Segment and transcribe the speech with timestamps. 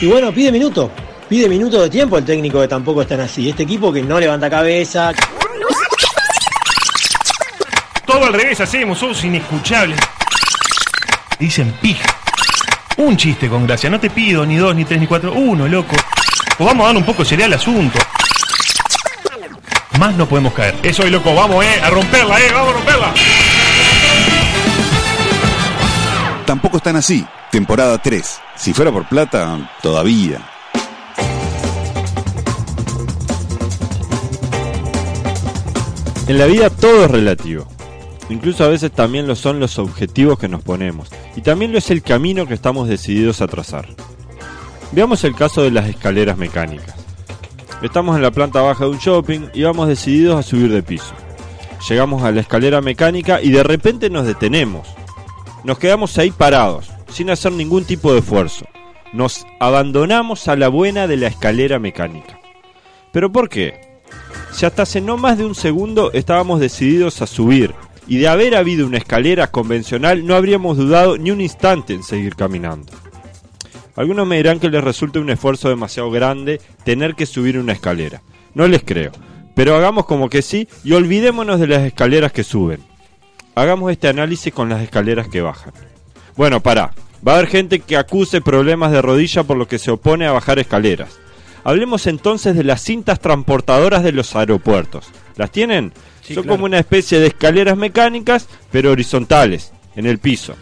[0.00, 0.90] Y bueno, pide minuto.
[1.28, 3.48] Pide minuto de tiempo el técnico que tampoco están así.
[3.48, 5.12] Este equipo que no levanta cabeza.
[8.04, 9.98] Todo al revés hacemos, somos inescuchables.
[11.38, 12.14] Dicen pija.
[12.98, 15.96] Un chiste con gracia, no te pido ni dos, ni tres, ni cuatro, uno, loco.
[16.58, 17.98] O vamos a dar un poco sería el asunto.
[19.98, 20.74] Más no podemos caer.
[20.82, 23.14] Eso es loco, vamos, eh, a romperla, eh, vamos a romperla.
[26.46, 27.26] Tampoco están así.
[27.50, 28.40] Temporada 3.
[28.56, 30.40] Si fuera por plata, todavía.
[36.26, 37.68] En la vida todo es relativo.
[38.28, 41.08] Incluso a veces también lo son los objetivos que nos ponemos.
[41.36, 43.86] Y también lo es el camino que estamos decididos a trazar.
[44.90, 46.96] Veamos el caso de las escaleras mecánicas.
[47.82, 51.12] Estamos en la planta baja de un shopping y vamos decididos a subir de piso.
[51.88, 54.88] Llegamos a la escalera mecánica y de repente nos detenemos.
[55.62, 58.66] Nos quedamos ahí parados, sin hacer ningún tipo de esfuerzo.
[59.12, 62.40] Nos abandonamos a la buena de la escalera mecánica.
[63.12, 64.00] ¿Pero por qué?
[64.52, 67.74] Si hasta hace no más de un segundo estábamos decididos a subir,
[68.06, 72.36] y de haber habido una escalera convencional no habríamos dudado ni un instante en seguir
[72.36, 72.92] caminando.
[73.96, 78.22] Algunos me dirán que les resulta un esfuerzo demasiado grande tener que subir una escalera.
[78.54, 79.12] No les creo,
[79.54, 82.80] pero hagamos como que sí y olvidémonos de las escaleras que suben.
[83.54, 85.72] Hagamos este análisis con las escaleras que bajan.
[86.36, 86.92] Bueno, pará.
[87.26, 90.32] Va a haber gente que acuse problemas de rodilla por lo que se opone a
[90.32, 91.18] bajar escaleras.
[91.64, 95.06] Hablemos entonces de las cintas transportadoras de los aeropuertos.
[95.36, 95.92] ¿Las tienen?
[96.22, 96.56] Sí, Son claro.
[96.56, 100.54] como una especie de escaleras mecánicas, pero horizontales, en el piso.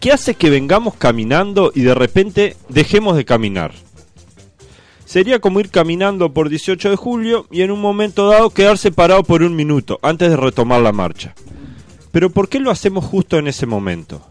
[0.00, 3.72] ¿Qué hace que vengamos caminando y de repente dejemos de caminar?
[5.04, 9.22] Sería como ir caminando por 18 de julio y en un momento dado quedarse parado
[9.24, 11.34] por un minuto antes de retomar la marcha.
[12.12, 14.26] Pero ¿por qué lo hacemos justo en ese momento?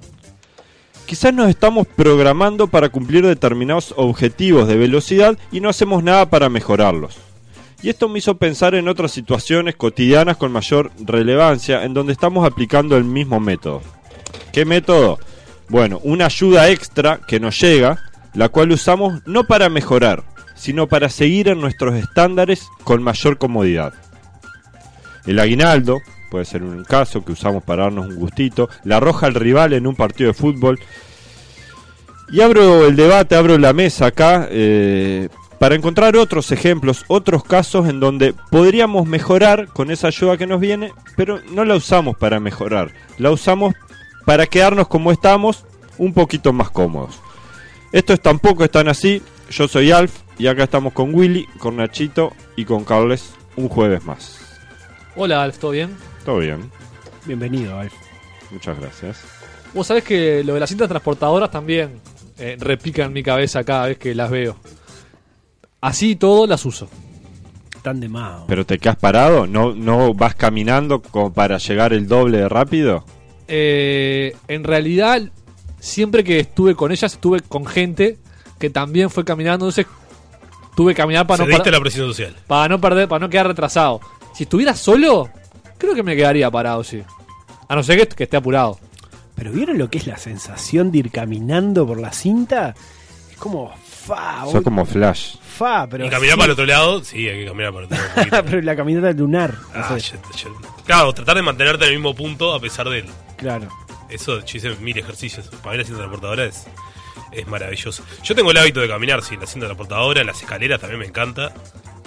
[1.09, 6.49] Quizás nos estamos programando para cumplir determinados objetivos de velocidad y no hacemos nada para
[6.49, 7.17] mejorarlos.
[7.81, 12.45] Y esto me hizo pensar en otras situaciones cotidianas con mayor relevancia en donde estamos
[12.45, 13.81] aplicando el mismo método.
[14.53, 15.17] ¿Qué método?
[15.67, 17.97] Bueno, una ayuda extra que nos llega,
[18.35, 23.95] la cual usamos no para mejorar, sino para seguir en nuestros estándares con mayor comodidad.
[25.25, 29.35] El aguinaldo puede ser un caso que usamos para darnos un gustito, la arroja al
[29.35, 30.79] rival en un partido de fútbol.
[32.31, 37.89] Y abro el debate, abro la mesa acá eh, para encontrar otros ejemplos, otros casos
[37.89, 42.39] en donde podríamos mejorar con esa ayuda que nos viene, pero no la usamos para
[42.39, 43.73] mejorar, la usamos
[44.25, 45.65] para quedarnos como estamos,
[45.97, 47.19] un poquito más cómodos.
[47.91, 49.21] Estos tampoco están así.
[49.49, 54.05] Yo soy Alf y acá estamos con Willy, con Nachito y con Carles un jueves
[54.05, 54.39] más.
[55.15, 56.08] Hola, Alf, ¿todo bien?
[56.29, 56.69] Todo bien,
[57.25, 57.91] Bienvenido, Alf.
[58.51, 59.17] muchas gracias.
[59.73, 61.93] Vos sabés que lo de las cintas transportadoras también
[62.37, 64.55] eh, repica en mi cabeza cada vez que las veo.
[65.81, 66.87] Así y todo las uso.
[67.81, 68.43] Tan de más.
[68.47, 69.47] ¿Pero te quedas parado?
[69.47, 73.05] ¿No, ¿No vas caminando como para llegar el doble de rápido?
[73.47, 75.23] Eh, en realidad,
[75.79, 78.19] siempre que estuve con ellas, estuve con gente
[78.59, 79.65] que también fue caminando.
[79.65, 79.87] Entonces,
[80.75, 82.35] tuve que caminar para no, Cediste par- la presión social.
[82.45, 83.99] para no perder, para no quedar retrasado.
[84.35, 85.27] Si estuviera solo,
[85.91, 87.03] creo que me quedaría parado, sí.
[87.67, 88.79] A no ser que, que esté apurado.
[89.35, 92.73] Pero ¿vieron lo que es la sensación de ir caminando por la cinta?
[93.31, 95.35] Es como fa, Sos como Flash.
[95.37, 96.37] fa, pero y caminar sí.
[96.39, 98.43] para el otro lado, sí, hay que caminar para el otro lado.
[98.49, 99.53] pero la caminata lunar.
[99.53, 100.17] no Ah, sé.
[100.17, 103.05] yo- yo- claro, tratar de mantenerte en el mismo punto a pesar de él.
[103.37, 103.69] Claro.
[104.09, 105.47] Eso, yo hice mil ejercicios.
[105.63, 106.65] Para mí la cinta transportadora es,
[107.31, 108.03] es maravilloso.
[108.23, 110.99] Yo tengo el hábito de caminar, sí, en la cinta transportadora, en las escaleras también
[110.99, 111.53] me encanta.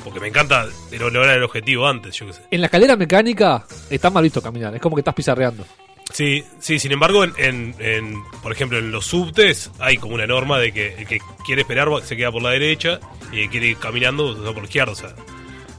[0.04, 2.42] Porque me encanta lograr el objetivo antes, yo qué sé.
[2.50, 4.74] En la escalera mecánica está mal visto caminar.
[4.74, 5.64] Es como que estás pizarreando.
[6.12, 10.26] Sí, sí, sin embargo, en, en- en, por ejemplo, en los subtes hay como una
[10.26, 12.98] norma de que el que quiere esperar se queda por la derecha
[13.32, 14.92] y el que quiere ir caminando se va por la izquierda.
[14.92, 15.14] O sea,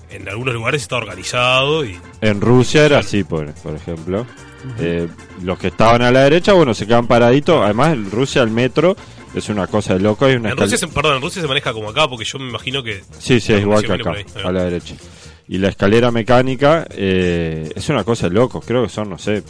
[0.10, 4.26] en algunos lugares está organizado y En Rusia era así, por, por ejemplo.
[4.80, 5.10] Eh,
[5.44, 7.62] los que estaban a la derecha, bueno, se quedan paraditos.
[7.64, 8.96] Además, en Rusia el metro
[9.34, 10.26] es una cosa de loco.
[10.26, 12.50] Hay una en Rusia, se, perdón, en Rusia se maneja como acá porque yo me
[12.50, 14.14] imagino que Sí, sí, la es igual que acá,
[14.44, 14.96] a la derecha.
[15.48, 18.62] Y la escalera mecánica eh, es una cosa de loco.
[18.62, 19.44] Creo que son, no sé,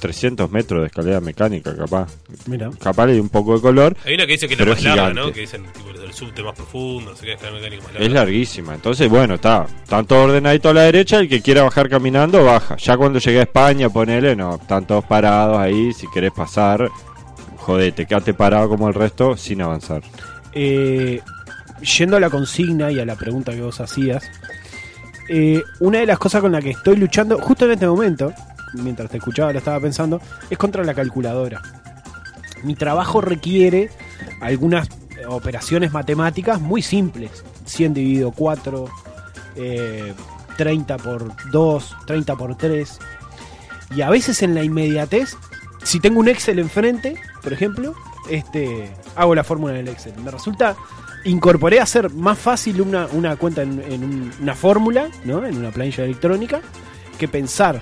[0.00, 2.08] 300 metros de escalera mecánica, capaz.
[2.46, 2.70] Mira.
[2.80, 3.96] Capaz le di un poco de color.
[4.04, 5.20] Hay una que dice que es la más es larga, gigante.
[5.20, 5.32] ¿no?
[5.32, 8.06] Que dicen tipo el subte más profundo, no sé qué, es la mecánica más larga.
[8.06, 8.74] Es larguísima.
[8.74, 9.66] Entonces, bueno, está.
[9.82, 11.20] Están todos ordenaditos a la derecha.
[11.20, 12.76] El que quiera bajar caminando, baja.
[12.76, 14.56] Ya cuando llegue a España, ponele, no.
[14.56, 15.92] Están todos parados ahí.
[15.92, 16.90] Si querés pasar,
[17.70, 18.06] jodete.
[18.06, 20.02] Quédate parado como el resto sin avanzar.
[20.52, 21.20] Eh,
[21.80, 24.24] yendo a la consigna y a la pregunta que vos hacías,
[25.28, 28.32] eh, una de las cosas con las que estoy luchando justo en este momento,
[28.74, 31.62] mientras te escuchaba lo estaba pensando, es contra la calculadora.
[32.64, 33.90] Mi trabajo requiere
[34.40, 34.88] algunas
[35.28, 37.44] operaciones matemáticas muy simples.
[37.64, 38.88] 100 dividido 4,
[39.56, 40.12] eh,
[40.56, 42.98] 30 por 2, 30 por 3.
[43.94, 45.36] Y a veces en la inmediatez,
[45.84, 47.94] si tengo un Excel enfrente, por ejemplo,
[48.28, 50.14] este, hago la fórmula en el Excel.
[50.24, 50.76] Me resulta,
[51.24, 55.44] incorporé a hacer más fácil una, una cuenta en, en un- una fórmula, ¿no?
[55.46, 56.60] en una planilla electrónica,
[57.18, 57.80] que pensar.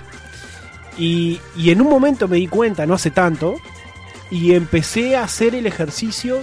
[0.97, 3.55] Y, y en un momento me di cuenta, no hace tanto,
[4.31, 6.39] y empecé a hacer el ejercicio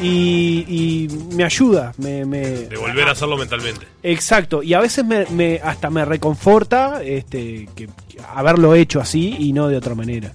[0.00, 3.86] y, y me ayuda, me, me- De volver a hacerlo mentalmente.
[4.04, 9.34] Exacto, y a veces me, me- hasta me reconforta este, que, que haberlo hecho así
[9.38, 10.32] y no de otra manera.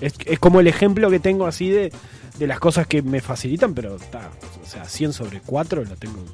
[0.00, 1.92] Es, es como el ejemplo que tengo así de,
[2.38, 4.30] de las cosas que me facilitan, pero está,
[4.62, 6.24] o sea, 100 sobre 4 lo tengo.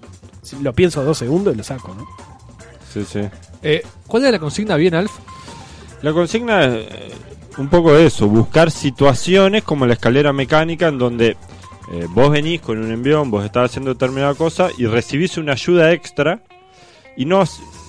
[0.63, 2.07] Lo pienso dos segundos y lo saco, ¿no?
[2.93, 3.21] Sí, sí.
[3.63, 5.13] Eh, ¿Cuál es la consigna bien, Alf?
[6.03, 7.13] La consigna es eh,
[7.59, 11.37] un poco eso, buscar situaciones como la escalera mecánica en donde
[11.93, 15.91] eh, vos venís con un envión, vos estás haciendo determinada cosa y recibís una ayuda
[15.93, 16.41] extra
[17.17, 17.43] y no,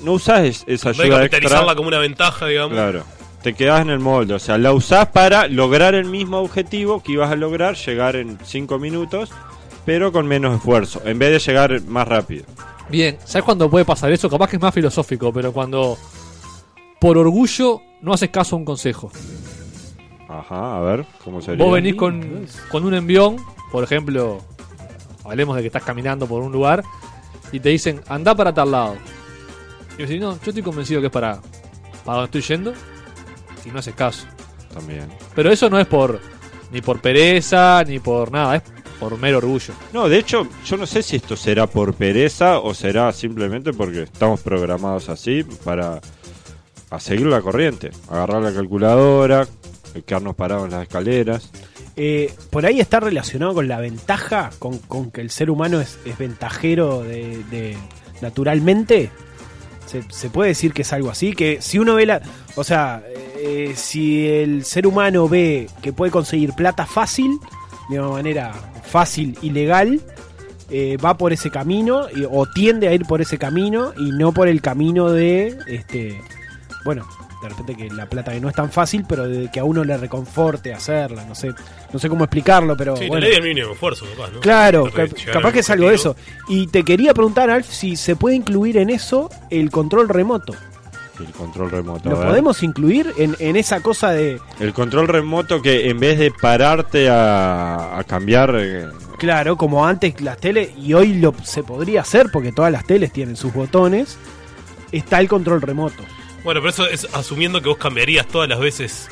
[0.03, 1.75] no usás es- esa ayuda capitalizarla extra.
[1.75, 2.73] como una ventaja, digamos.
[2.73, 3.03] Claro,
[3.47, 7.13] te quedás en el molde, o sea, la usás para lograr el mismo objetivo que
[7.13, 9.31] ibas a lograr, llegar en 5 minutos,
[9.85, 12.43] pero con menos esfuerzo, en vez de llegar más rápido.
[12.89, 14.29] Bien, ¿sabes cuándo puede pasar eso?
[14.29, 15.97] Capaz que es más filosófico, pero cuando
[16.99, 19.13] por orgullo no haces caso a un consejo.
[20.27, 21.63] Ajá, a ver, ¿cómo sería?
[21.63, 23.37] Vos venís con, con un envión,
[23.71, 24.39] por ejemplo,
[25.23, 26.83] hablemos de que estás caminando por un lugar
[27.53, 28.95] y te dicen, anda para tal lado.
[29.97, 31.39] Y vos decís, no, yo estoy convencido que es para,
[32.03, 32.73] para donde estoy yendo
[33.67, 34.25] y no haces caso.
[34.73, 35.07] También.
[35.35, 36.19] Pero eso no es por
[36.71, 38.63] ni por pereza ni por nada, es
[38.99, 39.73] por mero orgullo.
[39.93, 44.03] No, de hecho, yo no sé si esto será por pereza o será simplemente porque
[44.03, 46.01] estamos programados así para
[46.89, 49.47] a seguir la corriente, agarrar la calculadora,
[50.05, 51.51] quedarnos parados en las escaleras.
[51.95, 55.97] Eh, por ahí está relacionado con la ventaja, con, con que el ser humano es,
[56.05, 57.77] es ventajero de, de-
[58.21, 59.09] naturalmente.
[59.85, 62.21] Se, se puede decir que es algo así, que si uno ve la...
[62.55, 63.03] O sea,
[63.37, 67.39] eh, si el ser humano ve que puede conseguir plata fácil,
[67.89, 68.53] de una manera
[68.83, 70.01] fácil y legal,
[70.69, 74.33] eh, va por ese camino y- o tiende a ir por ese camino y no
[74.33, 76.19] por el camino de, este,
[76.83, 77.07] bueno,
[77.41, 79.83] de repente que la plata que no es tan fácil, pero de que a uno
[79.83, 81.51] le reconforte hacerla, no sé,
[81.93, 83.27] no sé cómo explicarlo, pero Sí, bueno.
[83.41, 84.39] mínimo esfuerzo, capaz, ¿no?
[84.41, 86.15] Claro, cap- capaz que es algo de eso.
[86.49, 90.53] Y te quería preguntar, Alf, si se puede incluir en eso el control remoto.
[91.19, 92.09] El control remoto.
[92.09, 96.31] ¿Lo podemos incluir en, en esa cosa de, El control remoto que en vez de
[96.31, 98.55] pararte a, a cambiar...
[98.57, 98.87] eh,
[99.17, 103.11] claro, como antes las teles, y hoy lo se podría hacer porque todas las teles
[103.11, 104.17] tienen sus botones,
[104.91, 106.03] está el control remoto.
[106.43, 109.09] Bueno, pero eso es asumiendo que vos cambiarías todas las veces.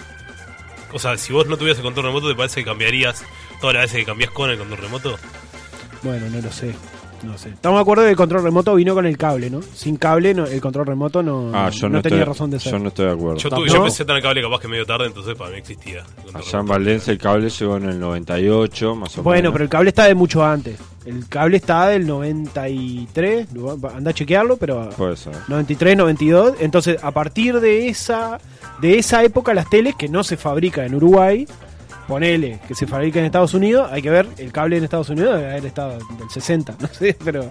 [0.94, 3.24] O sea, si vos no tuvieras el control remoto, ¿te parece que cambiarías
[3.60, 5.18] todas las veces que cambiás con el control remoto?
[6.04, 6.74] Bueno, no lo sé.
[7.26, 7.50] No sé.
[7.50, 9.62] Estamos de acuerdo que el control remoto vino con el cable, ¿no?
[9.62, 12.60] Sin cable no- el control remoto no, Ah, yo no no, tenía estoy, razón de
[12.60, 12.72] ser.
[12.74, 13.38] yo no estoy de acuerdo.
[13.38, 13.56] Yo, ¿No?
[13.58, 16.04] tuve, yo empecé tan el cable capaz que medio tarde, entonces para mí existía.
[16.34, 16.66] Allá en.
[16.66, 19.54] Valencia el cable llegó en el 98, más o Bueno, menos.
[19.54, 20.78] pero el cable está de mucho antes.
[21.06, 23.48] El cable está del 93.
[23.96, 25.34] Anda a chequearlo, pero Puede ser.
[25.48, 26.54] 93, 92.
[26.60, 28.40] Entonces, a partir de esa
[28.82, 31.48] de esa época, las teles que no se fabrican en Uruguay,
[32.08, 35.36] ponele que se fabrica en Estados Unidos, hay que ver, el cable en Estados Unidos
[35.38, 37.50] debe haber estado del 60, no sé, pero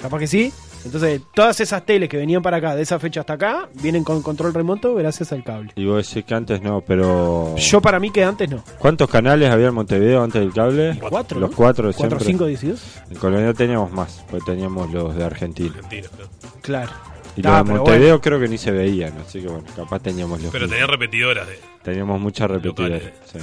[0.00, 0.52] capaz que sí.
[0.84, 4.20] Entonces, todas esas teles que venían para acá, de esa fecha hasta acá, vienen con
[4.20, 5.70] control remoto gracias al cable.
[5.76, 7.56] Y vos decís que antes no, pero...
[7.56, 8.62] Yo para mí que antes no.
[8.78, 10.98] ¿Cuántos canales había en Montevideo antes del cable?
[11.08, 11.56] Cuatro, Los ¿no?
[11.56, 12.46] cuatro de 4, siempre.
[12.58, 13.12] 5, 12.
[13.12, 15.72] En Colonia teníamos más, porque teníamos los de Argentina.
[15.74, 16.30] Argentina, claro.
[16.60, 16.92] Claro.
[17.36, 20.42] Y Ah, los de Montevideo creo que ni se veían, así que bueno, capaz teníamos
[20.42, 21.58] los Pero tenía repetidoras de.
[21.82, 23.02] Teníamos muchas repetidoras.
[23.02, 23.14] Locales.
[23.32, 23.38] sí.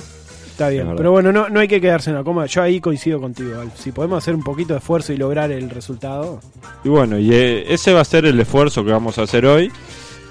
[0.52, 2.46] Está Es bien, pero bueno, no, no hay que quedarse en la coma.
[2.46, 3.74] Yo ahí coincido contigo, Alf.
[3.80, 6.40] Si podemos hacer un poquito de esfuerzo y lograr el resultado.
[6.84, 9.72] Y bueno, y eh, ese va a ser el esfuerzo que vamos a hacer hoy,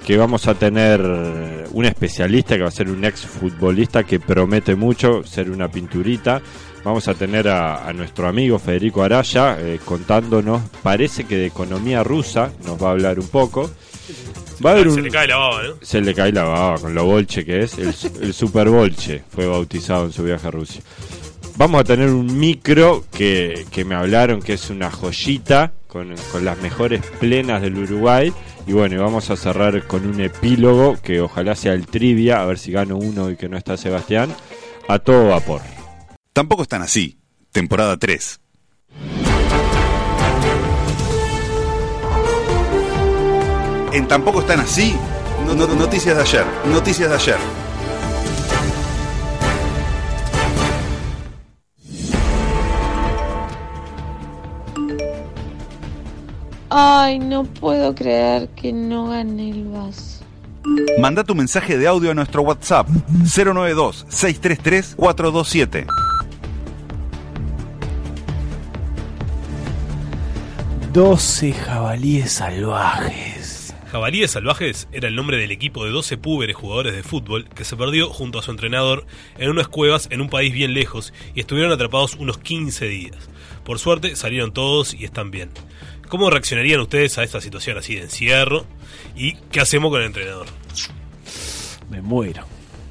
[0.05, 1.01] que vamos a tener
[1.71, 6.41] un especialista, que va a ser un ex futbolista que promete mucho, ser una pinturita.
[6.83, 12.03] Vamos a tener a, a nuestro amigo Federico Araya eh, contándonos, parece que de economía
[12.03, 13.69] rusa, nos va a hablar un poco.
[14.63, 15.73] Va a haber Se un- le cae la baba, ¿no?
[15.81, 17.77] se le cae la baba con lo bolche que es.
[17.77, 20.81] El, el super bolche fue bautizado en su viaje a Rusia.
[21.57, 26.45] Vamos a tener un micro que, que me hablaron que es una joyita con, con
[26.45, 28.31] las mejores plenas del Uruguay.
[28.67, 32.57] Y bueno, vamos a cerrar con un epílogo que ojalá sea el trivia, a ver
[32.59, 34.33] si gano uno y que no está Sebastián.
[34.87, 35.61] A todo vapor.
[36.33, 37.17] Tampoco están así.
[37.51, 38.39] Temporada 3.
[43.91, 44.95] En Tampoco están así.
[45.45, 46.45] no- no- noticias de ayer.
[46.65, 47.37] Noticias de ayer.
[56.69, 60.23] Ay, no puedo creer que no gané el vaso.
[60.99, 62.87] Manda tu mensaje de audio a nuestro WhatsApp
[63.23, 65.85] 092-633-427.
[70.93, 73.40] Doce jabalíes salvajes.
[73.91, 77.75] Jabalíes Salvajes era el nombre del equipo de 12 púberes jugadores de fútbol que se
[77.75, 79.05] perdió junto a su entrenador
[79.37, 83.17] en unas cuevas en un país bien lejos y estuvieron atrapados unos 15 días.
[83.65, 85.49] Por suerte salieron todos y están bien.
[86.07, 88.65] ¿Cómo reaccionarían ustedes a esta situación así de encierro?
[89.15, 90.47] ¿Y qué hacemos con el entrenador?
[91.89, 92.43] Me muero.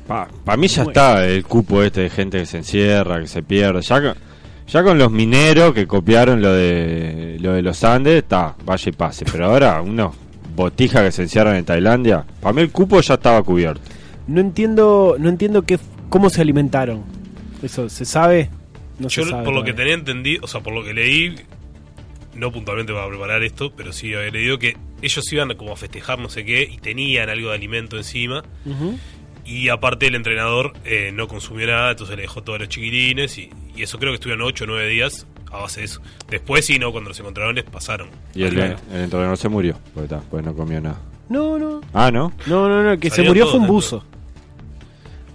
[0.06, 3.80] Para mí ya está el cupo este de gente que se encierra, que se pierde.
[3.82, 4.16] Ya, con-
[4.66, 8.92] ya con los mineros que copiaron lo de lo de los Andes, está, vaya y
[8.92, 9.24] pase.
[9.30, 10.14] Pero ahora unos
[10.60, 13.80] botijas que se encierran en Tailandia, para mí el cupo ya estaba cubierto.
[14.26, 17.02] No entiendo, no entiendo qué, cómo se alimentaron.
[17.62, 18.50] Eso se sabe.
[18.98, 21.34] No Yo, se sabe por lo que tenía entendido, o sea, por lo que leí,
[22.34, 26.18] no puntualmente para preparar esto, pero sí había leído que ellos iban como a festejar
[26.18, 28.44] no sé qué y tenían algo de alimento encima.
[29.44, 33.50] Y aparte el entrenador eh, no consumió nada, entonces le dejó todos los chiquilines y,
[33.74, 36.00] y eso creo que estuvieron 8 o 9 días a base de eso.
[36.28, 38.08] Después sí, no, cuando los encontraron les pasaron.
[38.34, 40.98] Y el, el entrenador se murió, pues, está, pues no comió nada.
[41.28, 41.80] No, no.
[41.92, 42.32] Ah, ¿no?
[42.46, 42.92] No, no, no.
[42.92, 44.04] El que se murió fue un buzo.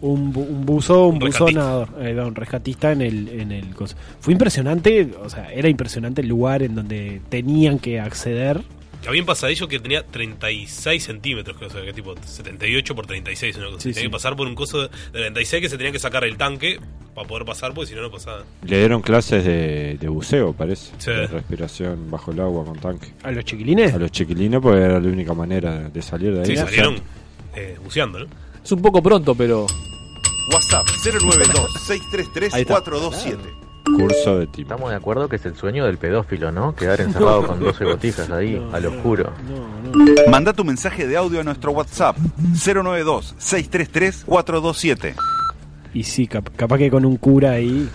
[0.01, 3.73] Un, bu- un buzo, un, Un buzo nadador, eh, un rescatista en el, en el
[3.73, 3.95] coso.
[4.19, 8.61] Fue impresionante, o sea, era impresionante el lugar en donde tenían que acceder.
[9.07, 13.55] Había un pasadillo que tenía 36 centímetros, creo, o sea, que tipo 78 por 36,
[13.57, 13.79] una cosa.
[13.79, 14.07] Sí, tenía sí.
[14.07, 16.79] que pasar por un coso de 36 que se tenía que sacar el tanque
[17.13, 18.43] para poder pasar, porque si no, no pasaba.
[18.63, 20.91] Le dieron clases de, de buceo, parece.
[20.97, 21.11] Sí.
[21.11, 23.13] De respiración bajo el agua con tanque.
[23.23, 23.93] ¿A los chiquilines?
[23.93, 26.47] A los chiquilines, porque era la única manera de salir de ahí.
[26.47, 26.95] Sí, salieron
[27.55, 28.25] eh, buceando, ¿no?
[28.63, 29.67] Es un poco pronto, pero
[30.51, 33.37] WhatsApp 092-633-427.
[33.85, 34.61] Curso de tipo.
[34.73, 36.75] Estamos de acuerdo que es el sueño del pedófilo, ¿no?
[36.75, 39.31] Quedar encerrado con 12 botijas ahí, al oscuro.
[39.47, 39.55] No,
[39.95, 40.05] no.
[40.29, 42.17] Manda tu mensaje de audio a nuestro WhatsApp
[42.53, 45.13] 092-633-427.
[45.93, 47.87] Y sí, cap- capaz que con un cura ahí,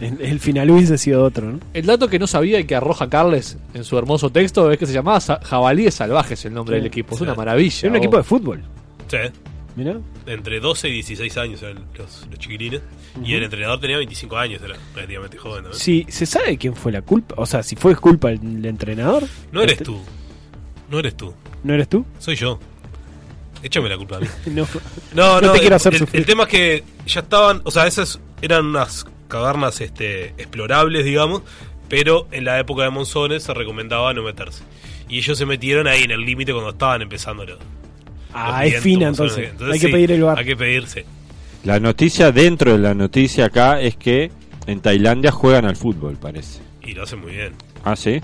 [0.00, 1.60] el, el final hubiese sido otro, ¿no?
[1.72, 4.84] el dato que no sabía y que arroja Carles en su hermoso texto es que
[4.86, 6.80] se llamaba Sa- Jabalíes Salvajes el nombre Sí.
[6.80, 7.12] del equipo.
[7.14, 7.24] Es Sí.
[7.24, 7.78] una maravilla.
[7.82, 8.62] Era un equipo de fútbol,
[9.08, 9.16] Sí,
[9.76, 9.98] mirá.
[10.26, 12.82] entre 12 y 16 años eran los, los chiquilines.
[13.24, 15.64] Y el entrenador tenía 25 años, era relativamente joven.
[15.64, 15.72] ¿no?
[15.72, 19.24] Si se sabe quién fue la culpa, o sea, si fue culpa el, entrenador.
[19.52, 20.00] No eres Este- tú.
[20.90, 21.32] No eres tú.
[21.64, 22.04] ¿No eres tú?
[22.18, 22.58] Soy yo.
[23.62, 24.26] Échame la culpa a mí.
[24.46, 24.66] No.
[25.14, 26.20] No, No no, te quiero hacer el, sufrir.
[26.20, 31.42] el tema es que ya estaban, o sea, esas eran unas cavernas este, explorables, digamos,
[31.88, 34.62] pero en la época de monzones se recomendaba no meterse.
[35.08, 37.58] Y ellos se metieron ahí en el límite cuando estaban empezando los,
[38.36, 39.72] Ah, los es vientos, fina entonces.
[39.72, 40.38] Hay que sí, pedir el bar.
[40.38, 41.04] Hay que pedirse.
[41.64, 44.30] La noticia dentro de la noticia acá es que
[44.66, 46.60] en Tailandia juegan al fútbol, parece.
[46.82, 47.54] Y lo hacen muy bien.
[47.84, 48.20] Ah, sí.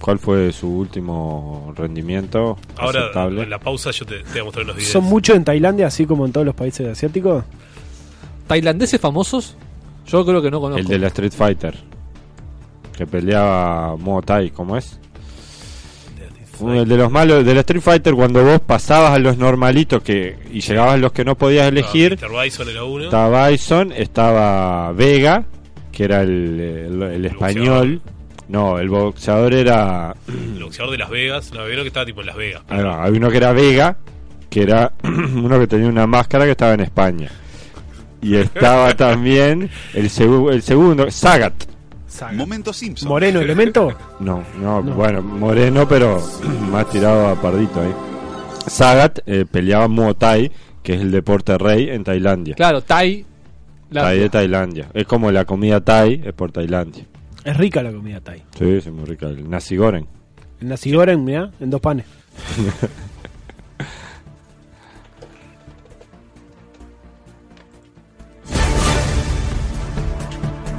[0.00, 3.42] ¿Cuál fue su último rendimiento Ahora, aceptable?
[3.42, 4.92] en la pausa, yo te, te voy a mostrar los videos.
[4.92, 7.44] ¿Son muchos en Tailandia, así como en todos los países asiáticos?
[8.46, 9.56] ¿Tailandeses famosos?
[10.06, 10.80] Yo creo que no conozco.
[10.80, 11.76] El de la Street Fighter.
[12.96, 14.98] Que peleaba Muay Thai, ¿cómo es?
[16.60, 20.02] Uno, El de los malos, de la Street Fighter, cuando vos pasabas a los normalitos
[20.02, 22.42] que y llegabas a los que no podías elegir, Mr.
[22.44, 23.04] Bison era uno.
[23.04, 25.44] estaba Bison, estaba Vega,
[25.92, 28.00] que era el, el- el español.
[28.48, 30.14] No, el boxeador era.
[30.28, 31.52] El boxeador de Las Vegas.
[31.52, 32.62] No, vieron que estaba tipo en Las Vegas.
[32.68, 33.96] Ah, no, había uno que era Vega,
[34.50, 37.30] que era uno que tenía una máscara que estaba en España.
[38.20, 41.54] Y estaba también el, segu- el segundo, Sagat.
[42.32, 43.08] Momento Simpson.
[43.08, 43.92] ¿Moreno elemento?
[44.20, 46.20] No, no, bueno, moreno, pero
[46.70, 47.94] más tirado a pardito ahí.
[48.66, 50.52] Sagat eh, peleaba Muay Thai,
[50.82, 52.54] que es el deporte rey en Tailandia.
[52.54, 53.24] Claro, Thai.
[53.90, 54.88] la- Thai de Tailandia.
[54.94, 57.04] Es como la comida Thai, es por Tailandia.
[57.44, 58.42] Es rica la comida Thai.
[58.58, 59.26] Sí, es muy rica.
[59.26, 60.06] El nasi goreng.
[60.60, 62.04] El nasi goreng, mirá, en dos panes.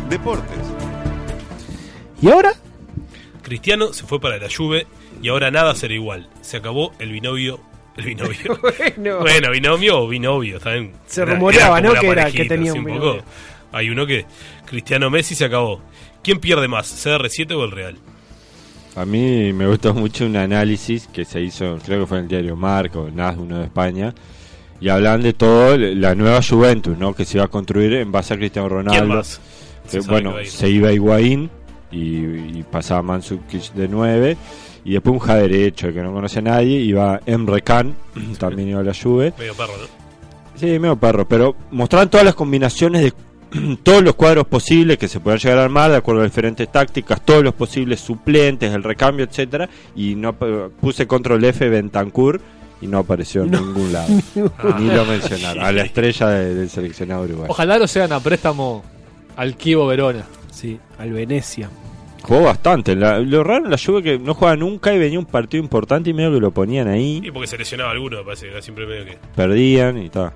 [0.09, 0.80] Deportes.
[2.21, 2.53] ¿Y ahora?
[3.41, 4.85] Cristiano se fue para la Juve
[5.21, 6.29] y ahora nada será igual.
[6.41, 7.59] Se acabó el binovio.
[7.97, 8.59] El binovio.
[8.97, 9.19] Bueno.
[9.19, 10.59] bueno, binomio o binovio.
[10.59, 10.93] ¿saben?
[11.07, 11.93] Se rumoreaba, ¿no?
[11.93, 12.93] Que era- que tenía un poco.
[12.95, 13.23] binomio.
[13.71, 14.25] Hay uno que.
[14.65, 15.81] Cristiano Messi se acabó.
[16.23, 17.97] ¿Quién pierde más, CR7 o el Real?
[18.95, 22.29] A mí me gustó mucho un análisis que se hizo, creo que fue en el
[22.29, 24.13] diario Marco, NAS, uno de España,
[24.81, 27.13] y hablan de todo la nueva Juventus, ¿no?
[27.15, 28.99] Que se iba a construir en base a Cristiano Ronaldo.
[29.01, 29.41] ¿Quién más?
[29.89, 31.49] Que, Se bueno, a se iba Higuaín
[31.91, 34.37] y, y pasaba Mandzukic de 9
[34.85, 37.95] y después un ja derecho que no conoce a nadie, iba Emre Can,
[38.39, 39.33] también iba a la Juve.
[39.37, 40.01] Medio perro, ¿no?
[40.59, 43.13] Sí, medio perro, pero mostraban todas las combinaciones de
[43.83, 47.21] todos los cuadros posibles que se puedan llegar a armar de acuerdo a diferentes tácticas,
[47.25, 52.39] todos los posibles suplentes, el recambio, etcétera, y no puse control F Bentancur
[52.81, 54.07] y no apareció en ningún lado.
[54.79, 55.63] Ni lo mencionaron.
[55.63, 57.51] A la estrella de- del seleccionado uruguayo.
[57.51, 58.83] Ojalá lo sean a préstamo
[59.35, 60.23] al Kivo Verona.
[60.51, 61.69] Sí, al Venecia.
[62.31, 62.95] Jugó bastante.
[62.95, 66.11] La- lo raro en la Juve que no juega nunca y venía un partido importante
[66.11, 69.03] y medio que lo ponían ahí, Y porque se lesionaba alguno, parece era siempre medio
[69.03, 69.17] que.
[69.35, 70.31] perdían y tal.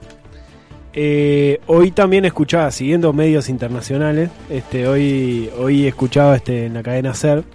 [0.92, 7.14] Eh, hoy también escuchaba, siguiendo medios internacionales, este, hoy, hoy escuchaba este, en la cadena
[7.14, 7.46] SER,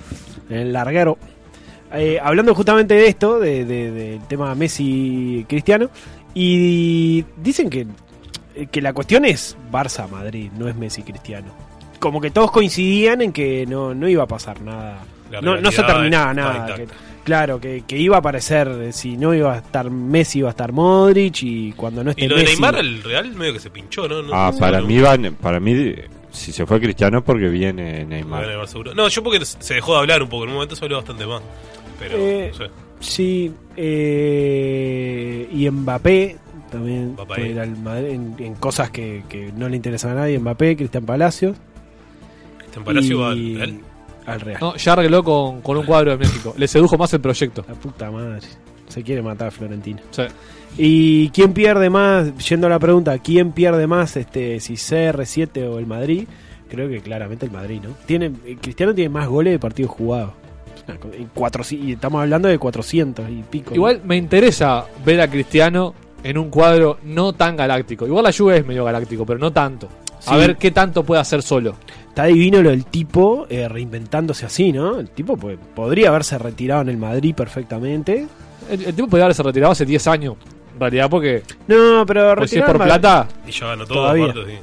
[0.49, 1.19] en el larguero,
[1.93, 5.91] eh, hablando justamente de esto, de- de- del tema Messi-Cristiano,
[6.33, 7.87] y dicen que,
[8.71, 11.69] que la cuestión es Barça-Madrid, no es Messi-Cristiano.
[12.01, 15.05] Como que todos coincidían en que no, no iba a pasar nada.
[15.43, 16.75] No, no se terminaba nada.
[16.75, 16.89] que-
[17.23, 20.73] claro, que, que iba a aparecer, si no iba a estar Messi, iba a estar
[20.73, 23.71] Modric, y cuando no esté Y lo de Messi- Neymar, el Real medio que se
[23.71, 24.23] pinchó, ¿no?
[24.23, 25.95] No- Ah, no- para no- mí van, para mí
[26.33, 28.41] si se fue Cristiano porque viene Neymar.
[28.41, 28.95] Bueno, Neymar seguro.
[28.95, 30.45] No, yo porque se dejó de hablar un poco.
[30.45, 31.43] En un momento se habló bastante más.
[31.99, 32.71] Pero, Eh, no sé.
[33.01, 36.37] Sí, eh, y Mbappé
[36.71, 37.27] también Mbappé.
[37.35, 40.39] puede ir al Madrid en, en cosas que, que no le interesan a nadie.
[40.39, 41.57] Mbappé, Cristian Palacios.
[42.75, 43.81] Y- va al Real.
[44.27, 44.59] al Real.
[44.61, 46.55] No, ya arregló con, con un cuadro de México.
[46.57, 47.65] Le sedujo más el proyecto.
[47.69, 48.47] La puta madre.
[48.89, 50.01] Se quiere matar a Florentino.
[50.11, 50.23] Sí.
[50.79, 52.37] ¿Y quién pierde más?
[52.49, 56.27] Yendo a la pregunta, ¿quién pierde más este si CR7 o el Madrid?
[56.69, 57.91] Creo que claramente el Madrid, ¿no?
[58.07, 60.33] Tiene, eh, Cristiano tiene más goles de partidos jugados.
[61.01, 63.75] Co- y cuatro- y estamos hablando de 400 y pico.
[63.75, 68.07] Igual me interesa ver a Cristiano en un cuadro no tan galáctico.
[68.07, 69.89] Igual la Juve es medio galáctico, pero no tanto.
[70.27, 71.77] A ver qué tanto puede hacer solo.
[72.09, 74.99] Está divino lo del tipo eh, reinventándose así, ¿no?
[74.99, 78.27] El tipo pues, podría haberse retirado en el Madrid perfectamente.
[78.69, 80.37] El, el tipo podría haberse retirado hace 10 años.
[80.75, 84.25] En realidad, porque No, pero pues si es por plata, Y ya ganó todo, Todavía.
[84.27, 84.59] aparte, sí.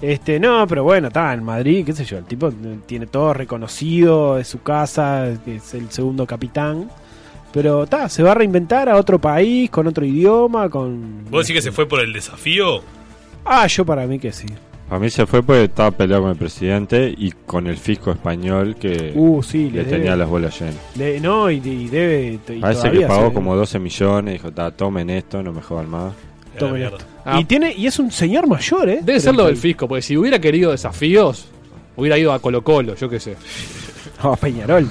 [0.00, 3.34] Este, no, pero bueno, está en Madrid, qué sé yo, el tipo eh, tiene todo
[3.34, 6.88] reconocido, es su casa, es el segundo capitán.
[7.52, 11.24] Pero está, se va a reinventar a otro país, con otro idioma, con...
[11.30, 12.82] ¿Vos decís que se fue por el desafío?
[13.44, 14.46] Ah, yo para mí que sí.
[14.90, 18.76] A mí se fue porque estaba peleado con el presidente y con el fisco español
[18.76, 20.16] que Uh, sí, le le tenía debe.
[20.16, 20.76] las bolas llenas.
[20.96, 22.38] Le- no, y, y debe...
[22.48, 26.14] y Parece que pagó como 12 millones, dijo, "Ta, tomen esto, no me jodan más.
[26.58, 26.98] Tomen esto.
[27.24, 27.38] Ah.
[27.38, 29.00] Y, tiene, y es un señor mayor, ¿eh?
[29.02, 29.86] debe ser lo del fisco.
[29.86, 31.48] Porque si hubiera querido desafíos,
[31.94, 33.36] hubiera ido a Colo Colo, yo qué sé.
[34.20, 34.88] Ah, Peñarol.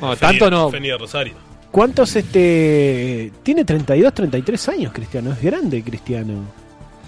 [0.00, 0.70] No, Feni- tanto no.
[0.98, 1.34] Rosario.
[1.72, 5.32] ¿Cuántos este tiene 32, 33 años Cristiano?
[5.32, 6.34] Es grande Cristiano,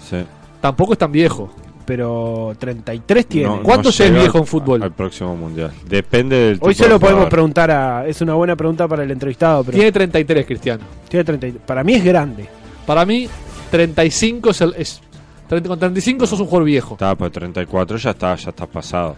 [0.09, 0.17] Sí.
[0.59, 1.53] Tampoco es tan viejo.
[1.85, 3.47] Pero 33 tiene.
[3.47, 4.83] No, ¿Cuánto no ya es viejo en fútbol?
[4.83, 5.71] Al próximo mundial.
[5.87, 9.11] Depende del Hoy se lo de podemos preguntar a es una buena pregunta para el
[9.11, 10.83] entrevistado, pero Tiene 33, Cristiano.
[11.07, 12.47] tiene 30 para mí es grande.
[12.85, 13.27] Para mí,
[13.71, 15.01] 35 es, el, es
[15.47, 16.93] 30 con 35 sos un jugador viejo.
[16.95, 19.15] Está, pues 34 ya está, ya está pasado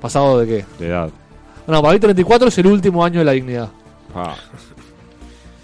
[0.00, 0.64] ¿Pasado de qué?
[0.78, 1.10] de edad.
[1.66, 3.68] No, para mí 34 es el último año de la dignidad.
[4.14, 4.34] Ah.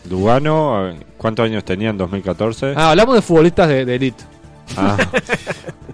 [0.09, 2.74] Lugano, eh, ¿cuántos años tenía en 2014?
[2.77, 4.24] Ah, hablamos de futbolistas de, de elite.
[4.77, 4.96] Ah.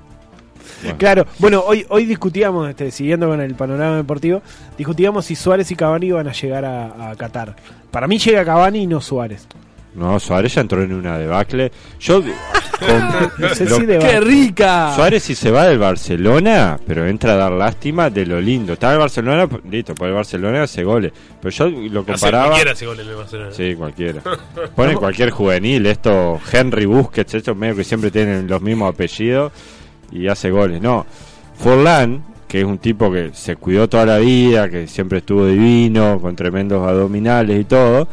[0.85, 0.99] Bueno.
[0.99, 4.43] Claro, bueno, hoy hoy discutíamos este, siguiendo con el panorama deportivo,
[4.79, 7.57] discutíamos si Suárez y Cavani iban a llegar a, a Qatar.
[7.91, 9.47] Para mí llega Cavani y no Suárez.
[9.95, 11.71] No, Suárez ya entró en una debacle.
[12.01, 12.21] Yo.
[12.81, 14.93] con- No sé lo- si de ¡Qué rica!
[14.97, 18.73] Suárez si se va del Barcelona, pero entra a dar lástima de lo lindo.
[18.73, 21.13] Está en el Barcelona, listo, por el Barcelona hace goles.
[21.41, 22.47] Pero yo lo Hace comparaba.
[22.47, 23.51] cualquiera ese gol en el Barcelona.
[23.53, 24.21] Sí, cualquiera.
[24.75, 29.53] Ponen cualquier juvenil, esto, Henry Busquets, estos medio que siempre tienen los mismos apellidos
[30.11, 30.81] y hace goles.
[30.81, 31.07] No,
[31.57, 36.21] Forlán, que es un tipo que se cuidó toda la vida, que siempre estuvo divino,
[36.21, 38.09] con tremendos abdominales y todo,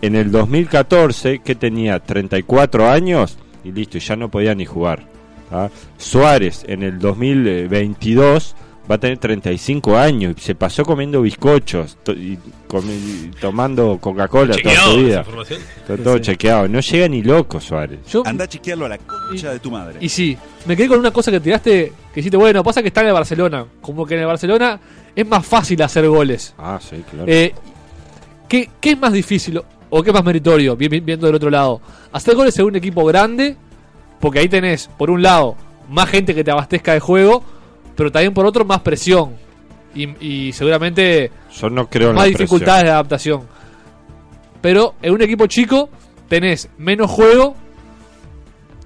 [0.00, 5.04] en el 2014, que tenía 34 años y listo, y ya no podía ni jugar.
[5.50, 5.70] ¿tá?
[5.98, 8.54] Suárez en el 2022
[8.90, 12.38] va a tener 35 años y se pasó comiendo bizcochos to- y,
[13.40, 15.24] tomando Coca-Cola toda su vida.
[15.78, 16.68] Está todo chequeado.
[16.68, 18.00] No llega ni loco Suárez.
[18.10, 19.98] Yo, Anda a chequearlo a la concha de tu madre.
[20.00, 23.00] y sí, me quedé con una cosa que tiraste, que dijiste, bueno, pasa que está
[23.02, 23.64] en el Barcelona.
[23.80, 24.78] Como que en el Barcelona
[25.14, 26.54] es más fácil hacer goles.
[26.58, 27.26] Ah, sí, claro.
[27.30, 27.54] Eh,
[28.48, 31.50] ¿qué, qué es más difícil o qué es más meritorio, vi- vi- viendo del otro
[31.50, 31.80] lado?
[32.12, 33.56] ¿Hacer goles en un equipo grande?
[34.20, 35.56] Porque ahí tenés, por un lado,
[35.90, 37.44] más gente que te abastezca de juego,
[37.94, 39.36] pero también por otro, más presión.
[39.94, 43.42] Y, y seguramente Yo no creo más dificultades de adaptación.
[44.60, 45.88] Pero en un equipo chico
[46.28, 47.54] tenés menos juego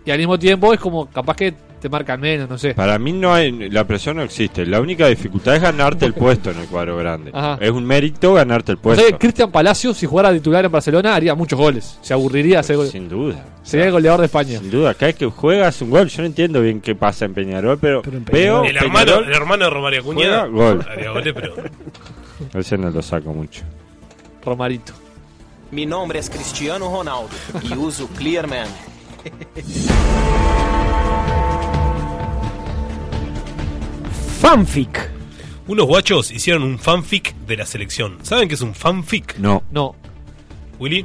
[0.04, 2.74] y al mismo tiempo es como capaz que te marcan menos, no sé.
[2.74, 4.66] Para mí no hay, la presión no existe.
[4.66, 7.30] La única dificultad es ganarte el puesto en el cuadro grande.
[7.32, 7.58] Ajá.
[7.60, 9.02] Es un mérito ganarte el O puesto.
[9.02, 11.98] sea que Cristian Palacios, si jugara titular en Barcelona, haría muchos goles.
[12.02, 12.88] Se aburriría hacer gol.
[12.88, 13.44] Sin duda.
[13.62, 14.58] Sería el goleador de España.
[14.58, 17.34] Sin duda, cada vez que juegas un gol, yo no entiendo bien qué pasa en
[17.34, 20.86] Peñarol, pero, Pero en veo El hermano, el hermano de Romario Acuña gol.
[20.90, 21.54] haría goles, pero
[22.54, 23.62] a veces no lo saco mucho.
[24.44, 24.92] Romarito.
[25.70, 27.28] Mi nombre es Cristiano Ronaldo
[27.62, 28.66] y uso Clearman.
[34.40, 35.10] Fanfic.
[35.66, 38.18] unos guachos hicieron un fanfic de la selección.
[38.22, 39.36] ¿Saben qué es un fanfic?
[39.38, 39.62] No.
[39.70, 39.94] No.
[40.78, 41.04] Willy,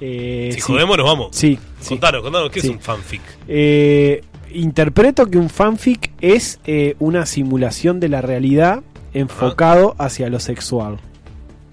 [0.00, 0.60] Eh, si sí.
[0.60, 1.28] jodemos nos vamos.
[1.32, 1.88] Sí, sí.
[1.88, 2.68] Contanos, contanos, ¿qué Sí.
[2.68, 3.20] es un fanfic?
[3.48, 4.22] Eh,
[4.54, 10.98] interpreto que un fanfic es eh, una simulación de la realidad enfocado hacia lo sexual.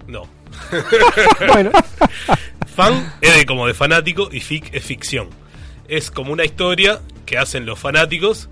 [0.08, 0.22] No.
[1.52, 1.70] Bueno,
[2.74, 5.28] Fan es de como de fanático y fic es ficción.
[5.88, 8.48] Es como una historia que hacen los fanáticos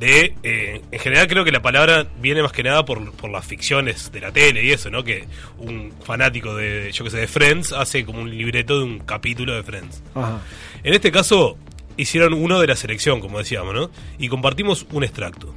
[0.00, 0.34] de...
[0.42, 4.10] eh, en general creo que la palabra viene más que nada por, por las ficciones
[4.12, 5.02] de la tele y eso, ¿no?
[5.04, 5.26] Que
[5.58, 9.54] un fanático de, yo que sé, de Friends hace como un libreto de un capítulo
[9.54, 10.02] de Friends.
[10.14, 10.40] ajá.
[10.84, 11.56] En este caso
[11.96, 13.90] hicieron uno de la selección, como decíamos, ¿no?
[14.18, 15.54] Y compartimos un extracto.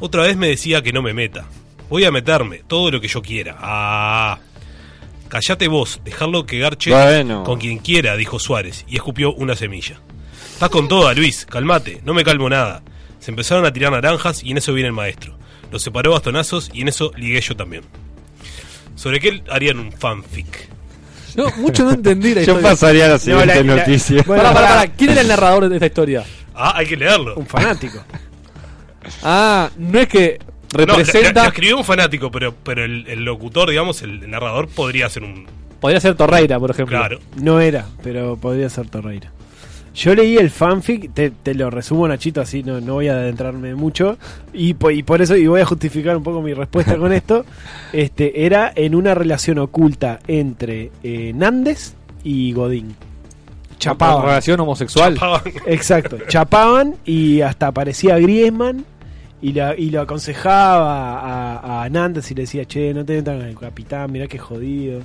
[0.00, 1.46] Otra vez me decía que no me meta.
[1.88, 3.56] Voy a meterme todo lo que yo quiera.
[3.60, 4.38] Ah.
[5.28, 7.44] Callate vos, dejarlo que garche Bueno.
[7.44, 10.00] con quien quiera, dijo Suárez, y escupió una semilla.
[10.52, 12.82] Estás con toda, Luis, calmate, no me calmo nada.
[13.22, 15.38] Se empezaron a tirar naranjas y en eso viene el maestro.
[15.70, 17.84] Los separó a bastonazos y en eso ligué yo también.
[18.96, 20.68] ¿Sobre qué harían un fanfic?
[21.36, 22.62] Yo mucho no entendí la Yo historia.
[22.70, 24.22] pasaría a la siguiente la- la- noticia.
[24.26, 24.80] bueno, Pará, pará, pará.
[24.80, 24.92] pará.
[24.98, 26.24] ¿Quién era el narrador de esta historia?
[26.54, 27.36] Ah, hay que leerlo.
[27.36, 28.02] un fanático.
[29.22, 30.38] Ah, no es que
[30.74, 31.42] No, la- la- representa.
[31.42, 35.46] la escribió un fanático, pero, pero el, el locutor, digamos, el, narrador podría ser un.
[35.80, 36.98] Podría ser Torreira, por ejemplo.
[36.98, 37.18] Claro.
[37.36, 39.32] No era, pero podría ser Torreira.
[39.94, 43.74] Yo leí el fanfic, te, te lo resumo Nachito, así no, no voy a adentrarme
[43.74, 44.16] mucho.
[44.54, 47.44] Y, po- y por eso, y voy a justificar un poco mi respuesta con esto.
[47.92, 51.92] Este, era en una relación oculta entre eh, Nández
[52.24, 52.94] y Godín.
[53.78, 54.24] Chapaban.
[54.24, 55.14] Relación homosexual.
[55.14, 55.42] Chapaban.
[55.66, 58.86] Exacto, chapaban y hasta aparecía Griezmann
[59.42, 63.38] y, la, y lo aconsejaba a, a Nández y le decía, che, no te metan
[63.38, 65.00] con el capitán, mirá qué jodido.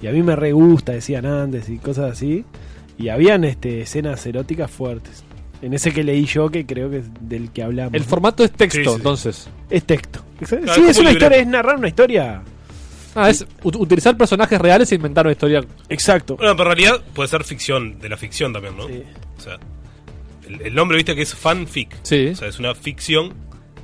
[0.00, 2.44] Y a mí me re gusta, decía Nández y cosas así.
[2.98, 5.24] Y habían este, escenas eróticas fuertes.
[5.62, 7.94] En ese que leí yo, que creo que es del que hablamos.
[7.94, 8.94] El formato es texto, Sí, sí.
[8.96, 9.48] entonces.
[9.70, 10.24] es texto.
[10.46, 12.42] Sí, es una un historia, es narrar una historia.
[13.14, 15.62] Ah, es ut- utilizar personajes reales e inventar una historia.
[15.88, 16.36] Exacto.
[16.36, 18.88] Bueno, pero en realidad puede ser ficción, de la ficción también, ¿no?
[18.88, 19.02] Sí.
[19.36, 19.58] O sea,
[20.48, 21.94] el, el nombre, viste, que es fanfic.
[22.02, 22.28] Sí.
[22.28, 23.32] O sea, es una ficción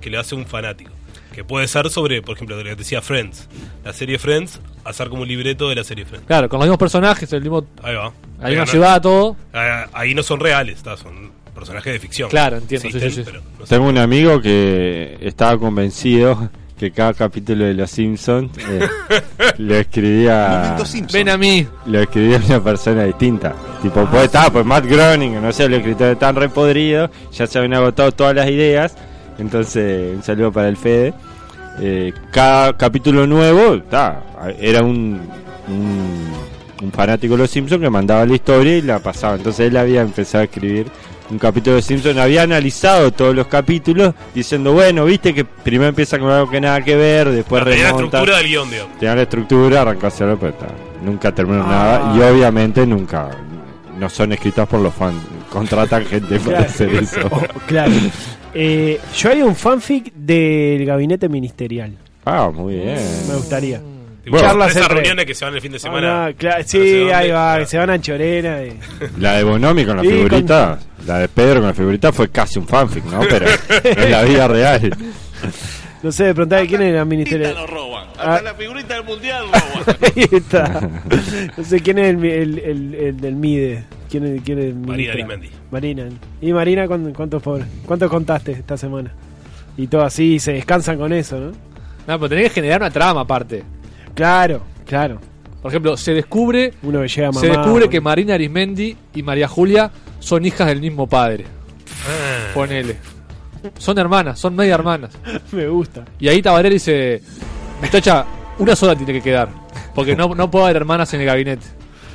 [0.00, 0.90] que le hace un fanático.
[1.38, 3.46] Que puede ser sobre, por ejemplo, lo que decía Friends.
[3.84, 6.26] La serie Friends, hacer como un libreto de la serie Friends.
[6.26, 7.64] Claro, con los mismos personajes, el mismo.
[7.80, 8.12] Ahí va.
[8.42, 9.36] Hay una no- ciudad, todo.
[9.54, 12.28] ah, Ahí no son reales, está, son personajes de ficción.
[12.28, 13.22] Claro, entiendo, sí, Existen, sí, sí.
[13.24, 13.72] pero no sé.
[13.72, 18.88] Tengo un amigo que estaba convencido que cada capítulo de Los Simpsons eh,
[19.58, 21.06] lo escribía Simpson.
[21.12, 21.64] Ven a mí.
[21.86, 23.54] lo escribía una persona distinta.
[23.80, 27.74] Tipo, pues está, pues Matt Groening, no sé, los escritores tan repodridos, ya se habían
[27.74, 28.96] agotado todas las ideas.
[29.38, 31.14] Entonces, un saludo para el Fede.
[31.80, 34.22] Eh, cada capítulo nuevo, ta,
[34.58, 35.20] era un,
[35.68, 36.32] un,
[36.82, 39.36] un fanático de los Simpsons que mandaba la historia y la pasaba.
[39.36, 40.86] Entonces él había empezado a escribir
[41.30, 46.18] un capítulo de Simpsons, había analizado todos los capítulos, diciendo, bueno, viste que primero empieza
[46.18, 48.04] con algo que nada que ver, después Tenía la remonta.
[48.18, 48.98] estructura del guion, digamos.
[48.98, 50.66] Tenía la estructura, arrancó a hacerlo, pero ta,
[51.04, 51.68] nunca terminó Ah.
[51.68, 52.16] nada.
[52.16, 53.28] Y obviamente nunca,
[53.98, 55.16] no son escritas por los fans,
[55.50, 57.20] contratan gente para hacer eso.
[57.30, 57.92] Oh, claro.
[58.60, 61.92] Eh, yo haría un fanfic del gabinete ministerial.
[62.24, 62.98] Ah, muy bien.
[63.28, 63.80] Me gustaría.
[64.24, 66.24] Tipo, Charlas esas entre- reuniones que se van el fin de semana.
[66.26, 67.60] Ah, no, claro, no sé sí, ahí va, Claro.
[67.62, 68.62] que se van a Chorena.
[68.64, 68.76] y-
[69.20, 72.58] La de Bonomi con la Sí, figurita, la de Pedro con la figurita fue casi
[72.58, 73.20] un fanfic, ¿no?
[73.20, 73.46] Pero
[73.84, 74.90] en la vida real.
[76.02, 77.54] No sé, preguntaba quién era el ministerio.
[77.54, 78.08] lo roban.
[78.18, 78.34] Ah.
[78.34, 79.96] Hasta la figurita del mundial roban.
[80.16, 80.90] Ahí está.
[81.56, 83.84] No sé quién es el, el, el- el del MIDE.
[84.10, 85.57] ¿Quién es, quién es el Marina ministra?
[85.70, 86.08] Marina.
[86.40, 87.42] ¿Y Marina cuánto- cuántos?
[87.86, 89.12] ¿Cuántos contaste esta semana?
[89.76, 91.46] Y todo así, se descansan con eso, ¿no?
[92.06, 93.62] No, pero tenés que generar una trama aparte.
[94.14, 95.20] Claro, claro.
[95.62, 97.40] Por ejemplo, se descubre, Uno que llega mamá.
[97.40, 101.44] se descubre que Marina Arismendi y María Julia son hijas del mismo padre.
[102.08, 102.52] Ah.
[102.54, 102.96] Ponele.
[103.76, 105.10] Son hermanas, son media hermanas.
[105.52, 106.04] Me gusta.
[106.18, 107.20] Y ahí Tabaré dice,
[107.82, 108.24] muchacha,
[108.58, 109.48] una sola tiene que quedar.
[109.94, 111.66] Porque no, no puede haber hermanas en el gabinete.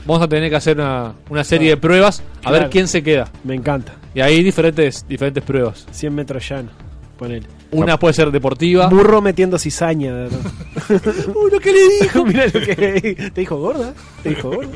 [0.06, 2.60] Vamos a tener que hacer una, una serie de pruebas a Claro.
[2.60, 3.30] ver quién se queda.
[3.44, 3.94] Me encanta.
[4.13, 5.86] Y ahí diferentes, diferentes pruebas.
[5.92, 6.70] 100 metros llano.
[7.18, 7.48] Ponele.
[7.72, 8.88] Una puede ser deportiva.
[8.88, 10.12] Burro metiendo cizaña.
[10.12, 10.30] ¿no?
[11.36, 12.26] Uno que le dijo.
[12.26, 13.94] Mira lo que le ¿Te dijo gorda?
[14.22, 14.72] ¿Te dijo gorda?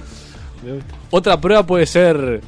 [0.66, 0.96] Me gusta.
[1.12, 2.42] Otra prueba puede ser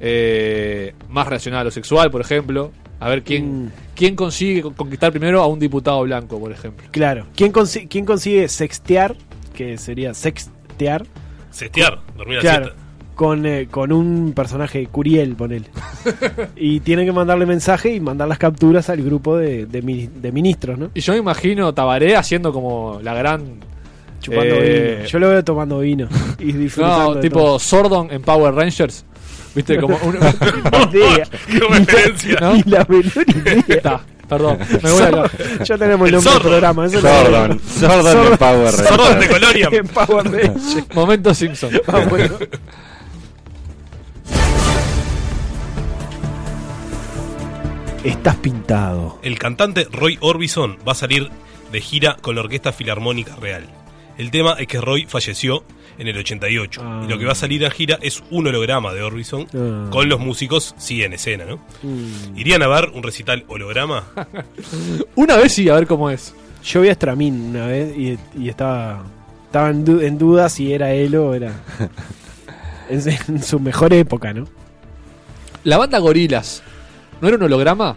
[0.00, 2.72] eh, más relacionada a lo sexual, por ejemplo.
[3.00, 6.86] A ver quién, quién consigue con- conquistar primero a un diputado blanco, por ejemplo.
[6.90, 7.26] Claro.
[7.36, 9.14] ¿Quién, consi- quién consigue sextear?
[9.52, 11.04] Que sería sextear.
[11.54, 12.64] Sestear, dormir a Claro.
[12.66, 12.80] siesta.
[13.14, 15.66] Con, eh, con un personaje, Curiel, ponele.
[16.56, 20.32] y tiene que mandarle mensaje y mandar las capturas al grupo de, de, mi- de
[20.32, 20.90] ministros, ¿no?
[20.94, 23.60] Y yo me imagino Tabaré haciendo como la gran.
[24.20, 25.08] Chupando eh, vino.
[25.08, 26.08] Yo lo veo tomando vino
[26.40, 27.04] y disfrutando.
[27.10, 27.58] No, de tipo todo.
[27.60, 29.04] Sordon en Power Rangers.
[29.54, 29.78] ¿Viste?
[29.78, 30.16] Como un.
[30.92, 31.28] idea.
[31.46, 32.38] Qué referencia.
[32.40, 32.54] ¿No?
[32.56, 33.64] Ni la menor idea.
[33.68, 34.00] Está,
[34.36, 35.30] perdón, me voy acá.
[35.64, 36.86] Ya tenemos el nombre del programa.
[36.86, 37.60] eso Sordon.
[37.60, 38.88] Sordon de Power Rangers.
[38.88, 39.68] Sordon de Colonia.
[39.72, 40.86] En Power Rangers.
[40.94, 41.70] Momento Simpson.
[41.86, 42.36] Ah, bueno.
[48.02, 49.18] Estás pintado.
[49.22, 51.30] El cantante Roy Orbison va a salir
[51.72, 53.64] de gira con la Orquesta Filarmónica Real.
[54.18, 55.64] El tema es que Roy falleció
[55.98, 57.02] en el 88 Ah.
[57.04, 59.88] y lo que va a salir a gira es un holograma de Orbison Ah.
[59.90, 61.56] con los músicos sí en escena, ¿no?
[61.82, 62.36] Mm.
[62.38, 64.04] ¿Irían a ver un recital holograma?
[65.14, 66.34] Una vez sí, a ver cómo es.
[66.64, 69.04] Yo vi a Stramin una vez y, y estaba,
[69.46, 71.52] estaba en, du- en duda si era él o era.
[72.88, 74.46] en, en su mejor época, ¿no?
[75.64, 76.62] La banda Gorilas,
[77.20, 77.96] ¿no era un holograma?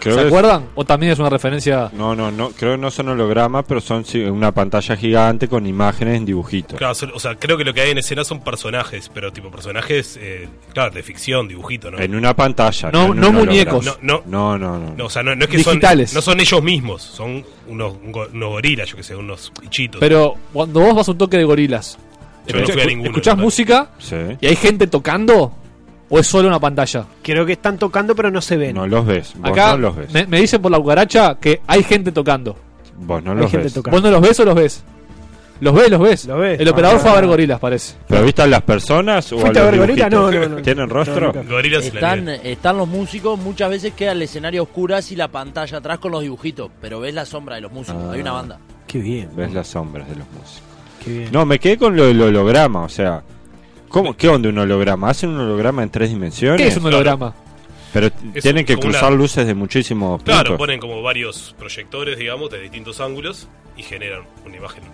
[0.00, 0.66] Creo ¿Se acuerdan?
[0.74, 1.90] ¿O también es una referencia?
[1.92, 5.66] No, no, no, creo que no son hologramas, pero son sí, una pantalla gigante con
[5.66, 6.78] imágenes en dibujitos.
[6.78, 9.50] Claro, son- o sea, creo que lo que hay en escena son personajes, pero tipo
[9.50, 11.98] personajes, eh, claro, de ficción, dibujito, ¿no?
[11.98, 12.90] En una pantalla.
[12.92, 13.38] No- no holograma.
[13.44, 13.84] muñecos.
[13.84, 14.94] No, no, No, no, no.
[14.96, 16.10] no, o sea, no, no es que Digitales.
[16.10, 19.98] son no son ellos mismos, son unos, go- unos gorilas, yo que sé, unos bichitos.
[20.00, 21.98] Pero cuando vos vas a un toque de Gorilas,
[22.46, 24.16] Yo no fui a ninguno, ¿escuchás música Sí.
[24.40, 25.52] y hay gente tocando?
[26.10, 27.04] ¿O es solo una pantalla?
[27.22, 28.74] Creo que están tocando, pero no se ven.
[28.74, 29.34] No los ves.
[29.36, 30.12] Vos Acá no los ves.
[30.12, 32.56] me, me dicen por la cucaracha que hay gente tocando.
[32.96, 33.74] Vos no Hay los gente ves.
[33.74, 33.96] tocando.
[33.96, 34.84] ¿Vos no los ves o los ves?
[35.60, 36.24] Los ves, los ves.
[36.26, 36.60] Los ves.
[36.60, 37.00] El operador Ah.
[37.00, 37.94] fue a ver gorilas, parece.
[38.06, 40.08] ¿Pero viste a las personas o ¿Fuiste a ver gorila?
[40.08, 40.34] dibujitos?
[40.34, 40.62] No, no, no.
[40.62, 41.32] ¿Tienen rostro?
[41.48, 45.16] Gorilas y la Están, están los músicos, muchas veces queda el escenario a oscuras y
[45.16, 48.12] la pantalla atrás con los dibujitos, pero ves la sombra de los músicos, Ah.
[48.12, 48.58] hay una banda.
[48.86, 49.30] Qué bien.
[49.36, 50.62] Ves las sombras de los músicos.
[51.04, 51.28] Qué bien.
[51.32, 53.22] No, me quedé con lo del holograma, o sea...
[53.88, 55.10] ¿Cómo, ¿Qué onda un holograma?
[55.10, 56.60] ¿Hacen un holograma en tres dimensiones?
[56.60, 57.34] ¿Qué es un holograma?
[57.92, 60.34] Pero Es tienen que una- cruzar luces de muchísimos puntos.
[60.34, 64.84] Claro, ponen como varios proyectores, digamos, de distintos ángulos y generan una imagen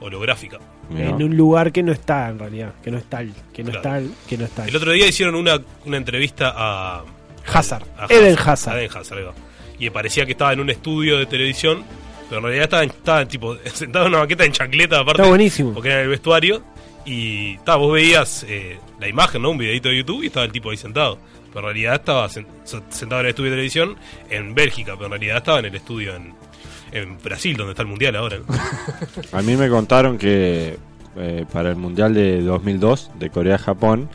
[0.00, 0.58] holográfica.
[0.96, 2.72] En un lugar que no está, en realidad.
[2.82, 3.22] Que no está.
[3.52, 3.98] Que no Claro.
[4.06, 4.28] está.
[4.28, 4.66] Que no está.
[4.66, 7.04] El otro día hicieron una, una entrevista a
[7.52, 7.84] Hazard.
[7.98, 8.76] a Eden Hazard.
[8.76, 9.32] a Eden Hazard.
[9.78, 11.82] Y parecía que estaba en un estudio de televisión,
[12.28, 15.22] pero en realidad estaba, estaba tipo sentado en una maqueta en chancleta aparte.
[15.22, 15.72] Está buenísimo.
[15.74, 16.62] Porque era en el vestuario.
[17.10, 19.50] Y ta, vos veías eh, la imagen, ¿no?
[19.50, 21.18] Un videito de YouTube y estaba el tipo ahí sentado.
[21.46, 22.46] Pero en realidad estaba sen-
[22.90, 23.96] sentado en el estudio de televisión
[24.28, 28.14] en Bélgica, pero en realidad estaba en el estudio en, Brasil, donde está el mundial
[28.16, 28.38] ahora.
[29.32, 30.76] A mí me contaron que
[31.16, 34.10] eh, para el Mundial de 2002 de Corea-Japón,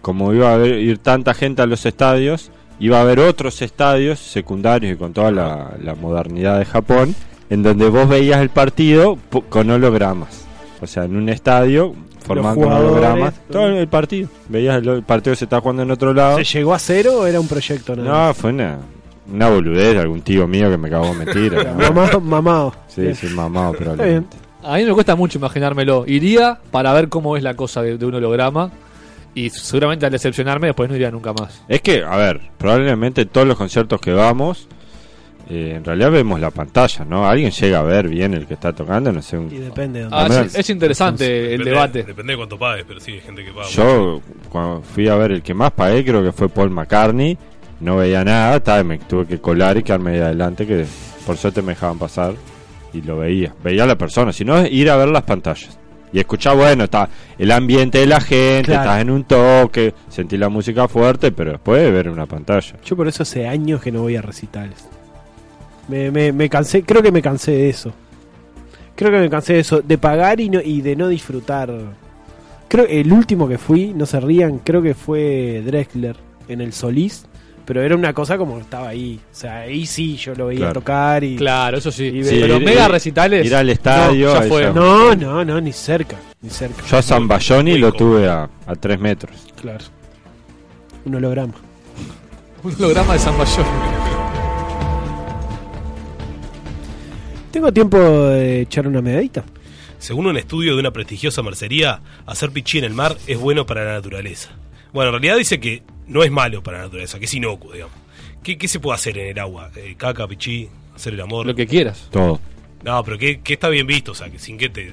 [0.00, 4.94] como iba a ir tanta gente a los estadios, iba a haber otros estadios secundarios
[4.94, 7.14] y con toda la, modernidad de Japón,
[7.50, 9.18] en donde vos veías el partido
[9.48, 10.46] con hologramas.
[10.80, 13.66] O sea, en un estadio formando un jugadores, holograma todo.
[13.68, 14.28] el partido.
[14.48, 16.38] Veías el, el partido que se estaba jugando en otro lado.
[16.38, 17.94] ¿Se llegó a cero o era un proyecto?
[17.96, 18.28] nada?
[18.28, 18.78] No, fue una,
[19.32, 21.74] una boludez de algún tío mío que me cagó mentira.
[21.74, 21.92] ¿no?
[21.92, 22.74] Mamá, mamado.
[22.88, 24.36] Sí, sí, mamado, Está probablemente.
[24.64, 26.04] A mí me cuesta mucho imaginármelo.
[26.06, 28.70] Iría para ver cómo es la cosa de, de un holograma.
[29.34, 31.62] Y seguramente al decepcionarme, después no iría nunca más.
[31.66, 34.68] Es que, a ver, probablemente todos los conciertos que vamos,
[35.50, 37.26] eh, en realidad vemos la pantalla, ¿no?
[37.26, 39.36] Alguien llega a ver bien el que está tocando, no sé.
[39.38, 40.36] un- Y depende de dónde.
[40.36, 42.02] Ah, es, es interesante el Depende- debate.
[42.04, 43.66] Depende de cuánto pagues, pero sí, hay gente que paga.
[43.68, 47.36] Yo, cuando fui a ver el que más pagué, creo que fue Paul McCartney,
[47.80, 50.84] no veía nada, estaba, me tuve que colar y quedarme ahí adelante, que
[51.26, 52.34] por suerte me dejaban pasar
[52.92, 53.54] y lo veía.
[53.64, 55.78] Veía a la persona, si no es ir a ver las pantallas.
[56.14, 58.82] Y escuchar, bueno, está el ambiente de la gente, Claro.
[58.82, 62.74] estás en un toque, sentí la música fuerte, pero después ver una pantalla.
[62.84, 64.86] Yo por eso hace años que no voy a recitales.
[65.88, 67.92] Me, me, me cansé, creo que me cansé de eso.
[68.94, 71.72] Creo que me cansé de eso, de pagar y, no, y de no disfrutar.
[72.68, 76.16] Creo que el último que fui, no se rían, creo que fue Drexler
[76.48, 77.26] en el Solís.
[77.64, 79.20] Pero era una cosa como que estaba ahí.
[79.30, 80.72] O sea, ahí sí yo lo veía Claro.
[80.74, 81.36] tocar y.
[81.36, 82.06] Claro, eso sí.
[82.06, 83.46] Y Sí, Pero ir- mega recitales.
[83.46, 84.34] Ir al estadio.
[84.34, 84.72] no, fue.
[84.72, 86.16] No, no, no, ni cerca.
[86.40, 86.82] Ni cerca.
[86.84, 89.46] Yo a San Bayoni lo tuve a, a tres metros.
[89.60, 89.84] Claro.
[91.04, 91.54] Un holograma.
[92.64, 93.64] Un holograma de San Bayón.
[97.52, 99.44] ¿Tengo tiempo de echar una medadita?
[99.98, 103.84] Según un estudio de una prestigiosa mercería, hacer pichí en el mar es bueno para
[103.84, 104.50] la naturaleza.
[104.92, 107.94] Bueno, en realidad dice que no es malo para la naturaleza, que es inocuo, digamos.
[108.42, 109.70] ¿Qué, qué se puede hacer en el agua?
[109.76, 111.46] Eh, caca, pichí, hacer el amor.
[111.46, 112.08] Lo que quieras.
[112.10, 112.40] Todo.
[112.82, 114.92] No, pero que, está bien visto, o sea, que sin que te...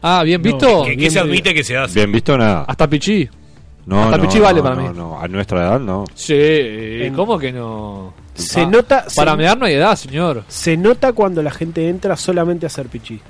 [0.00, 0.84] Ah, bien No, visto.
[0.84, 1.98] que, que bien se admite que se hace.
[2.00, 2.64] Bien visto nada.
[2.66, 3.28] Hasta Pichí.
[3.84, 4.96] No, Hasta no, Pichí vale no, para no, mí.
[4.96, 6.04] no, a nuestra edad no.
[6.14, 8.14] Sí, ¿cómo que no?
[8.34, 9.04] Se Ah, nota.
[9.14, 10.44] Para se, mear no hay edad, señor.
[10.48, 13.20] se nota cuando la gente entra solamente a hacer pichí.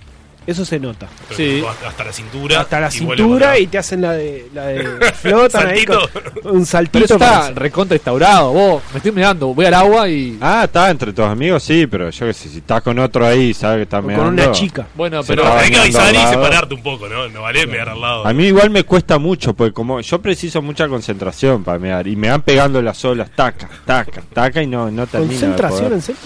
[0.46, 1.07] Eso se nota.
[1.28, 1.64] Pero Sí.
[1.87, 2.61] hasta- la cintura.
[2.61, 4.48] Hasta la y cintura y te hacen la de.
[4.52, 4.83] La de
[5.14, 6.48] flotan ahí con Saltito.
[6.50, 6.92] un saltito.
[7.07, 8.52] Pero está recontra instaurado.
[8.52, 10.37] Vos, me estoy mirando, voy al agua y.
[10.40, 13.55] Ah, está entre tus amigos, sí, pero yo que sé, si estás con otro ahí,
[13.55, 14.24] sabes que está O meando.
[14.24, 14.87] con una chica.
[14.94, 15.46] Bueno, pero.
[15.52, 17.28] Hay que avisar y separarte un poco, ¿no?
[17.28, 18.26] No vale mear al lado.
[18.26, 22.16] A mí igual me cuesta mucho, porque como yo preciso mucha concentración para mear, y
[22.16, 26.20] me van pegando las olas, taca, taca, taca, y no, no termino ¿Concentración en serio?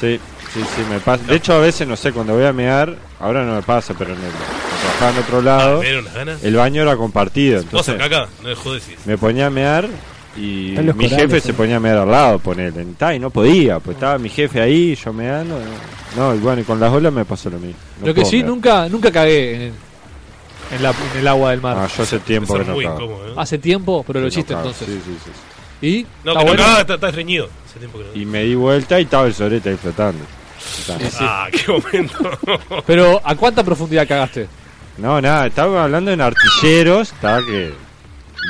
[0.00, 0.18] Sí,
[0.54, 1.24] sí, sí, me pasa.
[1.24, 4.12] De hecho, a veces, no sé, cuando voy a mear, ahora no me pasa, pero
[4.14, 4.30] en el,
[4.80, 6.44] trabajaba en otro lado, ¿Me dieron unas ganas?
[6.44, 8.28] el baño era compartido, ¿Vos entonces acá acá?
[8.42, 8.82] No me jodes.
[8.84, 8.94] sí.
[9.04, 9.88] me ponía a mear
[10.36, 11.40] y Están los mi corales, jefe ¿eh?
[11.40, 14.94] se ponía a mear al lado, ponele, y no podía, pues estaba mi jefe ahí,
[14.96, 15.58] yo meando,
[16.16, 17.78] no, y bueno, y con las olas me pasó lo mismo.
[18.00, 18.48] No Lo que puedo sí, mear.
[18.48, 19.72] nunca, nunca cagué en,
[20.72, 21.76] en, la- en el agua del mar.
[21.78, 22.96] Ah, yo hace tiempo que no muy cago.
[22.96, 23.34] incómodo, ¿eh?
[23.36, 24.88] Hace tiempo, pero lo Que no hiciste cago, entonces.
[24.88, 25.30] sí, sí, sí.
[25.86, 26.06] ¿Y?
[26.24, 26.78] No, ¿Está que no bueno?
[26.80, 27.06] está-.
[27.08, 28.20] Hace tiempo que no.
[28.20, 30.24] Y me di vuelta y estaba el sorete ahí flotando.
[30.78, 30.98] Está.
[30.98, 31.16] Sí, sí.
[31.20, 32.30] Ah, qué momento.
[32.86, 34.46] Pero, ¿a cuánta profundidad cagaste?
[34.98, 37.72] No, nada, estaba hablando en artilleros, estaba que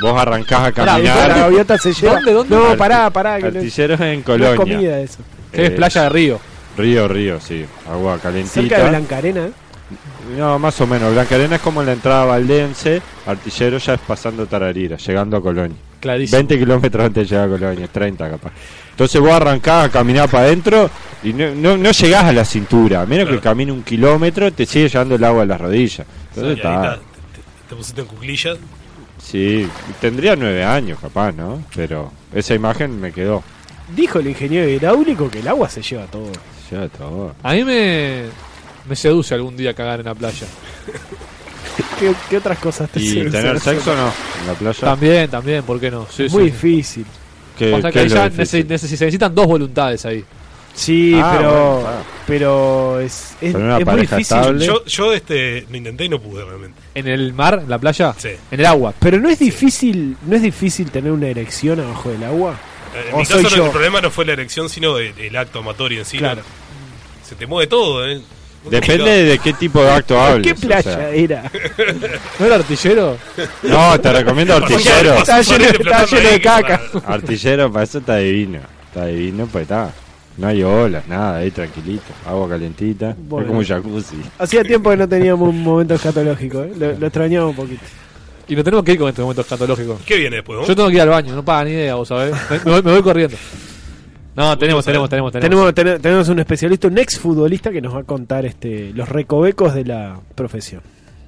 [0.01, 1.29] vos arrancás a la caminar.
[1.29, 2.15] gaviota se lleva.
[2.15, 2.55] ¿Dónde, dónde?
[2.55, 3.39] No, pará, pará.
[3.39, 4.55] Que Artilleros en no es Colonia.
[4.55, 5.19] comida eso.
[5.51, 6.39] Es Eh, playa de río.
[6.77, 7.65] Río, río, sí.
[7.89, 8.77] Agua Cerca calentita.
[8.83, 9.45] de Blanca Arena.
[9.45, 9.51] ¿eh?
[10.37, 11.13] No, más o menos.
[11.13, 13.01] Blanca Arena es como la entrada valdense.
[13.25, 15.77] Artillero ya es pasando Tararira, llegando a Colonia.
[16.01, 16.37] Clarísimo.
[16.37, 18.51] 20 kilómetros antes de llegar a Colonia, 30 capaz.
[18.91, 20.89] Entonces vos arrancás a caminar para adentro
[21.25, 23.01] y no, no, no llegás a la cintura.
[23.01, 23.41] A menos Claro.
[23.41, 26.05] que camine un kilómetro, te sigue llevando el agua a las rodillas.
[26.29, 26.73] Entonces está.
[26.75, 27.01] está, te,
[27.41, 28.57] te- te pusiste en cuclillas.
[29.21, 29.67] Sí,
[29.99, 31.63] tendría nueve años capaz, ¿no?
[31.75, 33.43] Pero esa imagen me quedó.
[33.95, 36.31] Dijo el ingeniero hidráulico que el agua se lleva todo.
[36.71, 37.35] Ya todo.
[37.43, 38.23] A mí me,
[38.87, 40.45] me seduce algún día cagar en la playa.
[41.99, 43.31] ¿Qué, qué otras cosas te ¿Y sirven?
[43.31, 44.11] tener sexo no?
[44.41, 44.79] ¿En la playa?
[44.79, 46.07] También, también, ¿por qué no?
[46.09, 46.51] Sí, Es muy sí.
[46.51, 47.05] difícil.
[47.57, 48.63] ¿Qué, Pasa qué que ahí es lo ya difícil?
[48.63, 50.23] se necesitan dos voluntades ahí.
[50.75, 51.51] Sí, Ah, pero.
[51.51, 52.03] bueno, claro.
[52.27, 54.19] pero es, es, Pero una es muy difícil.
[54.21, 54.65] estable.
[54.65, 56.79] Yo, yo este, lo intenté y no pude realmente.
[56.93, 58.13] ¿En el mar, en la playa?
[58.17, 58.29] Sí.
[58.51, 58.93] En el agua.
[58.99, 62.55] Pero no es difícil, no es difícil tener una erección abajo del agua.
[63.09, 63.65] En ¿O mi caso yo?
[63.65, 66.17] el problema no fue la erección, sino el, el acto amatorio en sí.
[66.17, 66.41] Claro.
[67.27, 68.21] Se te mueve todo, ¿eh?
[68.63, 69.29] Muy Depende complicado.
[69.29, 70.45] de qué tipo de acto hables.
[70.47, 71.09] ¿Qué o playa sea.
[71.11, 71.43] era?
[72.39, 73.17] ¿No era artillero?
[73.63, 75.13] No, te recomiendo artillero.
[75.15, 75.65] Estaba lleno
[76.29, 76.81] de caca.
[77.05, 78.59] Artillero, para eso está divino.
[78.87, 79.93] Está divino, pues está.
[80.37, 82.03] No hay olas, nada, ahí tranquilito.
[82.25, 83.15] Agua calentita.
[83.17, 83.43] Bueno.
[83.45, 84.17] Es como un jacuzzi.
[84.37, 86.73] Hacía tiempo que no teníamos un momento escatológico, ¿eh?
[86.77, 87.81] lo, lo extrañaba un poquito.
[88.47, 89.97] Y nos tenemos que ir con este momento escatológico.
[90.05, 90.59] ¿Qué viene después?
[90.59, 90.67] vos?
[90.67, 92.35] Yo tengo que ir al baño, no paga ni idea, vos sabés.
[92.51, 93.37] Me, me voy, me voy corriendo.
[94.35, 95.49] No, tenemos, tenemos, tenemos, tenemos.
[95.73, 99.07] Tenemos, ten- tenemos un especialista, un ex futbolista que nos va a contar este, los
[99.07, 100.81] recovecos de la profesión.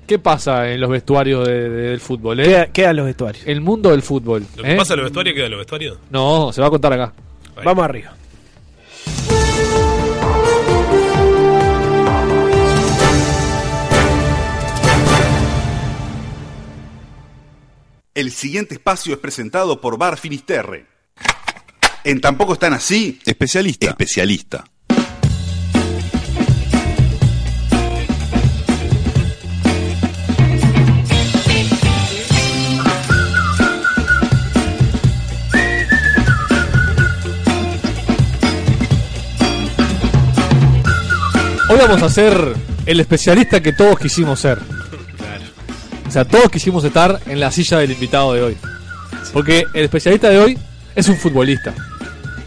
[0.05, 2.41] ¿Qué pasa en los vestuarios de- de- del fútbol?
[2.41, 2.43] eh?
[2.43, 3.47] Queda- quedan los vestuarios.
[3.47, 4.45] El mundo del fútbol.
[4.57, 4.75] ¿Lo que ¿eh?
[4.75, 5.97] pasa en los vestuarios queda en los vestuarios?
[6.11, 7.13] No, se va a contar acá.
[7.55, 7.63] Ahí.
[7.63, 8.13] Vamos arriba.
[18.17, 20.87] El siguiente espacio es presentado por Bar Finisterre.
[22.03, 23.19] En Tampoco están así.
[23.23, 23.89] Especialista.
[23.91, 24.63] Especialista.
[41.69, 42.55] Hoy vamos a ser
[42.87, 44.76] el especialista que todos quisimos ser.
[46.07, 48.57] O sea, todos quisimos estar en la silla del invitado de hoy.
[49.33, 50.57] Porque el especialista de hoy
[50.95, 51.73] es un futbolista.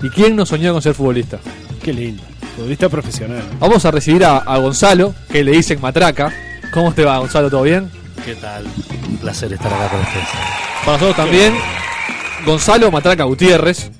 [0.03, 1.39] ¿Y quién no soñó con ser futbolista?
[1.83, 2.23] Qué lindo.
[2.57, 3.43] Futbolista profesional.
[3.59, 6.33] Vamos a recibir a, a Gonzalo, que le dicen Matraca.
[6.73, 7.51] ¿Cómo te va, Gonzalo?
[7.51, 7.91] ¿Todo bien?
[8.25, 8.65] ¿Qué tal?
[9.09, 10.29] Un placer estar acá con ustedes.
[10.85, 11.55] Para nosotros también,
[12.47, 13.91] Gonzalo Matraca Gutiérrez.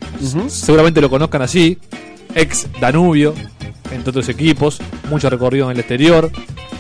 [0.49, 1.79] Seguramente lo conozcan así.
[2.35, 3.35] Ex Danubio,
[3.91, 4.81] entre otros equipos.
[5.11, 6.31] Mucho recorrido en el exterior.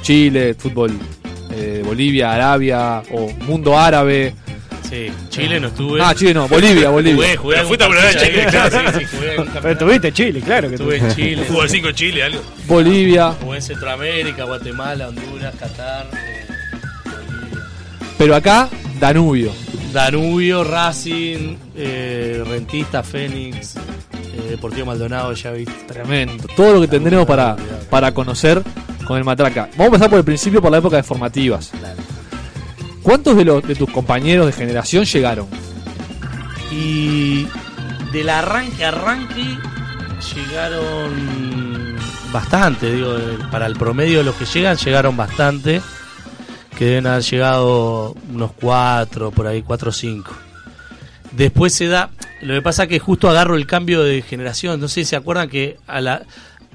[0.02, 0.92] Chile, fútbol
[1.90, 4.32] Bolivia, Arabia o mundo árabe.
[4.88, 6.00] Sí, Chile no estuve.
[6.00, 7.36] Ah, Chile no, Bolivia, Bolivia.
[7.36, 8.92] Jugué, jugué Pero fuiste a probar partido Chile, claro.
[8.92, 11.44] sí, sí, jugué Pero tuviste Chile, claro que Estuve en Chile.
[11.46, 12.42] Fútbol 5 en Chile, algo.
[12.68, 13.32] Bolivia.
[13.42, 16.46] Jugué en Centroamérica, Guatemala, Honduras, Qatar, eh,
[17.04, 17.66] Bolivia.
[18.16, 18.68] Pero acá,
[19.00, 19.52] Danubio.
[19.92, 25.74] Danubio, Racing, eh, Rentista, Fénix, eh, Deportivo Maldonado, ya viste.
[25.88, 26.44] Tremendo.
[26.54, 27.56] Todo lo que tendremos para,
[27.90, 28.62] para conocer
[29.10, 29.62] con el Matraca.
[29.72, 31.72] Vamos a empezar por el principio, por la época de formativas.
[33.02, 35.48] ¿Cuántos de, los, de tus compañeros de generación llegaron?
[36.70, 37.48] Y
[38.12, 39.58] del arranque a arranque
[40.32, 41.96] llegaron
[42.32, 43.16] bastante, digo,
[43.50, 45.82] para el promedio de los que llegan, llegaron bastante.
[46.78, 50.36] que deben haber llegado unos cuatro, por ahí, cuatro o cinco.
[51.32, 52.10] Después se da,
[52.42, 55.48] lo que pasa que justo agarro el cambio de generación, no sé si se acuerdan
[55.48, 56.22] que a la,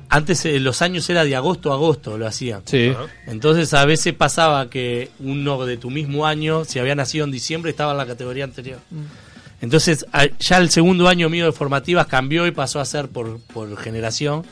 [0.09, 2.61] antes eh, los años era de agosto a agosto, lo hacían.
[2.65, 2.93] Sí.
[3.27, 7.71] Entonces a veces pasaba que uno de tu mismo año, si había nacido en diciembre,
[7.71, 8.79] estaba en la categoría anterior.
[9.61, 13.39] Entonces a- ya el segundo año mío de formativas cambió y pasó a ser por,
[13.41, 14.43] por generación.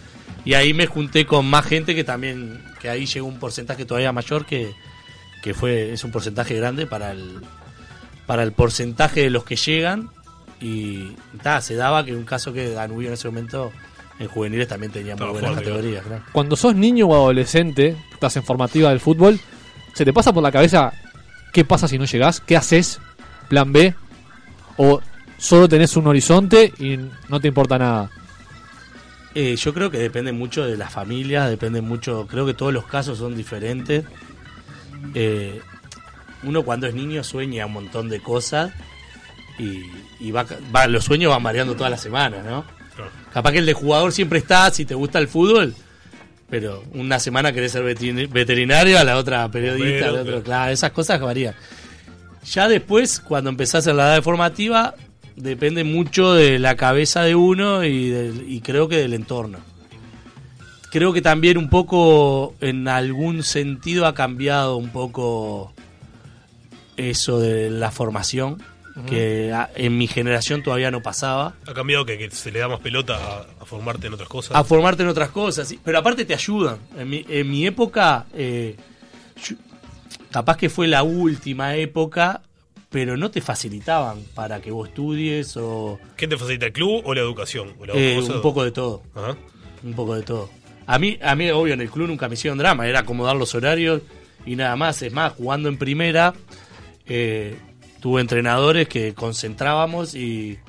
[0.46, 4.12] Y ahí me junté con más gente que también, que ahí llegó un porcentaje todavía
[4.12, 4.72] mayor que,
[5.42, 7.40] que fue, es un porcentaje grande para el,
[8.26, 10.10] para el porcentaje de los que llegan.
[10.60, 13.72] Y ta, se daba que un caso que Danubio en ese momento
[14.20, 16.04] en juveniles también tenía muy buenas categorías.
[16.06, 16.24] claro.
[16.32, 19.40] Cuando sos niño o adolescente, estás en formativa del fútbol,
[19.94, 20.94] ¿se te pasa por la cabeza
[21.52, 22.40] qué pasa si no llegás?
[22.40, 23.00] ¿Qué haces?
[23.50, 23.94] ¿Plan B?
[24.78, 25.02] ¿O
[25.38, 26.98] solo tenés un horizonte y
[27.30, 28.10] no te importa nada?
[29.36, 32.86] Eh, yo creo que depende mucho de las familias, depende mucho, creo que todos los
[32.86, 34.06] casos son diferentes.
[35.16, 35.60] Eh,
[36.44, 38.72] uno cuando es niño sueña un montón de cosas
[39.58, 39.82] y,
[40.20, 40.46] y va,
[40.76, 42.64] va- los sueños van variando todas las semanas, ¿no?
[43.34, 45.74] Capaz que el de jugador siempre está, si te gusta el fútbol,
[46.50, 50.72] pero una semana querés ser veterin- veterinario, a la otra periodista, a la otra, claro,
[50.72, 51.56] esas cosas varían.
[52.46, 54.94] Ya después, cuando empezás en la edad formativa,
[55.36, 59.58] depende mucho de la cabeza de uno y, del- y creo que del entorno.
[60.92, 65.74] Creo que también un poco, en algún sentido, ha cambiado un poco
[66.98, 68.62] eso de la formación,
[69.08, 71.56] Que a- en mi generación todavía no pasaba.
[71.66, 74.56] Ha cambiado que, que se le da más pelota a, a formarte en otras cosas.
[74.56, 75.80] A formarte en otras cosas, sí.
[75.84, 76.78] pero aparte te ayudan.
[76.98, 78.76] En mi, en mi época, eh,
[79.44, 79.56] yo-
[80.32, 82.42] capaz que fue la última época,
[82.92, 86.00] pero no te facilitaban para que vos estudies o...
[86.16, 87.74] ¿Qué te facilita el club o la educación?
[87.80, 89.02] ¿O Eh, un poco de todo.
[89.16, 89.36] Ajá.
[89.84, 90.50] Un poco de todo.
[90.86, 93.56] A mí, a mí, obvio, en el club nunca me hicieron drama, era acomodar los
[93.56, 94.02] horarios
[94.46, 95.02] y nada más.
[95.02, 96.36] Es más, jugando en primera,
[97.08, 97.58] eh,
[98.04, 100.60] tuve entrenadores que concentrábamos y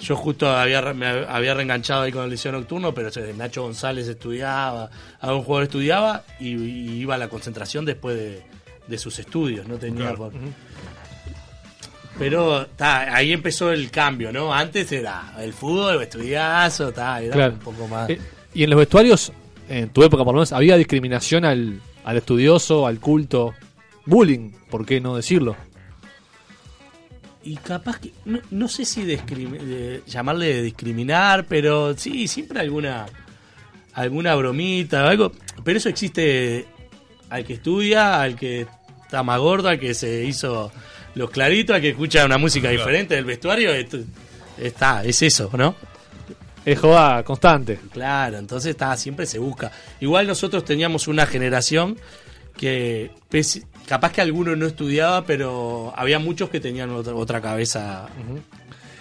[0.00, 4.88] yo justo había, me había reenganchado ahí con el liceo nocturno, pero Nacho González estudiaba,
[5.20, 8.42] algún jugador estudiaba y, y iba a la concentración después de,
[8.86, 10.16] de sus estudios, no tenía Claro.
[10.18, 10.32] por-
[12.16, 14.54] Pero ta, ahí empezó el cambio, ¿no?
[14.54, 17.54] Antes era el fútbol, estudiazo, ta, era Claro.
[17.54, 18.08] un poco más...
[18.10, 18.20] Eh,
[18.54, 19.32] y en los vestuarios,
[19.68, 23.52] en tu época por lo menos, había discriminación al, al estudioso, al culto,
[24.06, 25.56] bullying, ¿por qué no decirlo?
[27.44, 33.06] Y capaz que, no, no sé si de- llamarle de discriminar, pero sí, siempre alguna
[33.94, 35.32] alguna bromita o algo.
[35.64, 36.66] Pero eso existe
[37.30, 38.66] al que estudia, al que
[39.02, 40.70] está más gordo, al que se hizo
[41.14, 42.78] los claritos, al que escucha una música Claro.
[42.78, 43.72] diferente del vestuario.
[43.74, 43.98] esto-
[44.58, 45.74] está, es eso, ¿no?
[46.64, 47.78] Es joda constante.
[47.92, 49.72] Claro, entonces está, siempre se busca.
[50.00, 51.98] Igual nosotros teníamos una generación
[52.56, 58.06] que pese- capaz que alguno no estudiaba, pero había muchos que tenían otra, otra cabeza.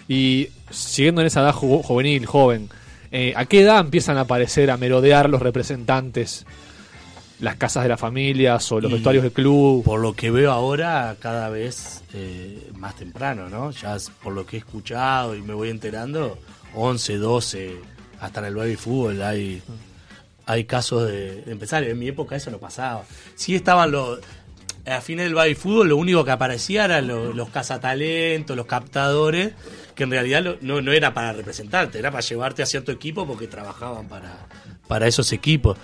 [0.07, 2.69] Y siguiendo en esa edad ju- juvenil, joven,
[3.11, 6.45] eh, ¿a qué edad empiezan a aparecer, a merodear los representantes?
[7.39, 9.83] Las casas de las familias o los Y vestuarios del club.
[9.83, 13.71] Por lo que veo ahora, cada vez eh, más temprano, ¿no?
[13.71, 16.37] Ya por lo que he escuchado y me voy enterando,
[16.75, 17.75] 11, 12,
[18.19, 19.59] hasta en el baby fútbol hay,
[20.45, 21.83] hay casos de, de empezar.
[21.83, 23.03] En mi época eso no pasaba.
[23.35, 24.19] Sí estaban los...
[24.85, 29.53] A fines del baby fútbol lo único que aparecía eran los, los cazatalentos, los captadores,
[29.95, 33.27] que en realidad lo- no, no era para representarte, era para llevarte a cierto equipo
[33.27, 34.47] porque trabajaban para,
[34.87, 35.77] para esos equipos.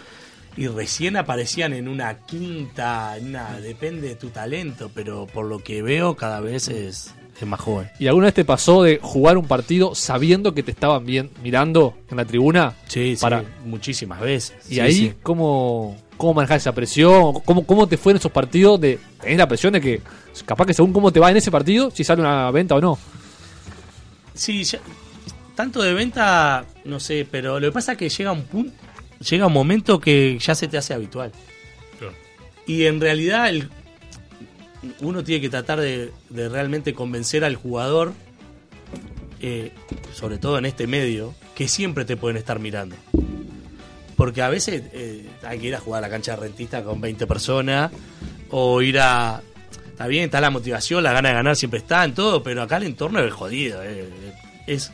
[0.56, 5.60] Y recién aparecían en una quinta, en una, depende de tu talento, pero por lo
[5.60, 7.91] que veo cada vez es, es más joven.
[8.00, 11.93] ¿Y alguna vez te pasó de jugar un partido sabiendo que te estaban bien mirando
[12.10, 12.74] en la tribuna?
[12.88, 13.43] Sí, sí, Para...
[13.66, 14.56] muchísimas veces.
[14.68, 15.14] Y Sí, ahí, sí.
[15.22, 17.39] ¿cómo, ¿cómo manejar esa presión?
[17.45, 20.01] ¿Cómo, ¿Cómo te fue en esos partidos de tener la presión de que
[20.45, 22.97] capaz que según cómo te va en ese partido, si sale una venta o no?
[24.34, 24.80] Sí, ya-
[25.55, 28.74] tanto de venta, no sé, pero lo que pasa es que llega un punto,
[29.28, 31.32] llega un momento que ya se te hace habitual.
[32.68, 33.70] Y en realidad el,
[34.99, 38.13] uno tiene que tratar de, de realmente convencer al jugador,
[39.39, 39.72] eh,
[40.13, 42.95] sobre todo en este medio, que siempre te pueden estar mirando.
[44.18, 46.99] Porque a veces eh, hay que ir a jugar a la cancha de rentista con
[46.99, 47.91] 20 personas,
[48.49, 49.41] o ir a...
[49.91, 52.78] Está bien, está la motivación, la gana de ganar siempre está en todo, pero acá
[52.78, 53.82] el entorno es jodido.
[53.84, 54.09] eh.
[54.68, 54.91] Es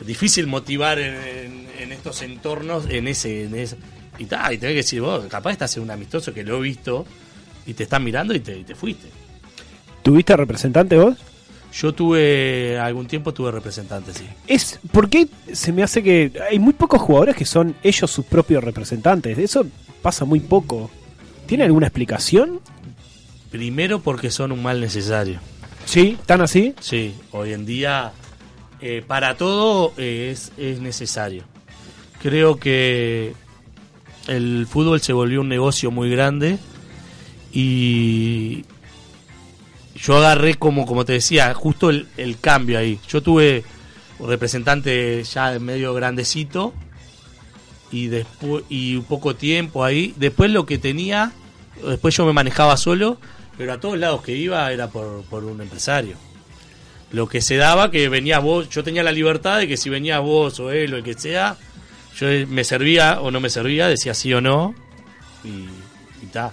[0.00, 3.44] difícil motivar en, estos entornos, en ese...
[3.44, 3.76] En ese
[4.18, 6.60] y, ta, y tenés que decir, vos, capaz estás en un amistoso que lo he
[6.60, 7.04] visto,
[7.66, 9.08] y te están mirando y te, y te fuiste.
[10.02, 11.16] ¿Tuviste representante vos?
[11.74, 14.24] Yo tuve, algún tiempo tuve representante, sí.
[14.46, 18.24] Es, ¿Por qué se me hace que hay muy pocos jugadores que son ellos sus
[18.24, 19.36] propios representantes?
[19.38, 19.66] Eso
[20.00, 20.88] pasa muy poco.
[21.46, 22.60] ¿Tiene alguna explicación?
[23.50, 25.40] Primero porque son un mal necesario.
[25.84, 26.16] ¿Sí?
[26.26, 26.74] ¿Tan así?
[26.80, 28.12] Sí, hoy en día
[28.80, 31.42] eh, para todo eh, es, es necesario.
[32.22, 33.34] Creo que
[34.28, 36.58] el fútbol se volvió un negocio muy grande
[37.52, 38.64] y
[39.94, 42.98] yo agarré como, como te decía, justo el, el cambio ahí.
[43.08, 43.64] Yo tuve
[44.18, 46.74] un representante ya medio grandecito
[47.90, 50.14] y después y un poco tiempo ahí.
[50.16, 51.32] Después lo que tenía,
[51.86, 53.18] después yo me manejaba solo,
[53.56, 56.16] pero a todos lados que iba era por, por un empresario.
[57.12, 60.18] Lo que se daba que venía vos, yo tenía la libertad de que si venía
[60.18, 61.56] vos o él o el que sea,
[62.18, 64.74] yo me servía o no me servía, decía sí o no
[65.44, 66.52] y ta.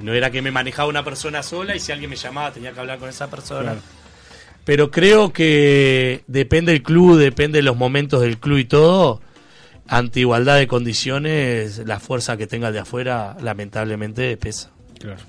[0.00, 2.80] No era que me manejaba una persona sola y si alguien me llamaba tenía que
[2.80, 3.62] hablar con esa persona.
[3.62, 3.80] Claro.
[4.64, 9.20] Pero creo que depende del club, depende de los momentos del club y todo.
[9.86, 14.70] Ante igualdad de condiciones, la fuerza que tenga el de afuera, lamentablemente, pesa.
[14.98, 15.20] Claro.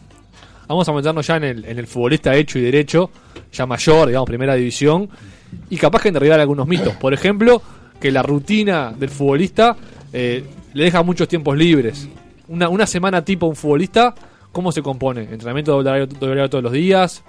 [0.67, 3.11] Vamos a meternos ya en el, en el futbolista hecho y derecho,
[3.51, 5.09] ya mayor, digamos, primera división,
[5.69, 6.95] y capaz que en derribar algunos mitos.
[6.95, 7.61] Por ejemplo,
[7.99, 9.75] que la rutina del futbolista
[10.13, 10.43] eh,
[10.73, 12.07] le deja muchos tiempos libres.
[12.47, 14.15] Una, una semana tipo un futbolista,
[14.55, 15.23] ¿cómo se compone?
[15.23, 17.23] ¿Entrenamiento doble horario, doble horario todos los días?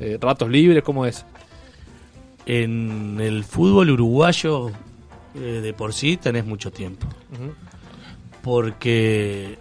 [0.00, 0.82] Eh, ¿Ratos libres?
[0.82, 1.24] ¿Cómo es?
[2.44, 4.72] En el fútbol uruguayo,
[5.36, 7.06] eh, de por sí, tenés mucho tiempo.
[8.42, 9.58] Porque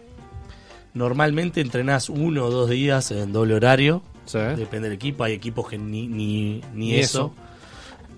[0.96, 4.02] normalmente entrenás uno o dos días en doble horario.
[4.26, 4.40] Sí.
[4.40, 5.24] Depende del equipo.
[5.24, 7.34] Hay equipos que ni, ni, ni Ni eso, eso.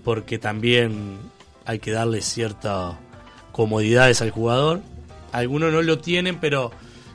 [0.05, 1.17] Porque también
[1.65, 2.95] hay que darle ciertas
[3.51, 4.79] comodidades al jugador.
[5.33, 6.71] Algunos no lo tienen, pero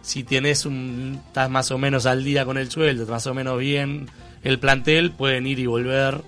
[0.08, 1.20] si tienes un.
[1.26, 4.08] estás más o menos al día con el sueldo, más o menos bien
[4.42, 6.22] el plantel, pueden ir y volver.